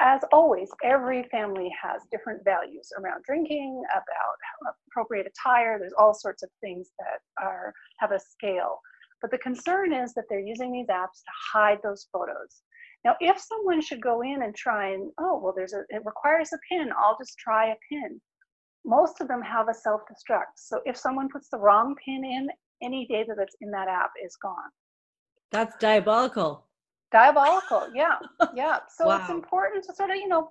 as 0.00 0.22
always, 0.32 0.70
every 0.82 1.24
family 1.30 1.70
has 1.80 2.02
different 2.10 2.44
values 2.44 2.88
around 2.98 3.22
drinking, 3.24 3.82
about 3.92 4.72
appropriate 4.90 5.26
attire. 5.26 5.78
There's 5.78 5.92
all 5.98 6.14
sorts 6.14 6.42
of 6.42 6.50
things 6.60 6.90
that 6.98 7.44
are 7.44 7.72
have 8.00 8.12
a 8.12 8.18
scale. 8.18 8.80
But 9.20 9.30
the 9.30 9.38
concern 9.38 9.92
is 9.92 10.12
that 10.14 10.24
they're 10.28 10.40
using 10.40 10.72
these 10.72 10.88
apps 10.88 11.22
to 11.24 11.32
hide 11.52 11.78
those 11.84 12.08
photos. 12.12 12.62
Now, 13.04 13.16
if 13.20 13.38
someone 13.38 13.80
should 13.80 14.00
go 14.00 14.22
in 14.22 14.42
and 14.42 14.54
try 14.54 14.88
and, 14.88 15.10
oh, 15.18 15.40
well, 15.42 15.52
there's 15.54 15.72
a, 15.72 15.82
it 15.88 16.02
requires 16.04 16.52
a 16.52 16.58
pin, 16.68 16.90
I'll 16.98 17.18
just 17.18 17.36
try 17.38 17.68
a 17.68 17.76
pin. 17.88 18.20
Most 18.84 19.20
of 19.20 19.28
them 19.28 19.42
have 19.42 19.68
a 19.68 19.74
self-destruct. 19.74 20.56
So 20.56 20.80
if 20.84 20.96
someone 20.96 21.28
puts 21.28 21.48
the 21.48 21.58
wrong 21.58 21.94
pin 22.04 22.24
in, 22.24 22.48
any 22.82 23.06
data 23.08 23.34
that's 23.36 23.54
in 23.60 23.70
that 23.70 23.88
app 23.88 24.10
is 24.24 24.36
gone. 24.42 24.70
That's 25.52 25.76
diabolical 25.76 26.64
diabolical. 27.12 27.88
Yeah 27.94 28.16
yeah. 28.54 28.78
So 28.88 29.06
wow. 29.06 29.20
it's 29.20 29.30
important 29.30 29.84
to 29.84 29.94
sort 29.94 30.10
of 30.10 30.16
you 30.16 30.28
know 30.28 30.50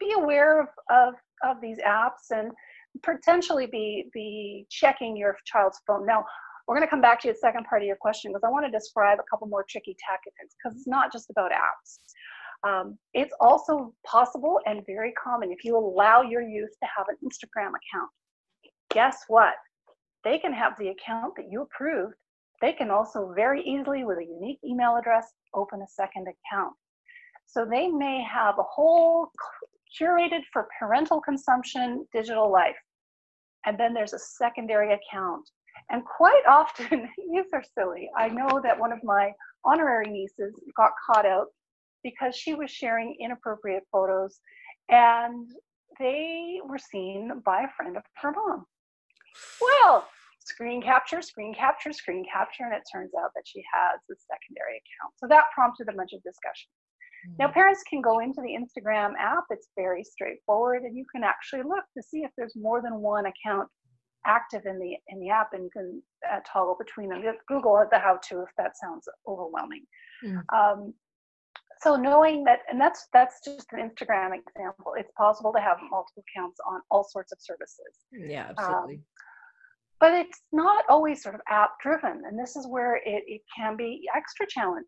be 0.00 0.12
aware 0.16 0.60
of, 0.60 0.68
of 0.90 1.14
of 1.44 1.60
these 1.60 1.78
apps 1.78 2.30
and 2.30 2.50
potentially 3.02 3.66
be 3.66 4.08
be 4.12 4.66
checking 4.70 5.16
your 5.16 5.36
child's 5.44 5.80
phone. 5.86 6.06
Now 6.06 6.24
we're 6.66 6.76
going 6.76 6.86
to 6.86 6.90
come 6.90 7.00
back 7.00 7.20
to 7.20 7.28
the 7.28 7.34
second 7.34 7.64
part 7.64 7.82
of 7.82 7.86
your 7.86 7.96
question 7.96 8.32
because 8.32 8.42
i 8.44 8.50
want 8.50 8.66
to 8.66 8.70
describe 8.70 9.18
a 9.20 9.22
couple 9.30 9.46
more 9.46 9.64
tricky 9.68 9.96
tactics 10.04 10.56
because 10.56 10.76
it's 10.76 10.86
not 10.86 11.12
just 11.12 11.30
about 11.30 11.52
apps. 11.52 11.98
Um, 12.66 12.98
it's 13.14 13.34
also 13.40 13.94
possible 14.04 14.58
and 14.66 14.84
very 14.86 15.12
common 15.12 15.52
if 15.52 15.64
you 15.64 15.76
allow 15.76 16.22
your 16.22 16.42
youth 16.42 16.70
to 16.82 16.88
have 16.96 17.06
an 17.08 17.16
instagram 17.24 17.68
account. 17.68 18.10
Guess 18.90 19.24
what? 19.28 19.54
They 20.24 20.38
can 20.38 20.52
have 20.52 20.72
the 20.78 20.88
account 20.88 21.34
that 21.36 21.46
you 21.50 21.62
approved. 21.62 22.14
They 22.60 22.72
can 22.72 22.90
also 22.90 23.32
very 23.36 23.62
easily, 23.62 24.04
with 24.04 24.18
a 24.18 24.24
unique 24.24 24.58
email 24.64 24.96
address, 24.96 25.30
open 25.56 25.82
a 25.82 25.88
second 25.88 26.26
account. 26.28 26.74
So 27.46 27.64
they 27.64 27.88
may 27.88 28.22
have 28.22 28.58
a 28.58 28.62
whole 28.62 29.30
curated 30.00 30.42
for 30.52 30.68
parental 30.78 31.20
consumption 31.20 32.06
digital 32.12 32.50
life. 32.50 32.76
And 33.64 33.78
then 33.78 33.94
there's 33.94 34.12
a 34.12 34.18
secondary 34.18 34.92
account. 34.92 35.48
And 35.90 36.04
quite 36.04 36.42
often, 36.48 37.08
these 37.16 37.46
are 37.52 37.62
silly. 37.76 38.10
I 38.16 38.28
know 38.28 38.60
that 38.62 38.78
one 38.78 38.92
of 38.92 39.02
my 39.02 39.32
honorary 39.64 40.10
nieces 40.10 40.54
got 40.76 40.92
caught 41.06 41.26
out 41.26 41.46
because 42.02 42.36
she 42.36 42.54
was 42.54 42.70
sharing 42.70 43.16
inappropriate 43.20 43.82
photos 43.90 44.38
and 44.88 45.48
they 45.98 46.60
were 46.64 46.78
seen 46.78 47.42
by 47.44 47.62
a 47.62 47.72
friend 47.76 47.96
of 47.96 48.02
her 48.16 48.32
mom. 48.32 48.64
Well, 49.60 50.06
screen 50.46 50.80
capture, 50.80 51.20
screen 51.20 51.54
capture, 51.54 51.92
screen 51.92 52.24
capture, 52.32 52.64
and 52.64 52.74
it 52.74 52.82
turns 52.90 53.10
out 53.18 53.30
that 53.34 53.44
she 53.44 53.62
has 53.72 54.00
a 54.10 54.14
secondary 54.30 54.80
account. 54.80 55.12
So 55.18 55.26
that 55.28 55.44
prompted 55.54 55.88
a 55.88 55.92
bunch 55.92 56.12
of 56.12 56.22
discussion. 56.22 56.70
Mm-hmm. 57.26 57.36
Now, 57.40 57.48
parents 57.52 57.82
can 57.88 58.00
go 58.00 58.20
into 58.20 58.40
the 58.40 58.54
Instagram 58.54 59.12
app. 59.18 59.44
It's 59.50 59.68
very 59.76 60.04
straightforward, 60.04 60.82
and 60.82 60.96
you 60.96 61.04
can 61.12 61.24
actually 61.24 61.62
look 61.62 61.84
to 61.96 62.02
see 62.02 62.20
if 62.22 62.30
there's 62.36 62.54
more 62.56 62.80
than 62.80 63.00
one 63.00 63.26
account 63.26 63.68
active 64.26 64.62
in 64.66 64.78
the 64.78 64.96
in 65.08 65.20
the 65.20 65.30
app, 65.30 65.52
and 65.52 65.64
you 65.64 65.70
can 65.70 66.02
uh, 66.30 66.40
toggle 66.50 66.76
between 66.78 67.10
them. 67.10 67.22
Just 67.22 67.38
Google 67.48 67.84
the 67.90 67.98
how-to 67.98 68.42
if 68.42 68.50
that 68.58 68.76
sounds 68.76 69.08
overwhelming. 69.26 69.84
Mm-hmm. 70.24 70.56
Um, 70.56 70.94
so 71.80 71.94
knowing 71.94 72.44
that, 72.44 72.60
and 72.70 72.80
that's 72.80 73.06
that's 73.12 73.40
just 73.44 73.66
an 73.72 73.78
Instagram 73.78 74.30
example. 74.34 74.94
It's 74.96 75.12
possible 75.16 75.52
to 75.52 75.60
have 75.60 75.76
multiple 75.90 76.24
accounts 76.28 76.58
on 76.66 76.80
all 76.90 77.04
sorts 77.04 77.32
of 77.32 77.38
services. 77.40 78.06
Yeah, 78.12 78.46
absolutely. 78.50 78.94
Um, 78.94 79.02
but 79.98 80.12
it's 80.12 80.42
not 80.52 80.84
always 80.88 81.22
sort 81.22 81.34
of 81.34 81.40
app 81.48 81.70
driven 81.82 82.22
and 82.26 82.38
this 82.38 82.56
is 82.56 82.66
where 82.68 82.96
it, 82.96 83.24
it 83.26 83.40
can 83.56 83.76
be 83.76 84.02
extra 84.14 84.46
challenging. 84.48 84.86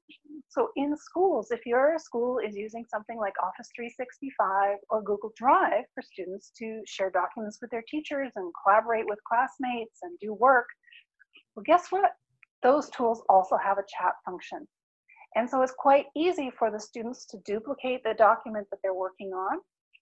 So 0.48 0.68
in 0.76 0.96
schools 0.96 1.50
if 1.50 1.64
your 1.64 1.96
school 1.98 2.38
is 2.38 2.56
using 2.56 2.84
something 2.90 3.18
like 3.18 3.34
office 3.42 3.68
365 3.74 4.76
or 4.90 5.02
google 5.02 5.32
drive 5.36 5.84
for 5.94 6.02
students 6.02 6.52
to 6.58 6.82
share 6.86 7.10
documents 7.10 7.58
with 7.60 7.70
their 7.70 7.84
teachers 7.88 8.32
and 8.36 8.52
collaborate 8.62 9.06
with 9.06 9.18
classmates 9.26 9.98
and 10.02 10.18
do 10.20 10.34
work 10.34 10.66
well 11.54 11.64
guess 11.64 11.90
what? 11.90 12.12
Those 12.62 12.88
tools 12.90 13.22
also 13.28 13.56
have 13.56 13.78
a 13.78 13.84
chat 13.88 14.12
function. 14.24 14.66
And 15.34 15.48
so 15.48 15.62
it's 15.62 15.74
quite 15.76 16.06
easy 16.16 16.50
for 16.56 16.70
the 16.70 16.80
students 16.80 17.26
to 17.26 17.38
duplicate 17.44 18.02
the 18.04 18.14
document 18.14 18.66
that 18.70 18.78
they're 18.82 18.94
working 18.94 19.32
on 19.32 19.58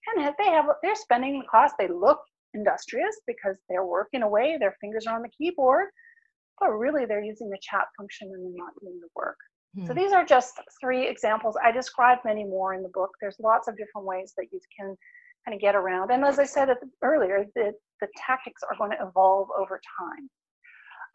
and 0.07 0.25
if 0.25 0.35
they 0.37 0.45
have 0.45 0.65
they're 0.81 0.95
spending 0.95 1.39
the 1.39 1.47
class 1.47 1.73
they 1.77 1.87
look 1.87 2.19
industrious 2.57 3.15
because 3.25 3.57
they're 3.69 3.85
working 3.85 4.23
away, 4.23 4.57
their 4.59 4.75
fingers 4.81 5.05
are 5.07 5.15
on 5.15 5.21
the 5.21 5.29
keyboard, 5.37 5.87
but 6.59 6.69
really 6.69 7.05
they're 7.05 7.23
using 7.23 7.49
the 7.49 7.59
chat 7.61 7.85
function 7.97 8.29
and 8.33 8.43
they're 8.43 8.63
not 8.65 8.73
doing 8.81 8.99
the 8.99 9.07
work. 9.15 9.37
Hmm. 9.75 9.85
So 9.87 9.93
these 9.93 10.11
are 10.11 10.25
just 10.25 10.53
three 10.81 11.07
examples. 11.07 11.55
I 11.63 11.71
describe 11.71 12.19
many 12.25 12.43
more 12.43 12.73
in 12.73 12.83
the 12.83 12.89
book. 12.89 13.11
There's 13.21 13.39
lots 13.39 13.67
of 13.67 13.77
different 13.77 14.07
ways 14.07 14.33
that 14.37 14.47
you 14.51 14.59
can 14.77 14.95
kind 15.45 15.55
of 15.55 15.61
get 15.61 15.75
around. 15.75 16.11
And 16.11 16.25
as 16.25 16.39
I 16.39 16.45
said 16.45 16.69
earlier, 17.01 17.45
the, 17.55 17.71
the 18.01 18.07
tactics 18.25 18.61
are 18.69 18.77
going 18.77 18.91
to 18.91 19.07
evolve 19.07 19.47
over 19.57 19.79
time. 19.99 20.29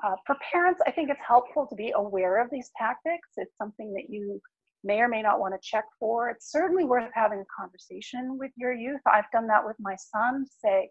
Uh, 0.04 0.16
for 0.26 0.36
parents, 0.50 0.80
I 0.86 0.90
think 0.90 1.10
it's 1.10 1.20
helpful 1.26 1.66
to 1.68 1.76
be 1.76 1.92
aware 1.94 2.42
of 2.42 2.50
these 2.50 2.70
tactics. 2.76 3.28
It's 3.36 3.56
something 3.56 3.92
that 3.94 4.06
you 4.08 4.40
may 4.84 5.00
or 5.00 5.08
may 5.08 5.22
not 5.22 5.38
want 5.38 5.54
to 5.54 5.60
check 5.62 5.84
for. 6.00 6.28
It's 6.28 6.50
certainly 6.50 6.84
worth 6.84 7.08
having 7.14 7.40
a 7.40 7.60
conversation 7.60 8.36
with 8.38 8.50
your 8.56 8.72
youth. 8.72 9.00
I've 9.06 9.30
done 9.32 9.46
that 9.46 9.64
with 9.64 9.76
my 9.78 9.94
son, 9.96 10.44
say, 10.64 10.88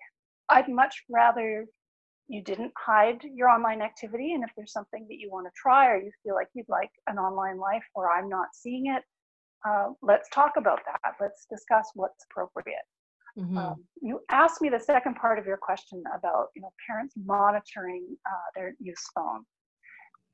I'd 0.52 0.70
much 0.70 1.04
rather 1.10 1.66
you 2.28 2.42
didn't 2.44 2.72
hide 2.78 3.22
your 3.24 3.50
online 3.50 3.82
activity. 3.82 4.34
And 4.34 4.44
if 4.44 4.52
there's 4.56 4.72
something 4.72 5.06
that 5.10 5.18
you 5.18 5.30
want 5.32 5.48
to 5.48 5.52
try 5.56 5.88
or 5.88 5.98
you 5.98 6.12
feel 6.24 6.36
like 6.36 6.48
you'd 6.54 6.70
like 6.70 6.92
an 7.08 7.18
online 7.18 7.58
life 7.58 7.84
where 7.94 8.10
I'm 8.10 8.30
not 8.30 8.48
seeing 8.54 8.88
it, 8.88 9.04
uh, 9.68 9.90
let's 10.02 10.30
talk 10.30 10.54
about 10.58 10.80
that. 10.86 11.14
Let's 11.20 11.46
discuss 11.50 11.92
what's 11.94 12.26
appropriate. 12.30 12.80
Mm-hmm. 13.38 13.58
Um, 13.58 13.84
you 14.02 14.22
asked 14.30 14.62
me 14.62 14.70
the 14.70 14.80
second 14.80 15.16
part 15.16 15.40
of 15.40 15.46
your 15.46 15.58
question 15.58 16.04
about 16.18 16.48
you 16.56 16.62
know 16.62 16.72
parents 16.88 17.16
monitoring 17.26 18.06
uh, 18.26 18.50
their 18.56 18.76
youth's 18.80 19.10
phone. 19.16 19.44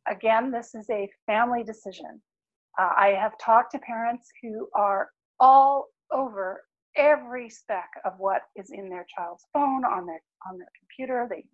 Again, 0.09 0.51
this 0.51 0.73
is 0.73 0.89
a 0.89 1.09
family 1.25 1.63
decision. 1.63 2.21
Uh, 2.79 2.89
I 2.95 3.09
have 3.09 3.33
talked 3.39 3.71
to 3.73 3.79
parents 3.79 4.29
who 4.41 4.67
are 4.73 5.09
all 5.39 5.87
over 6.11 6.61
every 6.97 7.49
speck 7.49 7.89
of 8.05 8.13
what 8.17 8.41
is 8.55 8.71
in 8.71 8.89
their 8.89 9.05
child's 9.15 9.45
phone 9.53 9.85
on 9.85 10.05
their 10.05 10.21
on 10.49 10.57
their 10.57 10.71
computer. 10.79 11.27
They 11.29 11.45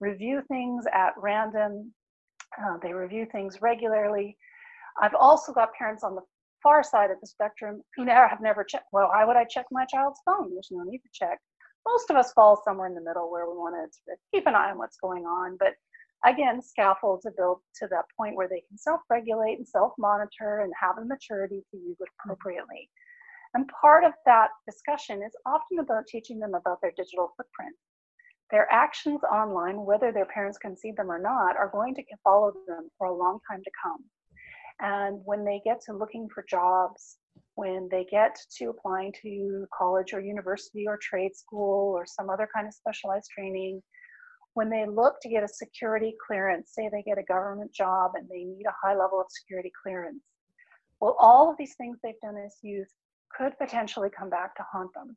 review 0.00 0.42
things 0.48 0.84
at 0.92 1.12
random. 1.16 1.92
Uh, 2.60 2.78
they 2.82 2.92
review 2.92 3.26
things 3.30 3.60
regularly. 3.60 4.36
I've 5.00 5.14
also 5.14 5.52
got 5.52 5.74
parents 5.74 6.02
on 6.02 6.14
the 6.14 6.22
far 6.62 6.82
side 6.82 7.10
of 7.10 7.20
the 7.20 7.26
spectrum 7.26 7.82
who 7.94 8.04
never 8.04 8.26
have 8.26 8.40
never 8.40 8.64
checked. 8.64 8.86
Well, 8.92 9.08
why 9.08 9.24
would 9.24 9.36
I 9.36 9.44
check 9.44 9.66
my 9.70 9.84
child's 9.84 10.20
phone? 10.24 10.52
There's 10.52 10.68
no 10.70 10.82
need 10.82 10.98
to 10.98 11.08
check. 11.12 11.38
Most 11.86 12.10
of 12.10 12.16
us 12.16 12.32
fall 12.32 12.60
somewhere 12.64 12.88
in 12.88 12.94
the 12.94 13.00
middle 13.00 13.30
where 13.30 13.46
we 13.48 13.56
want 13.56 13.92
to 14.06 14.14
keep 14.32 14.46
an 14.46 14.54
eye 14.54 14.70
on 14.70 14.78
what's 14.78 14.98
going 14.98 15.24
on. 15.24 15.56
But 15.58 15.74
again, 16.26 16.60
scaffolds 16.60 17.26
are 17.26 17.34
built 17.36 17.62
to 17.76 17.86
that 17.88 18.04
point 18.16 18.34
where 18.34 18.48
they 18.48 18.62
can 18.68 18.76
self-regulate 18.76 19.58
and 19.58 19.68
self-monitor 19.68 20.60
and 20.60 20.72
have 20.80 20.96
the 20.96 21.04
maturity 21.04 21.62
to 21.70 21.76
use 21.76 21.96
it 22.00 22.08
appropriately. 22.20 22.90
And 23.54 23.68
part 23.80 24.04
of 24.04 24.12
that 24.26 24.50
discussion 24.66 25.22
is 25.22 25.34
often 25.46 25.78
about 25.78 26.06
teaching 26.06 26.38
them 26.38 26.54
about 26.54 26.80
their 26.80 26.92
digital 26.96 27.32
footprint. 27.36 27.74
Their 28.50 28.70
actions 28.72 29.20
online, 29.30 29.84
whether 29.84 30.12
their 30.12 30.26
parents 30.26 30.58
can 30.58 30.76
see 30.76 30.92
them 30.92 31.10
or 31.10 31.18
not, 31.18 31.56
are 31.56 31.70
going 31.70 31.94
to 31.94 32.02
follow 32.24 32.52
them 32.66 32.88
for 32.96 33.08
a 33.08 33.14
long 33.14 33.38
time 33.50 33.62
to 33.62 33.70
come. 33.82 34.04
And 34.80 35.20
when 35.24 35.44
they 35.44 35.60
get 35.64 35.80
to 35.82 35.92
looking 35.92 36.28
for 36.32 36.44
jobs, 36.48 37.18
when 37.56 37.88
they 37.90 38.06
get 38.10 38.38
to 38.58 38.66
applying 38.66 39.12
to 39.22 39.66
college 39.76 40.12
or 40.12 40.20
university 40.20 40.86
or 40.86 40.98
trade 41.02 41.34
school 41.34 41.92
or 41.92 42.06
some 42.06 42.30
other 42.30 42.48
kind 42.54 42.66
of 42.66 42.74
specialized 42.74 43.30
training, 43.30 43.82
when 44.54 44.70
they 44.70 44.86
look 44.86 45.16
to 45.22 45.28
get 45.28 45.42
a 45.42 45.48
security 45.48 46.14
clearance, 46.26 46.70
say 46.72 46.88
they 46.88 47.02
get 47.02 47.18
a 47.18 47.22
government 47.24 47.72
job 47.72 48.12
and 48.14 48.28
they 48.28 48.44
need 48.44 48.64
a 48.66 48.86
high 48.86 48.96
level 48.96 49.20
of 49.20 49.26
security 49.30 49.72
clearance, 49.82 50.22
well, 51.00 51.16
all 51.18 51.50
of 51.50 51.56
these 51.58 51.74
things 51.76 51.98
they've 52.02 52.20
done 52.22 52.36
as 52.36 52.56
youth 52.62 52.92
could 53.36 53.56
potentially 53.58 54.08
come 54.16 54.30
back 54.30 54.54
to 54.56 54.64
haunt 54.72 54.92
them. 54.94 55.16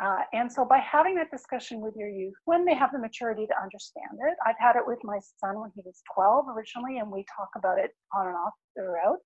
Uh, 0.00 0.22
and 0.32 0.50
so 0.50 0.64
by 0.64 0.78
having 0.78 1.14
that 1.16 1.30
discussion 1.30 1.80
with 1.80 1.94
your 1.96 2.08
youth 2.08 2.34
when 2.44 2.64
they 2.64 2.74
have 2.74 2.92
the 2.92 2.98
maturity 2.98 3.46
to 3.46 3.62
understand 3.62 4.18
it, 4.26 4.36
I've 4.46 4.58
had 4.58 4.76
it 4.76 4.86
with 4.86 4.98
my 5.02 5.18
son 5.38 5.60
when 5.60 5.70
he 5.74 5.82
was 5.84 6.02
12 6.14 6.46
originally, 6.56 6.98
and 6.98 7.10
we 7.10 7.24
talk 7.36 7.50
about 7.56 7.78
it 7.78 7.90
on 8.16 8.28
and 8.28 8.36
off 8.36 8.54
throughout. 8.74 9.18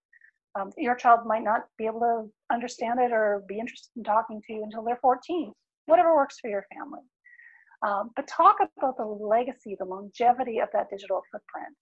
Um, 0.58 0.70
your 0.76 0.94
child 0.94 1.20
might 1.26 1.44
not 1.44 1.62
be 1.78 1.86
able 1.86 2.00
to 2.00 2.30
understand 2.52 2.98
it 3.00 3.12
or 3.12 3.44
be 3.48 3.58
interested 3.58 3.90
in 3.96 4.04
talking 4.04 4.40
to 4.46 4.52
you 4.52 4.64
until 4.64 4.84
they're 4.84 4.98
14, 5.02 5.52
whatever 5.86 6.14
works 6.14 6.38
for 6.40 6.48
your 6.48 6.64
family. 6.74 7.02
Um, 7.86 8.10
but 8.16 8.26
talk 8.26 8.56
about 8.78 8.96
the 8.96 9.04
legacy, 9.04 9.76
the 9.78 9.84
longevity 9.84 10.60
of 10.60 10.68
that 10.72 10.88
digital 10.90 11.22
footprint 11.30 11.76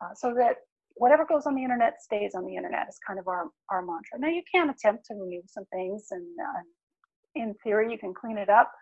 uh, 0.00 0.14
so 0.14 0.34
that 0.34 0.56
whatever 0.96 1.24
goes 1.24 1.46
on 1.46 1.54
the 1.54 1.62
internet 1.62 2.02
stays 2.02 2.34
on 2.34 2.44
the 2.44 2.56
internet 2.56 2.86
is 2.88 2.98
kind 3.06 3.18
of 3.18 3.28
our, 3.28 3.48
our 3.70 3.82
mantra. 3.82 4.18
Now, 4.18 4.28
you 4.28 4.42
can 4.52 4.70
attempt 4.70 5.06
to 5.06 5.14
remove 5.14 5.44
some 5.46 5.64
things 5.72 6.08
and 6.10 6.26
uh, 6.40 6.62
in 7.34 7.54
theory, 7.62 7.92
you 7.92 7.98
can 7.98 8.14
clean 8.14 8.38
it 8.38 8.48
up. 8.48 8.72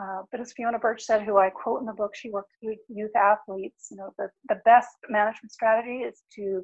Uh, 0.00 0.22
but 0.30 0.40
as 0.40 0.52
Fiona 0.52 0.78
Birch 0.78 1.02
said, 1.02 1.22
who 1.22 1.38
I 1.38 1.50
quote 1.50 1.80
in 1.80 1.86
the 1.86 1.92
book, 1.92 2.16
she 2.16 2.30
worked 2.30 2.50
with 2.60 2.78
youth 2.88 3.14
athletes. 3.14 3.88
You 3.90 3.98
know, 3.98 4.12
the, 4.18 4.28
the 4.48 4.60
best 4.64 4.88
management 5.08 5.52
strategy 5.52 5.98
is 5.98 6.22
to 6.34 6.62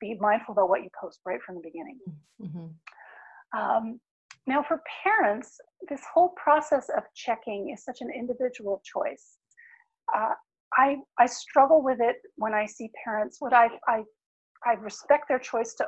be 0.00 0.16
mindful 0.20 0.52
about 0.52 0.68
what 0.68 0.82
you 0.82 0.90
post 1.00 1.20
right 1.24 1.40
from 1.46 1.54
the 1.54 1.60
beginning. 1.62 1.98
Mm-hmm. 2.42 3.58
Um, 3.58 4.00
now, 4.48 4.64
for 4.66 4.82
parents, 5.04 5.60
this 5.88 6.02
whole 6.12 6.30
process 6.30 6.88
of 6.96 7.04
checking 7.14 7.70
is 7.70 7.84
such 7.84 8.00
an 8.00 8.10
individual 8.10 8.82
choice. 8.84 9.36
Uh, 10.12 10.32
I, 10.76 10.96
I 11.18 11.26
struggle 11.26 11.84
with 11.84 12.00
it 12.00 12.16
when 12.34 12.52
I 12.52 12.66
see 12.66 12.90
parents. 13.04 13.36
What 13.38 13.52
I, 13.52 13.68
I, 13.86 14.02
I 14.66 14.74
respect 14.74 15.28
their 15.28 15.38
choice 15.38 15.74
to 15.74 15.86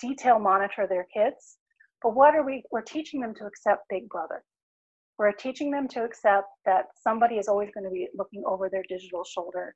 detail 0.00 0.38
monitor 0.38 0.86
their 0.86 1.06
kids, 1.14 1.58
but 2.02 2.14
what 2.14 2.34
are 2.34 2.44
we? 2.44 2.62
We're 2.70 2.82
teaching 2.82 3.20
them 3.20 3.34
to 3.34 3.46
accept 3.46 3.84
Big 3.88 4.08
Brother. 4.08 4.42
We're 5.18 5.32
teaching 5.32 5.70
them 5.70 5.88
to 5.88 6.04
accept 6.04 6.48
that 6.66 6.86
somebody 7.02 7.36
is 7.36 7.48
always 7.48 7.70
going 7.72 7.84
to 7.84 7.90
be 7.90 8.08
looking 8.14 8.42
over 8.46 8.68
their 8.68 8.84
digital 8.88 9.24
shoulder. 9.24 9.74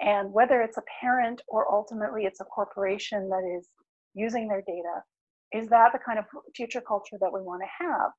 And 0.00 0.32
whether 0.32 0.60
it's 0.60 0.76
a 0.76 0.82
parent 1.00 1.40
or 1.48 1.72
ultimately 1.72 2.24
it's 2.24 2.40
a 2.40 2.44
corporation 2.44 3.28
that 3.28 3.58
is 3.58 3.68
using 4.14 4.46
their 4.46 4.62
data, 4.66 5.02
is 5.52 5.68
that 5.68 5.92
the 5.92 5.98
kind 5.98 6.18
of 6.18 6.24
future 6.54 6.82
culture 6.86 7.16
that 7.20 7.32
we 7.32 7.40
want 7.40 7.62
to 7.62 7.84
have? 7.84 8.10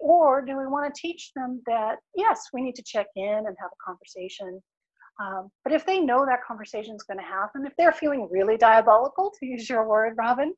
Or 0.00 0.42
do 0.44 0.56
we 0.56 0.66
want 0.66 0.92
to 0.92 1.00
teach 1.00 1.30
them 1.36 1.62
that, 1.66 1.96
yes, 2.16 2.40
we 2.52 2.62
need 2.62 2.74
to 2.76 2.82
check 2.82 3.06
in 3.14 3.44
and 3.46 3.56
have 3.60 3.70
a 3.70 3.84
conversation? 3.84 4.60
Um, 5.20 5.50
but 5.64 5.72
if 5.72 5.84
they 5.84 6.00
know 6.00 6.24
that 6.24 6.44
conversation 6.46 6.94
is 6.94 7.02
going 7.02 7.18
to 7.18 7.24
happen, 7.24 7.66
if 7.66 7.72
they're 7.76 7.92
feeling 7.92 8.28
really 8.30 8.56
diabolical, 8.56 9.32
to 9.38 9.46
use 9.46 9.68
your 9.68 9.88
word, 9.88 10.14
Robin, 10.16 10.54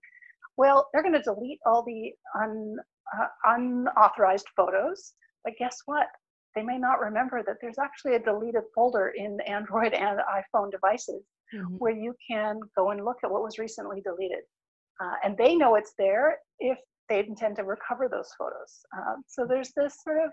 well, 0.56 0.88
they're 0.92 1.02
going 1.02 1.14
to 1.14 1.22
delete 1.22 1.58
all 1.64 1.82
the 1.82 2.12
un, 2.40 2.76
uh, 3.18 3.26
unauthorized 3.46 4.46
photos, 4.54 5.14
but 5.44 5.54
guess 5.58 5.78
what? 5.86 6.06
They 6.54 6.62
may 6.62 6.78
not 6.78 7.00
remember 7.00 7.42
that 7.46 7.56
there's 7.62 7.78
actually 7.78 8.16
a 8.16 8.18
deleted 8.18 8.62
folder 8.74 9.12
in 9.16 9.38
Android 9.46 9.94
and 9.94 10.18
iPhone 10.18 10.70
devices 10.70 11.22
mm-hmm. 11.54 11.76
where 11.78 11.92
you 11.92 12.14
can 12.28 12.60
go 12.76 12.90
and 12.90 13.04
look 13.04 13.18
at 13.24 13.30
what 13.30 13.42
was 13.42 13.58
recently 13.58 14.00
deleted. 14.02 14.44
Uh, 15.02 15.14
and 15.24 15.38
they 15.38 15.56
know 15.56 15.76
it's 15.76 15.94
there 15.96 16.38
if 16.58 16.78
they 17.08 17.20
intend 17.20 17.56
to 17.56 17.64
recover 17.64 18.08
those 18.08 18.30
photos. 18.38 18.80
Um, 18.96 19.22
so 19.26 19.46
there's 19.46 19.72
this 19.76 19.96
sort 20.04 20.18
of 20.22 20.30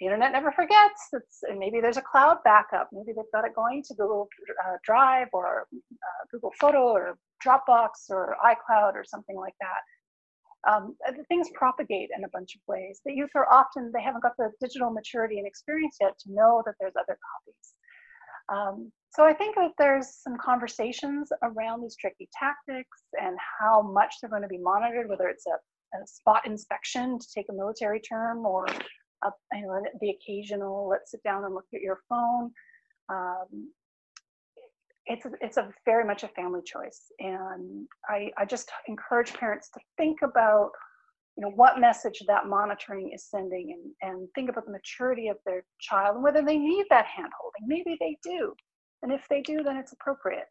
the 0.00 0.06
internet 0.06 0.32
never 0.32 0.52
forgets. 0.52 1.08
It's, 1.12 1.42
maybe 1.56 1.80
there's 1.80 1.96
a 1.96 2.02
cloud 2.02 2.38
backup. 2.44 2.88
Maybe 2.92 3.12
they've 3.16 3.32
got 3.32 3.44
it 3.44 3.54
going 3.54 3.82
to 3.88 3.94
Google 3.94 4.28
uh, 4.64 4.76
Drive 4.84 5.28
or 5.32 5.66
uh, 5.72 6.24
Google 6.30 6.52
Photo 6.60 6.92
or 6.92 7.18
Dropbox 7.44 7.90
or 8.10 8.36
iCloud 8.44 8.94
or 8.94 9.04
something 9.04 9.36
like 9.36 9.54
that. 9.60 10.70
Um, 10.70 10.96
the 11.16 11.24
things 11.24 11.48
propagate 11.54 12.10
in 12.16 12.24
a 12.24 12.28
bunch 12.28 12.56
of 12.56 12.60
ways. 12.66 13.00
The 13.04 13.12
youth 13.12 13.30
are 13.34 13.50
often, 13.50 13.90
they 13.94 14.02
haven't 14.02 14.22
got 14.22 14.36
the 14.38 14.50
digital 14.60 14.90
maturity 14.90 15.38
and 15.38 15.46
experience 15.46 15.96
yet 16.00 16.18
to 16.20 16.32
know 16.32 16.62
that 16.66 16.74
there's 16.80 16.96
other 16.96 17.16
copies. 17.30 17.74
Um, 18.50 18.92
so 19.10 19.24
I 19.24 19.32
think 19.32 19.56
that 19.56 19.72
there's 19.78 20.16
some 20.22 20.36
conversations 20.36 21.30
around 21.42 21.82
these 21.82 21.96
tricky 21.96 22.28
tactics 22.38 23.02
and 23.20 23.36
how 23.60 23.82
much 23.82 24.16
they're 24.20 24.30
going 24.30 24.42
to 24.42 24.48
be 24.48 24.58
monitored, 24.58 25.08
whether 25.08 25.28
it's 25.28 25.46
a, 25.46 25.96
a 25.96 26.06
spot 26.06 26.46
inspection 26.46 27.18
to 27.18 27.26
take 27.34 27.46
a 27.50 27.54
military 27.54 28.00
term 28.00 28.44
or 28.44 28.66
a, 29.24 29.30
you 29.52 29.66
know, 29.66 29.82
the 30.00 30.10
occasional 30.10 30.88
let's 30.88 31.10
sit 31.10 31.22
down 31.22 31.44
and 31.44 31.54
look 31.54 31.66
at 31.74 31.80
your 31.80 32.00
phone. 32.08 32.50
Um, 33.08 33.70
it's 35.06 35.24
a, 35.24 35.30
it's 35.40 35.56
a 35.56 35.70
very 35.84 36.04
much 36.04 36.22
a 36.22 36.28
family 36.28 36.60
choice. 36.64 37.10
And 37.18 37.86
I, 38.08 38.30
I 38.36 38.44
just 38.44 38.70
encourage 38.86 39.32
parents 39.32 39.70
to 39.70 39.80
think 39.96 40.18
about 40.22 40.70
you 41.38 41.42
know 41.42 41.52
what 41.54 41.78
message 41.78 42.20
that 42.26 42.48
monitoring 42.48 43.12
is 43.14 43.24
sending 43.30 43.72
and, 44.02 44.10
and 44.10 44.28
think 44.34 44.50
about 44.50 44.66
the 44.66 44.72
maturity 44.72 45.28
of 45.28 45.36
their 45.46 45.62
child 45.80 46.16
and 46.16 46.24
whether 46.24 46.42
they 46.42 46.58
need 46.58 46.84
that 46.90 47.06
hand 47.06 47.30
holding 47.40 47.68
maybe 47.68 47.96
they 48.00 48.18
do. 48.24 48.52
And 49.02 49.12
if 49.12 49.22
they 49.30 49.40
do 49.40 49.62
then 49.62 49.76
it's 49.76 49.92
appropriate. 49.92 50.46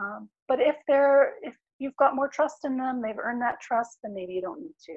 Um, 0.00 0.30
but 0.48 0.58
if 0.58 0.76
they're 0.88 1.34
if 1.42 1.54
you've 1.78 1.96
got 1.98 2.16
more 2.16 2.28
trust 2.28 2.64
in 2.64 2.78
them 2.78 3.02
they've 3.02 3.18
earned 3.18 3.42
that 3.42 3.60
trust 3.60 3.98
then 4.02 4.14
maybe 4.14 4.32
you 4.32 4.40
don't 4.40 4.62
need 4.62 4.74
to 4.86 4.94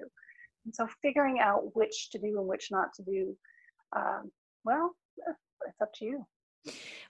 and 0.66 0.76
so 0.76 0.88
figuring 1.02 1.40
out 1.40 1.76
which 1.76 2.10
to 2.12 2.20
do 2.20 2.40
and 2.40 2.48
which 2.48 2.70
not 2.72 2.94
to 2.94 3.04
do 3.04 3.36
um, 3.96 4.32
well 4.64 4.92
it's 5.68 5.82
up 5.82 5.94
to 5.94 6.06
you 6.06 6.26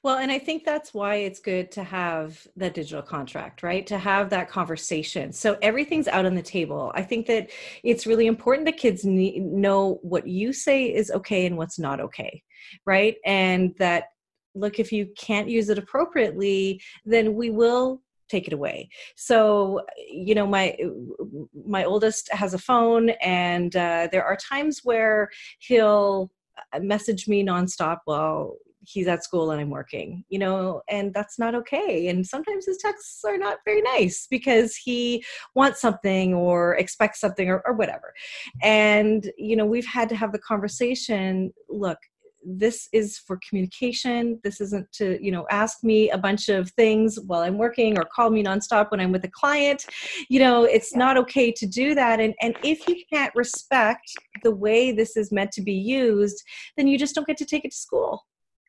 well, 0.04 0.18
and 0.18 0.32
I 0.32 0.38
think 0.38 0.64
that's 0.66 0.94
why 0.94 1.16
it's 1.16 1.40
good 1.40 1.72
to 1.72 1.84
have 1.84 2.46
that 2.58 2.74
digital 2.74 3.02
contract, 3.02 3.64
right? 3.64 3.88
To 3.88 3.98
have 3.98 4.30
that 4.30 4.50
conversation. 4.50 5.32
So 5.32 5.58
everything's 5.62 6.08
out 6.08 6.26
on 6.26 6.36
the 6.36 6.42
table. 6.42 6.92
I 6.94 7.02
think 7.02 7.26
that 7.28 7.50
it's 7.84 8.06
really 8.06 8.28
important 8.28 8.66
that 8.66 8.78
kids 8.78 9.04
need, 9.04 9.42
know 9.42 10.00
what 10.02 10.28
you 10.28 10.54
say 10.54 10.94
is 10.94 11.10
okay 11.12 11.46
and 11.46 11.58
what's 11.58 11.80
not 11.80 12.00
okay, 12.00 12.44
right? 12.86 13.16
And 13.26 13.74
that, 13.80 14.06
look, 14.54 14.80
if 14.80 14.92
you 14.92 15.08
can't 15.18 15.50
use 15.50 15.70
it 15.70 15.78
appropriately, 15.78 16.82
then 17.06 17.34
we 17.34 17.50
will 17.50 18.02
take 18.30 18.48
it 18.48 18.54
away 18.54 18.90
so 19.16 19.82
you 20.10 20.36
know 20.36 20.48
my 20.48 20.76
my 21.66 21.84
oldest 21.84 22.32
has 22.32 22.54
a 22.54 22.60
phone 22.60 23.10
and 23.22 23.76
uh, 23.76 24.08
there 24.12 24.24
are 24.24 24.38
times 24.38 24.82
where 24.84 25.30
he'll 25.60 26.32
message 26.80 27.28
me 27.28 27.44
nonstop 27.44 28.00
while 28.06 28.58
he's 28.88 29.08
at 29.08 29.24
school 29.24 29.52
and 29.52 29.60
I'm 29.60 29.70
working, 29.70 30.24
you 30.30 30.40
know, 30.40 30.82
and 30.90 31.14
that's 31.14 31.40
not 31.40 31.56
okay. 31.56 32.08
And 32.08 32.26
sometimes 32.26 32.66
his 32.66 32.78
texts 32.78 33.24
are 33.26 33.38
not 33.38 33.58
very 33.66 33.82
nice 33.82 34.28
because 34.30 34.76
he 34.76 35.24
wants 35.56 35.82
something 35.82 36.34
or 36.34 36.76
expects 36.76 37.20
something 37.20 37.50
or, 37.50 37.62
or 37.66 37.74
whatever. 37.74 38.14
And, 38.62 39.32
you 39.38 39.56
know, 39.56 39.66
we've 39.66 39.86
had 39.86 40.10
to 40.10 40.16
have 40.16 40.32
the 40.32 40.40
conversation 40.40 41.52
look, 41.70 41.98
this 42.46 42.88
is 42.94 43.18
for 43.18 43.40
communication. 43.48 44.40
This 44.44 44.62
isn't 44.62 44.92
to 44.94 45.18
you 45.24 45.32
know 45.32 45.46
ask 45.50 45.84
me 45.84 46.10
a 46.12 46.18
bunch 46.18 46.50
of 46.50 46.70
things 46.72 47.20
while 47.26 47.42
i'm 47.42 47.58
working 47.58 47.98
or 47.98 48.06
call 48.16 48.30
me 48.30 48.44
nonstop 48.44 48.92
when 48.92 49.00
i'm 49.00 49.12
with 49.12 49.26
a 49.26 49.32
client. 49.32 49.86
You 50.30 50.40
know 50.40 50.64
it's 50.64 50.96
not 50.96 51.18
okay 51.18 51.52
to 51.52 51.66
do 51.66 51.96
that. 51.96 52.20
And 52.20 52.34
and 52.42 52.56
if 52.64 52.88
you 52.88 52.96
can't 53.12 53.34
respect 53.36 54.12
the 54.44 54.56
way 54.56 54.92
this 54.92 55.18
is 55.18 55.32
meant 55.32 55.52
to 55.54 55.62
be 55.62 55.74
used 55.74 56.44
then 56.78 56.88
you 56.88 56.98
just 56.98 57.16
don't 57.16 57.28
get 57.28 57.38
to 57.38 57.46
take 57.46 57.66
it 57.66 57.72
to 57.72 57.78
school. 57.78 58.26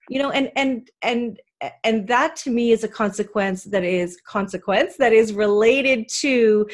You 0.09 0.21
know 0.21 0.31
and 0.31 0.51
and 0.57 0.91
and 1.03 1.39
and 1.85 2.07
that 2.09 2.37
to 2.37 2.51
me 2.51 2.71
is 2.71 2.85
a 2.85 2.89
consequence 2.89 3.65
that 3.65 3.85
is 3.85 4.19
consequence 4.27 4.97
that 4.99 5.13
is 5.13 5.33
related 5.33 6.09
to 6.21 6.67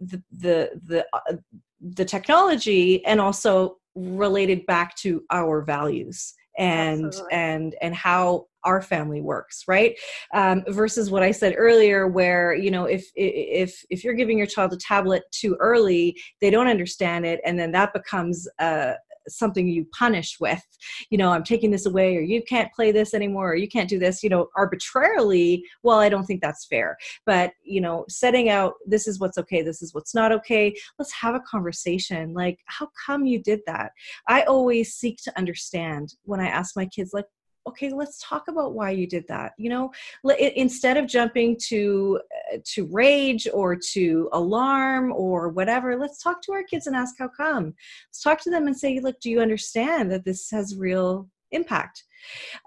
the 0.00 0.22
the 0.30 0.70
the, 0.84 1.06
uh, 1.12 1.36
the 1.80 2.04
technology 2.04 3.04
and 3.04 3.20
also 3.20 3.76
related 3.96 4.64
back 4.66 4.94
to 4.96 5.22
our 5.30 5.62
values 5.62 6.34
and 6.58 7.06
Absolutely. 7.06 7.32
and 7.32 7.74
and 7.82 7.94
how 7.94 8.46
our 8.64 8.80
family 8.80 9.20
works 9.20 9.64
right 9.68 9.96
um, 10.34 10.62
versus 10.68 11.10
what 11.10 11.22
i 11.22 11.30
said 11.30 11.54
earlier 11.56 12.08
where 12.08 12.54
you 12.54 12.70
know 12.70 12.84
if 12.84 13.06
if 13.14 13.84
if 13.90 14.02
you're 14.02 14.14
giving 14.14 14.38
your 14.38 14.46
child 14.46 14.72
a 14.72 14.76
tablet 14.76 15.22
too 15.32 15.56
early 15.60 16.16
they 16.40 16.50
don't 16.50 16.66
understand 16.66 17.26
it 17.26 17.40
and 17.44 17.58
then 17.58 17.72
that 17.72 17.92
becomes 17.92 18.48
a, 18.58 18.94
something 19.28 19.68
you 19.68 19.86
punish 19.96 20.36
with 20.40 20.62
you 21.10 21.18
know 21.18 21.30
i'm 21.30 21.44
taking 21.44 21.70
this 21.70 21.86
away 21.86 22.16
or 22.16 22.20
you 22.20 22.42
can't 22.42 22.72
play 22.72 22.92
this 22.92 23.14
anymore 23.14 23.52
or 23.52 23.56
you 23.56 23.68
can't 23.68 23.88
do 23.88 23.98
this 23.98 24.22
you 24.22 24.28
know 24.28 24.48
arbitrarily 24.56 25.62
well 25.82 25.98
i 25.98 26.08
don't 26.08 26.24
think 26.24 26.40
that's 26.40 26.66
fair. 26.66 26.96
But 27.24 27.52
you 27.64 27.80
know 27.80 28.04
setting 28.08 28.48
out 28.48 28.74
this 28.86 29.06
is 29.06 29.18
what's 29.18 29.38
okay 29.38 29.62
this 29.62 29.82
is 29.82 29.94
what's 29.94 30.14
not 30.14 30.32
okay 30.32 30.74
let's 30.98 31.12
have 31.12 31.34
a 31.34 31.40
conversation. 31.40 32.32
Like 32.34 32.58
how 32.66 32.88
come 33.06 33.26
you 33.26 33.42
did 33.42 33.60
that? 33.66 33.92
I 34.28 34.42
always 34.42 34.94
seek 34.94 35.18
to 35.24 35.38
understand 35.38 36.14
when 36.24 36.40
i 36.40 36.46
ask 36.46 36.76
my 36.76 36.86
kids 36.86 37.10
like 37.12 37.26
okay 37.66 37.90
let's 37.90 38.22
talk 38.22 38.48
about 38.48 38.74
why 38.74 38.90
you 38.90 39.06
did 39.06 39.26
that 39.28 39.52
you 39.58 39.70
know? 39.70 39.90
Instead 40.38 40.96
of 40.96 41.06
jumping 41.06 41.56
to 41.68 42.20
uh, 42.52 42.58
to 42.64 42.86
rage 42.90 43.48
or 43.52 43.76
to 43.92 44.28
alarm 44.32 45.12
or 45.12 45.48
whatever 45.48 45.96
let's 45.96 46.22
talk 46.22 46.42
to 46.42 46.52
our 46.52 46.62
kids 46.62 46.86
and 46.86 46.96
ask 46.96 47.14
how 47.18 47.28
come. 47.28 47.74
Let's 48.08 48.22
talk 48.22 48.40
to 48.42 48.50
them 48.50 48.66
and 48.66 48.76
say 48.76 49.00
look 49.00 49.20
do 49.20 49.30
you 49.30 49.40
understand 49.40 50.10
that 50.12 50.24
this 50.24 50.50
has 50.50 50.76
real 50.76 51.28
impact? 51.52 52.04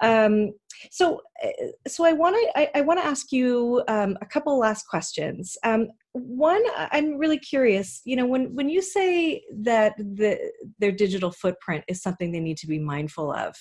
Um, 0.01 0.53
so 0.91 1.21
uh, 1.43 1.49
so 1.87 2.05
i 2.05 2.13
want 2.13 2.35
to 2.35 2.59
I, 2.59 2.69
I 2.75 2.81
want 2.81 2.99
to 3.01 3.05
ask 3.05 3.31
you 3.31 3.83
um, 3.87 4.17
a 4.21 4.25
couple 4.25 4.57
last 4.57 4.87
questions. 4.87 5.57
Um, 5.63 5.89
one 6.13 6.61
i'm 6.91 7.17
really 7.17 7.37
curious 7.37 8.01
you 8.03 8.15
know 8.15 8.25
when 8.25 8.53
when 8.55 8.67
you 8.67 8.81
say 8.81 9.43
that 9.53 9.95
the 9.97 10.39
their 10.79 10.91
digital 10.91 11.31
footprint 11.31 11.83
is 11.87 12.01
something 12.01 12.31
they 12.31 12.39
need 12.39 12.57
to 12.57 12.67
be 12.67 12.79
mindful 12.79 13.31
of 13.31 13.55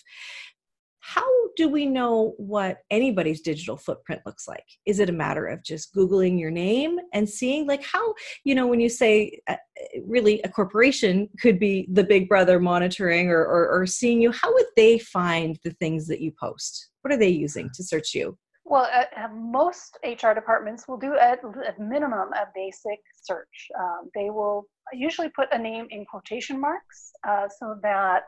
how 1.01 1.26
do 1.57 1.68
we 1.68 1.86
know 1.86 2.34
what 2.36 2.78
anybody's 2.90 3.40
digital 3.40 3.76
footprint 3.76 4.22
looks 4.26 4.46
like? 4.46 4.64
Is 4.86 5.01
it 5.01 5.09
a 5.09 5.12
matter 5.12 5.46
of 5.46 5.62
just 5.62 5.94
googling 5.94 6.38
your 6.38 6.51
name 6.51 6.99
and 7.12 7.28
seeing 7.28 7.66
like 7.66 7.84
how 7.84 8.14
you 8.44 8.55
know 8.55 8.66
when 8.66 8.80
you 8.80 8.88
say 8.88 9.40
uh, 9.49 9.57
really 10.05 10.40
a 10.42 10.49
corporation 10.49 11.28
could 11.40 11.59
be 11.59 11.88
the 11.92 12.05
big 12.05 12.28
brother 12.28 12.61
monitoring 12.61 13.28
or, 13.30 13.40
or, 13.44 13.68
or 13.68 13.86
seeing 13.86 14.20
you 14.20 14.32
how 14.32 14.53
would 14.53 14.66
they 14.76 14.99
find 14.99 15.59
the 15.64 15.70
things 15.72 16.07
that 16.09 16.20
you 16.20 16.32
post? 16.40 16.90
What 17.03 17.12
are 17.12 17.18
they 17.18 17.28
using 17.28 17.70
to 17.74 17.82
search 17.82 18.14
you? 18.14 18.36
Well, 18.64 18.88
uh, 18.92 19.05
uh 19.16 19.28
most 19.28 19.99
HR 20.05 20.34
departments 20.34 20.86
will 20.86 20.99
do 20.99 21.16
at, 21.16 21.40
at 21.66 21.78
minimum 21.78 22.32
a 22.34 22.46
basic 22.55 23.01
search. 23.22 23.68
Um, 23.78 24.11
they 24.14 24.30
will 24.30 24.66
usually 24.92 25.30
put 25.30 25.49
a 25.53 25.59
name 25.59 25.86
in 25.90 26.05
quotation 26.05 26.61
marks 26.61 27.12
uh, 27.26 27.49
so 27.49 27.76
that 27.82 28.24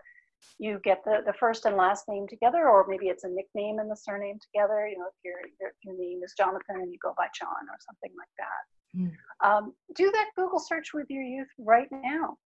you 0.59 0.81
get 0.85 1.03
the, 1.05 1.19
the 1.27 1.33
first 1.33 1.65
and 1.65 1.77
last 1.77 2.05
name 2.09 2.27
together, 2.29 2.69
or 2.69 2.87
maybe 2.89 3.07
it's 3.07 3.25
a 3.25 3.29
nickname 3.29 3.79
and 3.79 3.91
the 3.91 3.97
surname 3.97 4.39
together. 4.41 4.87
You 4.89 4.99
know, 4.99 5.07
if 5.07 5.15
your, 5.25 5.41
your, 5.61 5.73
your 5.85 5.95
name 5.99 6.21
is 6.25 6.35
Jonathan 6.37 6.77
and 6.77 6.93
you 6.93 6.99
go 7.03 7.15
by 7.17 7.27
John 7.39 7.69
or 7.69 7.79
something 7.81 8.13
like 8.17 8.35
that. 8.39 8.63
Mm. 8.97 9.13
Um, 9.47 9.75
do 9.95 10.11
that 10.11 10.31
Google 10.37 10.59
search 10.59 10.89
with 10.95 11.07
your 11.09 11.23
youth 11.23 11.49
right 11.59 11.89
now. 11.91 12.37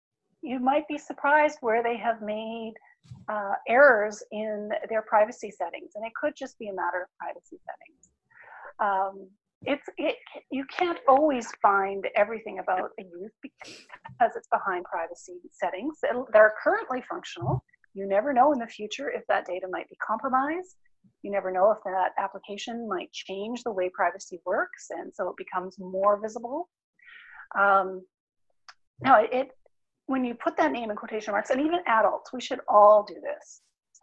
You 0.43 0.61
might 0.61 0.87
be 0.89 0.99
surprised 0.99 1.59
where 1.61 1.83
they 1.83 1.97
have 1.97 2.21
made 2.21 2.75
uh, 3.29 3.55
errors 3.69 4.23
in 4.33 4.71
their 4.89 5.03
privacy 5.03 5.51
settings, 5.51 5.93
and 5.95 6.05
it 6.05 6.13
could 6.21 6.35
just 6.37 6.59
be 6.59 6.69
a 6.69 6.75
matter 6.75 7.03
of 7.03 7.09
privacy 7.19 7.59
settings. 7.65 8.09
Um, 8.79 9.29
it's 9.67 9.89
it, 9.97 10.17
you 10.51 10.65
can't 10.67 10.99
always 11.09 11.51
find 11.63 12.07
everything 12.17 12.59
about 12.59 12.91
a 12.99 13.03
youth 13.03 13.33
because 13.43 14.33
it's 14.37 14.49
behind 14.49 14.85
privacy 14.85 15.39
settings 15.53 15.99
that 16.03 16.15
are 16.35 16.53
currently 16.63 17.03
functional 17.09 17.65
you 17.95 18.07
never 18.07 18.33
know 18.33 18.53
in 18.53 18.59
the 18.59 18.67
future 18.67 19.11
if 19.11 19.27
that 19.29 19.47
data 19.47 19.67
might 19.71 19.89
be 19.89 19.97
compromised. 20.07 20.77
You 21.23 21.31
never 21.31 21.51
know 21.51 21.71
if 21.71 21.79
that 21.85 22.13
application 22.19 22.89
might 22.89 23.13
change 23.13 23.63
the 23.63 23.73
way 23.73 23.91
privacy 23.95 24.41
works, 24.45 24.89
and 24.91 25.13
so 25.15 25.29
it 25.29 25.37
becomes 25.37 25.77
more 25.79 26.21
visible. 26.21 26.69
Um, 27.59 28.03
now, 29.01 29.23
it 29.23 29.51
when 30.07 30.25
you 30.25 30.35
put 30.35 30.57
that 30.59 30.73
name 30.73 30.91
in 30.91 30.97
quotation 30.97 31.33
marks, 31.33 31.51
and 31.51 31.61
even 31.61 31.81
adults, 31.87 32.33
we 32.33 32.41
should 32.41 32.61
all 32.69 33.05
do 33.05 33.15
this. 33.15 33.63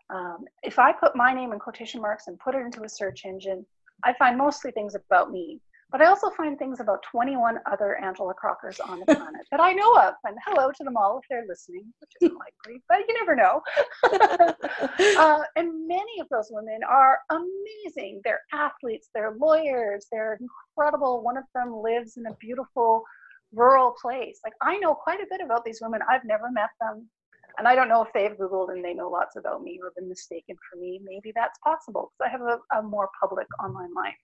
Um, 0.10 0.46
if 0.64 0.80
I 0.80 0.92
put 0.92 1.16
my 1.16 1.34
name 1.34 1.54
in 1.54 1.60
quotation 1.60 2.02
marks 2.02 2.28
and 2.28 2.40
put 2.40 2.56
it 2.56 2.66
into 2.66 2.84
a 2.84 2.90
search 2.90 3.22
engine, 3.26 3.66
I 4.04 4.14
find 4.14 4.38
mostly 4.38 4.72
things 4.72 4.96
about 4.96 5.32
me. 5.32 5.62
But 5.92 6.02
I 6.02 6.06
also 6.06 6.30
find 6.30 6.58
things 6.58 6.80
about 6.80 7.04
21 7.12 7.58
other 7.70 7.98
Angela 8.02 8.34
Crockers 8.34 8.80
on 8.80 9.00
the 9.00 9.06
planet 9.06 9.42
that 9.52 9.60
I 9.60 9.74
know 9.74 9.94
of. 9.96 10.14
And 10.24 10.38
hello 10.46 10.72
to 10.72 10.84
them 10.86 10.96
all 10.96 11.20
if 11.20 11.26
they're 11.30 11.46
listening, 11.48 11.92
which 12.00 12.12
isn't 12.22 12.38
likely, 12.38 12.82
but 12.88 13.00
you 13.08 13.14
never 13.20 13.36
know. 13.36 13.62
uh, 15.20 15.44
and 15.58 15.88
many 15.88 16.20
of 16.22 16.30
those 16.30 16.48
women 16.50 16.80
are 16.90 17.20
amazing. 17.30 18.22
They're 18.24 18.40
athletes, 18.54 19.10
they're 19.14 19.36
lawyers, 19.38 20.08
they're 20.12 20.40
incredible. 20.40 21.24
One 21.24 21.36
of 21.36 21.44
them 21.54 21.82
lives 21.84 22.16
in 22.16 22.26
a 22.26 22.36
beautiful 22.36 23.04
rural 23.54 23.94
place. 24.02 24.40
Like 24.46 24.54
I 24.62 24.78
know 24.78 24.96
quite 24.96 25.20
a 25.20 25.28
bit 25.30 25.42
about 25.44 25.66
these 25.66 25.80
women. 25.82 26.00
I've 26.10 26.24
never 26.24 26.50
met 26.52 26.70
them. 26.80 27.10
And 27.58 27.68
I 27.68 27.76
don't 27.76 27.90
know 27.90 28.02
if 28.02 28.14
they've 28.14 28.32
Googled 28.32 28.72
and 28.72 28.84
they 28.84 28.94
know 28.94 29.10
lots 29.10 29.36
about 29.36 29.62
me 29.62 29.78
or 29.84 29.92
been 29.98 30.08
mistaken 30.08 30.56
for 30.70 30.80
me. 30.80 31.02
Maybe 31.04 31.34
that's 31.36 31.60
possible 31.60 32.14
because 32.18 32.30
I 32.30 32.32
have 32.32 32.42
a, 32.42 32.80
a 32.80 32.82
more 32.82 33.10
public 33.20 33.48
online 33.62 33.94
life. 33.94 34.16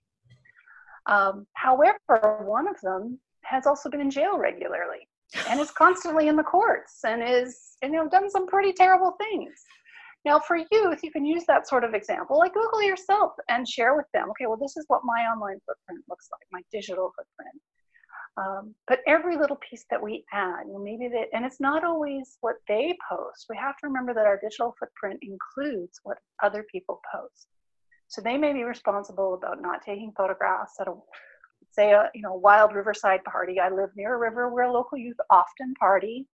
Um, 1.07 1.47
however, 1.53 2.43
one 2.45 2.67
of 2.67 2.79
them 2.81 3.19
has 3.43 3.65
also 3.65 3.89
been 3.89 4.01
in 4.01 4.11
jail 4.11 4.37
regularly 4.37 5.07
and 5.49 5.59
is 5.59 5.71
constantly 5.71 6.27
in 6.27 6.35
the 6.35 6.43
courts 6.43 6.99
and 7.05 7.23
is 7.23 7.77
you 7.81 7.91
know 7.91 8.07
done 8.07 8.29
some 8.29 8.47
pretty 8.47 8.73
terrible 8.73 9.15
things. 9.19 9.53
Now, 10.25 10.39
for 10.39 10.57
youth, 10.57 10.99
you 11.03 11.11
can 11.11 11.25
use 11.25 11.45
that 11.47 11.69
sort 11.69 11.85
of 11.85 11.93
example, 11.93 12.37
like 12.37 12.53
Google 12.53 12.83
yourself 12.83 13.31
and 13.47 13.67
share 13.67 13.95
with 13.95 14.07
them. 14.13 14.29
Okay, 14.31 14.45
well, 14.45 14.57
this 14.57 14.75
is 14.75 14.83
what 14.87 15.05
my 15.05 15.21
online 15.21 15.59
footprint 15.65 16.03
looks 16.09 16.27
like, 16.31 16.45
my 16.51 16.61
digital 16.71 17.13
footprint. 17.15 17.61
Um, 18.35 18.75
but 18.87 18.99
every 19.07 19.37
little 19.37 19.57
piece 19.67 19.85
that 19.89 20.01
we 20.01 20.25
add, 20.33 20.67
you 20.67 20.73
know, 20.73 20.79
maybe 20.79 21.07
that, 21.07 21.27
and 21.33 21.45
it's 21.45 21.59
not 21.59 21.83
always 21.83 22.37
what 22.41 22.57
they 22.67 22.95
post. 23.09 23.45
We 23.49 23.57
have 23.57 23.77
to 23.77 23.87
remember 23.87 24.13
that 24.13 24.25
our 24.25 24.39
digital 24.41 24.75
footprint 24.77 25.19
includes 25.21 25.99
what 26.03 26.17
other 26.43 26.65
people 26.71 26.99
post. 27.11 27.47
So 28.07 28.21
they 28.21 28.37
may 28.37 28.53
be 28.53 28.63
responsible 28.63 29.33
about 29.33 29.61
not 29.61 29.81
taking 29.83 30.13
photographs 30.15 30.79
at 30.79 30.87
a 30.87 30.93
say 31.71 31.91
a 31.91 32.09
you 32.13 32.21
know 32.21 32.33
wild 32.33 32.73
riverside 32.73 33.23
party. 33.23 33.59
I 33.59 33.69
live 33.69 33.89
near 33.95 34.15
a 34.15 34.17
river 34.17 34.49
where 34.49 34.69
local 34.69 34.97
youth 34.97 35.17
often 35.29 35.73
party. 35.79 36.27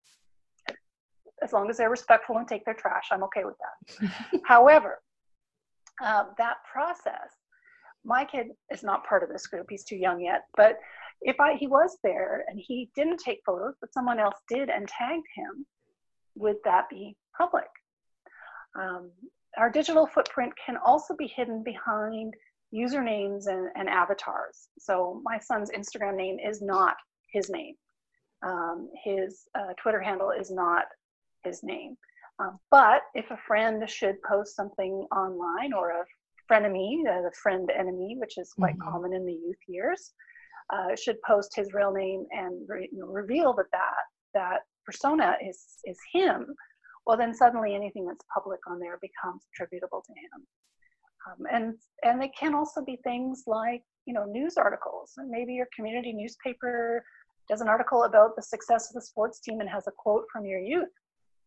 As 1.42 1.52
long 1.52 1.70
as 1.70 1.78
they're 1.78 1.88
respectful 1.88 2.36
and 2.36 2.46
take 2.46 2.64
their 2.66 2.74
trash, 2.74 3.08
I'm 3.10 3.22
okay 3.24 3.44
with 3.44 3.56
that. 3.58 4.40
However, 4.44 4.98
um, 6.04 6.32
that 6.36 6.56
process, 6.70 7.30
my 8.04 8.26
kid 8.26 8.48
is 8.70 8.82
not 8.82 9.06
part 9.06 9.22
of 9.22 9.30
this 9.30 9.46
group. 9.46 9.66
He's 9.70 9.84
too 9.84 9.96
young 9.96 10.20
yet. 10.20 10.42
But 10.54 10.78
if 11.22 11.40
I 11.40 11.54
he 11.54 11.66
was 11.66 11.96
there 12.02 12.44
and 12.48 12.60
he 12.62 12.90
didn't 12.94 13.20
take 13.20 13.40
photos, 13.46 13.74
but 13.80 13.92
someone 13.92 14.18
else 14.18 14.36
did 14.48 14.68
and 14.68 14.86
tagged 14.86 15.26
him, 15.34 15.66
would 16.34 16.56
that 16.64 16.90
be 16.90 17.16
public? 17.36 17.68
Um, 18.78 19.10
our 19.59 19.70
digital 19.70 20.07
footprint 20.07 20.53
can 20.64 20.76
also 20.76 21.14
be 21.16 21.26
hidden 21.26 21.62
behind 21.62 22.34
usernames 22.74 23.46
and, 23.46 23.68
and 23.74 23.88
avatars. 23.88 24.68
So 24.78 25.20
my 25.24 25.38
son's 25.38 25.70
Instagram 25.70 26.16
name 26.16 26.38
is 26.38 26.62
not 26.62 26.96
his 27.32 27.51
name. 27.51 27.74
Um, 28.46 28.88
his 29.05 29.48
uh, 29.59 29.72
Twitter 29.80 30.01
handle 30.01 30.30
is 30.30 30.51
not 30.51 30.84
his 31.44 31.62
name. 31.62 31.96
Um, 32.38 32.59
but 32.70 33.03
if 33.14 33.30
a 33.30 33.38
friend 33.46 33.88
should 33.88 34.22
post 34.22 34.57
something 34.57 35.07
online 35.14 35.72
or 35.74 35.90
a 35.90 36.05
frenemy, 36.51 37.01
uh, 37.07 37.22
the 37.22 37.32
friend 37.42 37.70
enemy, 37.76 38.16
which 38.18 38.38
is 38.38 38.53
quite 38.53 38.78
mm-hmm. 38.78 38.90
common 38.90 39.12
in 39.12 39.26
the 39.26 39.32
youth 39.32 39.59
years, 39.68 40.12
uh, 40.72 40.94
should 40.94 41.20
post 41.22 41.55
his 41.55 41.74
real 41.74 41.92
name 41.92 42.24
and 42.30 42.66
re- 42.68 42.88
you 42.90 43.01
know, 43.01 43.07
reveal 43.07 43.53
that, 43.55 43.66
that 43.72 44.05
that 44.32 44.61
persona 44.86 45.36
is 45.46 45.59
is 45.84 45.98
him 46.12 46.55
well 47.11 47.18
then 47.18 47.34
suddenly 47.34 47.74
anything 47.74 48.06
that's 48.06 48.24
public 48.32 48.61
on 48.68 48.78
there 48.78 48.96
becomes 49.02 49.42
attributable 49.52 50.00
to 50.06 50.12
him. 50.12 50.46
Um, 51.26 51.46
and 51.50 51.74
and 52.04 52.22
they 52.22 52.28
can 52.28 52.54
also 52.54 52.84
be 52.84 53.00
things 53.02 53.42
like 53.48 53.82
you 54.06 54.14
know 54.14 54.26
news 54.26 54.56
articles 54.56 55.14
and 55.16 55.28
maybe 55.28 55.54
your 55.54 55.66
community 55.74 56.12
newspaper 56.12 57.04
does 57.48 57.62
an 57.62 57.66
article 57.66 58.04
about 58.04 58.36
the 58.36 58.42
success 58.42 58.90
of 58.90 58.94
the 58.94 59.02
sports 59.02 59.40
team 59.40 59.58
and 59.58 59.68
has 59.68 59.88
a 59.88 59.90
quote 59.98 60.26
from 60.32 60.46
your 60.46 60.61
youth 60.61 60.94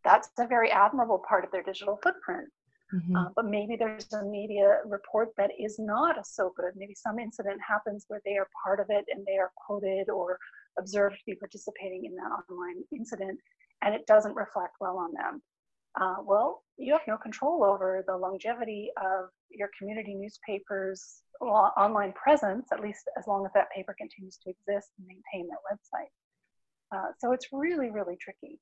that's 0.04 0.30
a 0.38 0.46
very 0.46 0.70
admirable 0.70 1.24
part 1.30 1.46
of 1.46 1.52
their 1.52 1.64
digital 1.64 1.98
footprint 2.04 2.50
Mm-hmm. 2.94 3.16
Uh, 3.16 3.30
but 3.36 3.46
maybe 3.46 3.76
there's 3.76 4.12
a 4.14 4.24
media 4.24 4.82
report 4.86 5.30
that 5.38 5.50
is 5.60 5.80
not 5.80 6.16
so 6.28 6.54
good. 6.56 6.74
Maybe 6.76 6.94
some 6.94 7.18
incident 7.18 7.60
happens 7.68 8.06
where 8.08 8.22
they 8.24 8.38
are 8.38 8.48
part 8.64 8.80
of 8.80 8.88
it 8.90 9.06
and 9.10 9.26
they 9.26 9.38
are 9.38 9.52
quoted 9.66 10.10
or 10.10 10.38
observed 10.78 11.16
to 11.16 11.22
be 11.26 11.36
participating 11.36 12.06
in 12.06 12.16
that 12.16 12.30
online 12.30 12.84
incident, 12.92 13.40
and 13.82 13.96
it 13.96 14.06
doesn't 14.06 14.36
reflect 14.36 14.76
well 14.80 14.98
on 14.98 15.12
them. 15.14 15.42
Uh, 16.00 16.16
well, 16.26 16.64
you 16.78 16.92
have 16.94 17.02
no 17.08 17.18
control 17.18 17.64
over 17.64 18.04
the 18.08 18.18
longevity 18.18 18.90
of 18.98 19.30
your 19.52 19.70
community 19.78 20.16
newspaper's 20.16 21.22
online 21.42 22.14
presence, 22.14 22.68
at 22.72 22.80
least 22.80 23.10
as 23.18 23.26
long 23.28 23.46
as 23.46 23.52
that 23.54 23.70
paper 23.76 23.96
continues 23.98 24.38
to 24.38 24.50
exist 24.50 24.90
and 24.98 25.08
maintain 25.08 25.48
their 25.48 25.58
website. 25.72 26.10
Uh, 26.96 27.12
so 27.20 27.32
it's 27.32 27.48
really, 27.52 27.92
really 27.92 28.18
tricky. 28.20 28.60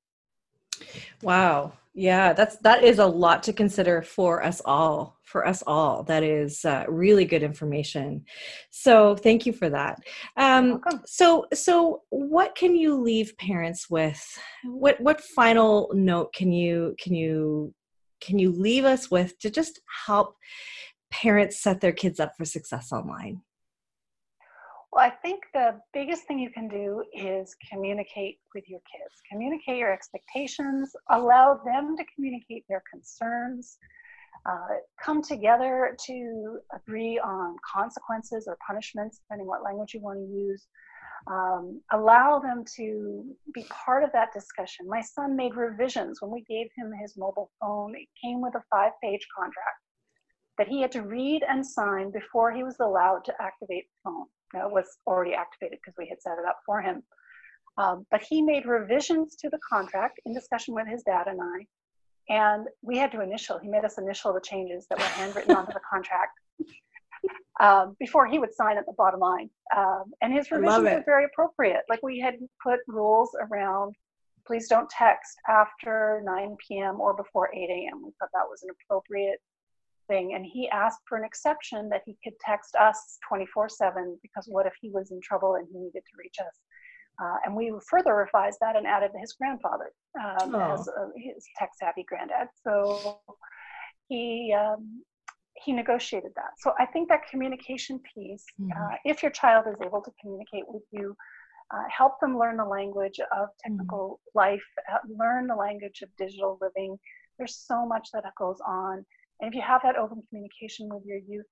Wow. 1.21 1.73
Yeah, 1.93 2.31
that's 2.31 2.55
that 2.57 2.85
is 2.85 2.99
a 2.99 3.05
lot 3.05 3.43
to 3.43 3.53
consider 3.53 4.01
for 4.01 4.43
us 4.43 4.61
all. 4.63 5.17
For 5.23 5.45
us 5.45 5.61
all, 5.67 6.03
that 6.03 6.23
is 6.23 6.63
uh, 6.63 6.85
really 6.87 7.25
good 7.25 7.43
information. 7.43 8.23
So 8.69 9.15
thank 9.15 9.45
you 9.45 9.51
for 9.51 9.69
that. 9.69 9.99
Um, 10.37 10.81
so 11.05 11.47
so 11.53 12.03
what 12.09 12.55
can 12.55 12.75
you 12.75 12.95
leave 12.95 13.37
parents 13.37 13.89
with? 13.89 14.21
What 14.63 15.01
what 15.01 15.21
final 15.21 15.91
note 15.93 16.33
can 16.33 16.53
you 16.53 16.95
can 16.97 17.13
you 17.13 17.73
can 18.21 18.39
you 18.39 18.51
leave 18.51 18.85
us 18.85 19.11
with 19.11 19.37
to 19.39 19.49
just 19.49 19.81
help 20.05 20.37
parents 21.11 21.61
set 21.61 21.81
their 21.81 21.91
kids 21.91 22.21
up 22.21 22.37
for 22.37 22.45
success 22.45 22.93
online? 22.93 23.41
Well, 24.91 25.05
I 25.05 25.09
think 25.09 25.43
the 25.53 25.79
biggest 25.93 26.23
thing 26.27 26.37
you 26.37 26.49
can 26.49 26.67
do 26.67 27.03
is 27.13 27.55
communicate 27.71 28.39
with 28.53 28.67
your 28.67 28.81
kids. 28.81 29.21
Communicate 29.31 29.77
your 29.77 29.91
expectations, 29.93 30.91
allow 31.09 31.61
them 31.63 31.95
to 31.95 32.03
communicate 32.13 32.65
their 32.67 32.83
concerns, 32.91 33.77
uh, 34.45 34.67
come 35.01 35.21
together 35.21 35.95
to 36.07 36.59
agree 36.75 37.17
on 37.19 37.55
consequences 37.73 38.45
or 38.47 38.57
punishments, 38.67 39.19
depending 39.19 39.47
what 39.47 39.63
language 39.63 39.93
you 39.93 40.01
want 40.01 40.19
to 40.19 40.25
use. 40.25 40.67
Um, 41.27 41.81
allow 41.93 42.39
them 42.39 42.65
to 42.75 43.23
be 43.53 43.63
part 43.69 44.03
of 44.03 44.11
that 44.11 44.33
discussion. 44.33 44.89
My 44.89 45.01
son 45.01 45.37
made 45.37 45.55
revisions 45.55 46.21
when 46.21 46.31
we 46.31 46.41
gave 46.41 46.67
him 46.75 46.91
his 46.99 47.15
mobile 47.15 47.51
phone. 47.61 47.95
It 47.95 48.09
came 48.21 48.41
with 48.41 48.55
a 48.55 48.63
five 48.69 48.91
page 49.01 49.25
contract 49.37 49.77
that 50.57 50.67
he 50.67 50.81
had 50.81 50.91
to 50.91 51.03
read 51.03 51.43
and 51.47 51.65
sign 51.65 52.11
before 52.11 52.51
he 52.51 52.63
was 52.63 52.75
allowed 52.81 53.23
to 53.25 53.33
activate 53.39 53.85
the 53.85 54.09
phone. 54.09 54.25
It 54.53 54.71
was 54.71 54.85
already 55.07 55.33
activated 55.33 55.79
because 55.81 55.95
we 55.97 56.07
had 56.07 56.21
set 56.21 56.33
it 56.33 56.45
up 56.47 56.59
for 56.65 56.81
him. 56.81 57.03
Um, 57.77 58.05
but 58.11 58.21
he 58.21 58.41
made 58.41 58.65
revisions 58.65 59.35
to 59.37 59.49
the 59.49 59.59
contract 59.67 60.19
in 60.25 60.33
discussion 60.33 60.73
with 60.73 60.87
his 60.87 61.03
dad 61.03 61.27
and 61.27 61.39
I. 61.41 61.65
And 62.29 62.67
we 62.81 62.97
had 62.97 63.11
to 63.13 63.21
initial, 63.21 63.59
he 63.59 63.69
made 63.69 63.85
us 63.85 63.97
initial 63.97 64.33
the 64.33 64.41
changes 64.41 64.87
that 64.89 64.99
were 64.99 65.05
handwritten 65.05 65.55
onto 65.55 65.73
the 65.73 65.79
contract 65.89 66.37
um, 67.59 67.95
before 67.99 68.27
he 68.27 68.39
would 68.39 68.53
sign 68.53 68.77
at 68.77 68.85
the 68.85 68.93
bottom 68.97 69.19
line. 69.19 69.49
Um, 69.75 70.11
and 70.21 70.33
his 70.33 70.51
revisions 70.51 70.83
were 70.83 71.03
very 71.05 71.25
appropriate. 71.25 71.81
Like 71.89 72.03
we 72.03 72.19
had 72.19 72.35
put 72.63 72.79
rules 72.87 73.31
around 73.39 73.95
please 74.45 74.67
don't 74.67 74.89
text 74.89 75.37
after 75.47 76.21
9 76.25 76.57
p.m. 76.67 76.99
or 76.99 77.13
before 77.15 77.53
8 77.53 77.57
a.m. 77.57 78.03
We 78.03 78.11
thought 78.19 78.29
that 78.33 78.49
was 78.49 78.63
an 78.63 78.69
appropriate 78.69 79.39
thing. 80.11 80.33
And 80.35 80.45
he 80.45 80.69
asked 80.69 80.99
for 81.07 81.17
an 81.17 81.23
exception 81.23 81.89
that 81.89 82.01
he 82.05 82.17
could 82.23 82.33
text 82.45 82.75
us 82.75 83.17
24 83.27 83.69
7 83.69 84.19
because 84.21 84.45
what 84.49 84.65
if 84.65 84.73
he 84.81 84.89
was 84.89 85.11
in 85.11 85.21
trouble 85.21 85.55
and 85.55 85.67
he 85.71 85.79
needed 85.79 86.03
to 86.09 86.17
reach 86.17 86.35
us? 86.39 86.59
Uh, 87.21 87.37
and 87.45 87.55
we 87.55 87.71
further 87.89 88.15
revised 88.15 88.57
that 88.61 88.75
and 88.75 88.87
added 88.87 89.11
his 89.19 89.33
grandfather 89.33 89.91
um, 90.19 90.55
oh. 90.55 90.73
as 90.73 90.87
a, 90.87 91.09
his 91.15 91.45
tech 91.57 91.69
savvy 91.79 92.03
granddad. 92.07 92.47
So 92.63 93.19
he 94.09 94.53
um, 94.57 95.03
he 95.63 95.71
negotiated 95.71 96.31
that. 96.35 96.51
So 96.57 96.73
I 96.79 96.85
think 96.85 97.09
that 97.09 97.27
communication 97.29 97.99
piece, 98.13 98.45
mm-hmm. 98.59 98.71
uh, 98.71 98.95
if 99.05 99.21
your 99.21 99.31
child 99.31 99.65
is 99.67 99.75
able 99.85 100.01
to 100.01 100.11
communicate 100.19 100.63
with 100.67 100.83
you, 100.91 101.15
uh, 101.71 101.83
help 101.95 102.19
them 102.19 102.37
learn 102.37 102.57
the 102.57 102.65
language 102.65 103.19
of 103.19 103.49
technical 103.63 104.19
mm-hmm. 104.35 104.39
life, 104.39 104.63
uh, 104.91 104.97
learn 105.07 105.47
the 105.47 105.55
language 105.55 106.01
of 106.01 106.09
digital 106.17 106.57
living. 106.61 106.97
There's 107.37 107.55
so 107.55 107.85
much 107.85 108.09
that 108.13 108.23
goes 108.37 108.59
on. 108.65 109.05
And 109.41 109.49
if 109.49 109.55
you 109.55 109.61
have 109.61 109.81
that 109.83 109.97
open 109.97 110.23
communication 110.29 110.87
with 110.89 111.03
your 111.05 111.17
youth, 111.17 111.45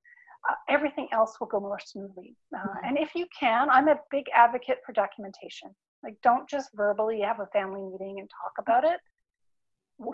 uh, 0.49 0.53
everything 0.69 1.07
else 1.11 1.37
will 1.39 1.47
go 1.47 1.59
more 1.59 1.79
smoothly. 1.83 2.35
Uh, 2.55 2.59
mm-hmm. 2.59 2.85
And 2.85 2.97
if 2.97 3.13
you 3.15 3.25
can, 3.37 3.69
I'm 3.69 3.89
a 3.89 3.99
big 4.09 4.25
advocate 4.33 4.77
for 4.85 4.93
documentation. 4.93 5.75
Like, 6.03 6.15
don't 6.23 6.47
just 6.47 6.69
verbally 6.75 7.19
have 7.21 7.41
a 7.41 7.47
family 7.47 7.81
meeting 7.81 8.19
and 8.19 8.29
talk 8.29 8.53
about 8.57 8.85
it. 8.85 8.99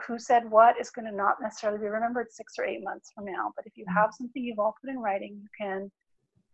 Who 0.08 0.18
said 0.18 0.50
what 0.50 0.80
is 0.80 0.90
going 0.90 1.06
to 1.06 1.16
not 1.16 1.36
necessarily 1.40 1.78
be 1.78 1.86
remembered 1.86 2.32
six 2.32 2.54
or 2.58 2.66
eight 2.66 2.84
months 2.84 3.12
from 3.14 3.26
now. 3.26 3.54
But 3.56 3.68
if 3.68 3.74
you 3.78 3.86
mm-hmm. 3.86 3.98
have 3.98 4.10
something 4.18 4.44
you've 4.44 4.58
all 4.58 4.74
put 4.82 4.90
in 4.90 4.98
writing, 4.98 5.40
you 5.40 5.48
can 5.62 5.92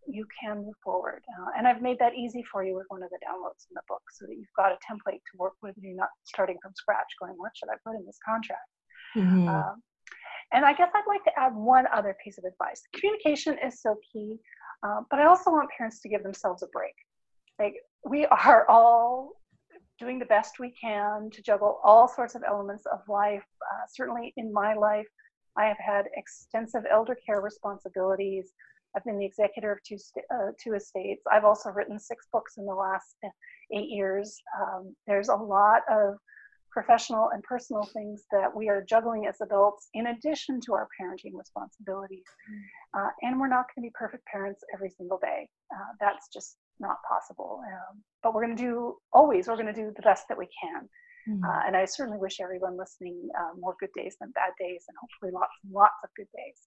you 0.06 0.26
can 0.42 0.66
move 0.66 0.76
forward. 0.84 1.24
Uh, 1.40 1.52
and 1.58 1.66
I've 1.66 1.82
made 1.82 1.98
that 2.00 2.14
easy 2.16 2.44
for 2.52 2.66
you 2.66 2.76
with 2.76 2.88
one 2.90 3.04
of 3.04 3.10
the 3.10 3.20
downloads 3.26 3.70
in 3.70 3.76
the 3.76 3.82
book, 3.88 4.02
so 4.12 4.26
that 4.26 4.36
you've 4.36 4.58
got 4.58 4.74
a 4.74 4.78
template 4.84 5.22
to 5.32 5.38
work 5.38 5.54
with. 5.62 5.78
And 5.78 5.86
you're 5.86 5.96
not 5.96 6.10
starting 6.26 6.58
from 6.62 6.74
scratch, 6.76 7.08
going, 7.22 7.36
"What 7.38 7.52
should 7.56 7.70
I 7.70 7.78
put 7.86 7.96
in 7.96 8.06
this 8.06 8.20
contract?" 8.26 8.68
Mm-hmm. 9.16 9.48
Uh, 9.48 9.76
and 10.54 10.66
I 10.66 10.74
guess 10.74 10.90
I'd 10.94 11.08
like 11.08 11.24
to 11.26 11.40
add 11.40 11.56
one 11.56 11.86
other 11.94 12.16
piece 12.24 12.38
of 12.38 12.44
advice. 12.44 12.82
Communication 12.94 13.58
is 13.66 13.82
so 13.82 13.96
key, 14.12 14.38
uh, 14.84 15.02
but 15.10 15.20
I 15.20 15.26
also 15.26 15.52
want 15.52 15.70
parents 15.76 16.02
to 16.02 16.10
give 16.10 16.24
themselves 16.24 16.64
a 16.64 16.68
break. 16.68 16.94
Like 17.60 17.76
we 18.06 18.26
are 18.26 18.66
all 18.70 19.34
doing 20.00 20.20
the 20.20 20.26
best 20.26 20.60
we 20.60 20.72
can 20.72 21.30
to 21.32 21.42
juggle 21.44 21.80
all 21.84 22.08
sorts 22.08 22.36
of 22.36 22.44
elements 22.48 22.86
of 22.92 23.00
life. 23.08 23.46
Uh, 23.72 23.86
certainly 23.94 24.34
in 24.36 24.52
my 24.52 24.74
life, 24.74 25.06
I 25.56 25.66
have 25.66 25.78
had 25.78 26.06
extensive 26.16 26.84
elder 26.90 27.16
care 27.26 27.42
responsibilities. 27.42 28.52
I've 28.96 29.06
been 29.06 29.20
the 29.20 29.26
executor 29.26 29.72
of 29.72 29.80
two, 29.84 29.98
uh, 30.34 30.52
two 30.62 30.74
estates. 30.74 31.24
I've 31.32 31.46
also 31.46 31.70
written 31.70 32.00
six 32.00 32.28
books 32.34 32.58
in 32.58 32.66
the 32.66 32.74
last 32.74 33.16
eight 33.74 33.90
years. 33.90 34.42
Um, 34.60 34.96
there's 35.08 35.30
a 35.30 35.36
lot 35.36 35.82
of 35.90 36.16
professional 36.72 37.30
and 37.34 37.44
personal 37.44 37.84
things 37.84 38.24
that 38.32 38.56
we 38.56 38.70
are 38.70 38.84
juggling 38.88 39.26
as 39.28 39.36
adults 39.42 39.90
in 39.94 40.08
addition 40.08 40.60
to 40.62 40.74
our 40.74 40.88
parenting 41.00 41.38
responsibilities. 41.38 42.24
Mm. 42.50 43.02
Uh, 43.02 43.10
and 43.24 43.40
we're 43.40 43.50
not 43.50 43.66
going 43.68 43.84
to 43.84 43.90
be 43.90 43.94
perfect 43.94 44.26
parents 44.26 44.62
every 44.74 44.90
single 44.90 45.20
day. 45.22 45.50
Uh, 45.74 45.92
that's 46.00 46.30
just 46.34 46.58
not 46.80 46.98
possible. 47.08 47.62
Um, 47.66 48.02
but 48.24 48.34
we're 48.34 48.46
going 48.46 48.56
to 48.56 48.64
do, 48.64 48.96
always, 49.12 49.48
we're 49.48 49.56
going 49.56 49.74
to 49.74 49.74
do 49.74 49.92
the 49.96 50.02
best 50.02 50.28
that 50.30 50.38
we 50.38 50.48
can. 50.62 50.90
Mm. 51.30 51.44
Uh, 51.44 51.68
and 51.68 51.78
I 51.78 51.86
certainly 51.86 52.18
wish 52.18 52.40
everyone 52.42 52.78
listening 52.78 53.30
uh, 53.38 53.54
more 53.60 53.76
good 53.80 53.92
days 53.96 54.16
than 54.20 54.32
bad 54.32 54.52
days 54.60 54.86
and 54.88 54.98
hopefully 55.00 55.32
lots 55.34 55.54
and 55.64 55.74
lots 55.74 56.00
of 56.04 56.10
good 56.16 56.28
days. 56.36 56.58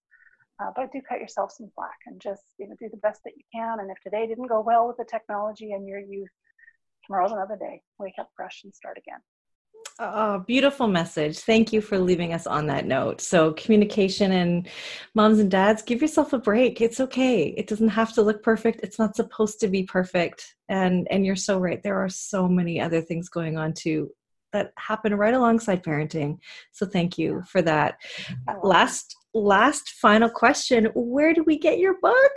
Uh, 0.61 0.71
but 0.73 0.91
do 0.93 1.01
cut 1.07 1.19
yourself 1.19 1.51
some 1.51 1.69
slack 1.75 1.99
and 2.05 2.21
just 2.21 2.43
you 2.57 2.65
know 2.65 2.75
do 2.79 2.87
the 2.89 3.03
best 3.03 3.19
that 3.25 3.33
you 3.35 3.43
can. 3.53 3.81
And 3.81 3.91
if 3.91 3.99
today 4.01 4.25
didn't 4.25 4.47
go 4.47 4.61
well 4.61 4.87
with 4.87 4.95
the 4.95 5.03
technology 5.03 5.73
and 5.73 5.85
your 5.85 5.99
youth, 5.99 6.29
tomorrow's 7.05 7.33
another 7.33 7.57
day. 7.57 7.81
Wake 7.99 8.15
up 8.19 8.29
fresh 8.37 8.61
and 8.63 8.73
start 8.73 8.97
again. 8.97 9.19
Oh, 9.97 10.39
beautiful 10.39 10.87
message. 10.89 11.39
Thank 11.39 11.71
you 11.71 11.79
for 11.79 11.97
leaving 11.97 12.33
us 12.33 12.45
on 12.45 12.67
that 12.67 12.85
note. 12.85 13.21
So, 13.21 13.53
communication 13.53 14.33
and 14.33 14.67
moms 15.13 15.39
and 15.39 15.49
dads, 15.49 15.81
give 15.81 16.01
yourself 16.01 16.33
a 16.33 16.37
break. 16.37 16.81
It's 16.81 16.99
okay. 16.99 17.53
It 17.57 17.67
doesn't 17.67 17.87
have 17.87 18.11
to 18.15 18.21
look 18.21 18.43
perfect. 18.43 18.81
It's 18.83 18.99
not 18.99 19.15
supposed 19.15 19.61
to 19.61 19.69
be 19.69 19.83
perfect. 19.83 20.55
And 20.67 21.07
and 21.09 21.25
you're 21.25 21.37
so 21.37 21.59
right. 21.59 21.81
There 21.81 21.97
are 22.03 22.09
so 22.09 22.45
many 22.45 22.81
other 22.81 22.99
things 23.01 23.29
going 23.29 23.57
on 23.57 23.71
too 23.71 24.11
that 24.51 24.73
happen 24.77 25.15
right 25.15 25.33
alongside 25.33 25.81
parenting. 25.81 26.39
So, 26.73 26.85
thank 26.85 27.17
you 27.17 27.43
for 27.47 27.61
that. 27.61 27.95
Last 28.63 29.15
last 29.33 29.91
final 29.91 30.29
question, 30.29 30.89
where 30.93 31.33
do 31.33 31.43
we 31.43 31.57
get 31.57 31.79
your 31.79 31.95
book? 32.01 32.33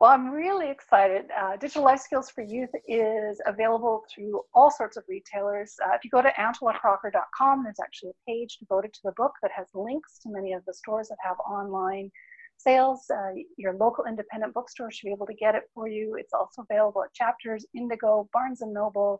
Well, 0.00 0.12
I'm 0.12 0.30
really 0.30 0.70
excited. 0.70 1.26
Uh, 1.38 1.56
Digital 1.58 1.84
Life 1.84 2.00
Skills 2.00 2.30
for 2.30 2.40
Youth 2.40 2.70
is 2.88 3.38
available 3.44 4.02
through 4.10 4.40
all 4.54 4.70
sorts 4.70 4.96
of 4.96 5.04
retailers. 5.06 5.74
Uh, 5.84 5.90
if 5.92 6.02
you 6.04 6.10
go 6.10 6.22
to 6.22 6.30
angelacrocker.com, 6.30 7.62
there's 7.62 7.80
actually 7.84 8.08
a 8.08 8.30
page 8.30 8.56
devoted 8.56 8.94
to 8.94 9.00
the 9.04 9.12
book 9.18 9.32
that 9.42 9.50
has 9.54 9.66
links 9.74 10.18
to 10.22 10.30
many 10.30 10.54
of 10.54 10.64
the 10.64 10.72
stores 10.72 11.08
that 11.08 11.18
have 11.22 11.36
online 11.40 12.10
sales. 12.56 13.04
Uh, 13.10 13.42
your 13.58 13.74
local 13.74 14.06
independent 14.06 14.54
bookstore 14.54 14.90
should 14.90 15.04
be 15.04 15.12
able 15.12 15.26
to 15.26 15.34
get 15.34 15.54
it 15.54 15.64
for 15.74 15.86
you. 15.86 16.16
It's 16.18 16.32
also 16.32 16.62
available 16.62 17.04
at 17.04 17.12
Chapters, 17.12 17.66
Indigo, 17.74 18.26
Barnes 18.32 18.62
& 18.62 18.66
Noble, 18.66 19.18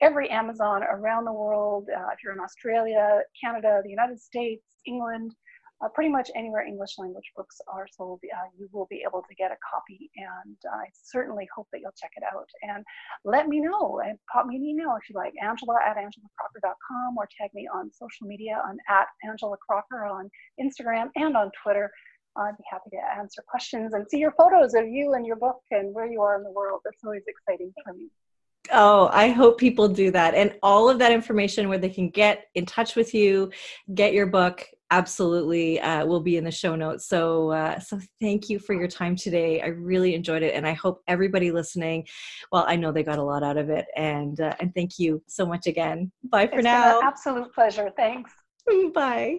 every 0.00 0.30
Amazon 0.30 0.84
around 0.84 1.26
the 1.26 1.34
world. 1.34 1.86
Uh, 1.94 2.08
if 2.14 2.24
you're 2.24 2.32
in 2.32 2.40
Australia, 2.40 3.20
Canada, 3.38 3.82
the 3.84 3.90
United 3.90 4.18
States, 4.18 4.64
England, 4.86 5.34
uh, 5.82 5.88
pretty 5.88 6.10
much 6.10 6.30
anywhere 6.34 6.62
English 6.62 6.98
language 6.98 7.30
books 7.36 7.60
are 7.68 7.86
sold, 7.96 8.20
uh, 8.24 8.48
you 8.58 8.68
will 8.72 8.86
be 8.90 9.02
able 9.06 9.22
to 9.28 9.34
get 9.34 9.50
a 9.50 9.56
copy. 9.68 10.10
And 10.16 10.56
I 10.72 10.86
certainly 10.92 11.48
hope 11.54 11.68
that 11.72 11.80
you'll 11.80 11.98
check 12.00 12.12
it 12.16 12.22
out. 12.32 12.48
And 12.62 12.84
let 13.24 13.48
me 13.48 13.60
know 13.60 14.00
and 14.04 14.18
pop 14.32 14.46
me 14.46 14.56
an 14.56 14.64
email 14.64 14.96
if 15.00 15.08
you 15.08 15.16
like, 15.16 15.34
angela 15.42 15.76
at 15.84 15.96
angelacrocker.com 15.96 17.16
or 17.16 17.28
tag 17.38 17.50
me 17.54 17.68
on 17.72 17.90
social 17.92 18.26
media 18.26 18.60
on 18.66 18.78
at 18.88 19.06
Angela 19.28 19.56
Crocker 19.66 20.04
on 20.04 20.30
Instagram 20.60 21.10
and 21.16 21.36
on 21.36 21.50
Twitter. 21.62 21.90
I'd 22.36 22.56
be 22.56 22.64
happy 22.68 22.90
to 22.90 23.18
answer 23.18 23.44
questions 23.46 23.94
and 23.94 24.06
see 24.08 24.18
your 24.18 24.32
photos 24.32 24.74
of 24.74 24.88
you 24.88 25.14
and 25.14 25.24
your 25.24 25.36
book 25.36 25.60
and 25.70 25.94
where 25.94 26.06
you 26.06 26.20
are 26.22 26.36
in 26.36 26.42
the 26.42 26.50
world. 26.50 26.80
That's 26.84 27.04
always 27.04 27.22
exciting 27.28 27.72
for 27.84 27.92
me. 27.92 28.08
Oh, 28.72 29.10
I 29.12 29.28
hope 29.28 29.58
people 29.58 29.88
do 29.88 30.10
that. 30.12 30.34
And 30.34 30.54
all 30.62 30.88
of 30.88 30.98
that 30.98 31.12
information 31.12 31.68
where 31.68 31.78
they 31.78 31.90
can 31.90 32.08
get 32.08 32.46
in 32.54 32.64
touch 32.64 32.96
with 32.96 33.12
you, 33.12 33.50
get 33.94 34.14
your 34.14 34.26
book, 34.26 34.66
absolutely 34.90 35.80
uh, 35.80 36.06
will 36.06 36.20
be 36.20 36.36
in 36.36 36.44
the 36.44 36.50
show 36.50 36.76
notes. 36.76 37.06
So, 37.08 37.50
uh, 37.50 37.78
so 37.78 37.98
thank 38.20 38.48
you 38.48 38.58
for 38.58 38.74
your 38.74 38.88
time 38.88 39.16
today. 39.16 39.60
I 39.60 39.66
really 39.66 40.14
enjoyed 40.14 40.42
it, 40.42 40.54
and 40.54 40.66
I 40.66 40.72
hope 40.72 41.02
everybody 41.08 41.50
listening, 41.50 42.06
well, 42.52 42.64
I 42.66 42.76
know 42.76 42.92
they 42.92 43.02
got 43.02 43.18
a 43.18 43.22
lot 43.22 43.42
out 43.42 43.56
of 43.56 43.70
it, 43.70 43.86
and 43.96 44.40
uh, 44.40 44.54
and 44.60 44.74
thank 44.74 44.98
you 44.98 45.22
so 45.26 45.46
much 45.46 45.66
again. 45.66 46.12
Bye 46.24 46.46
for 46.46 46.58
it's 46.58 46.64
now. 46.64 47.00
absolute 47.02 47.52
pleasure. 47.52 47.92
Thanks. 47.96 48.32
Bye. 48.94 49.38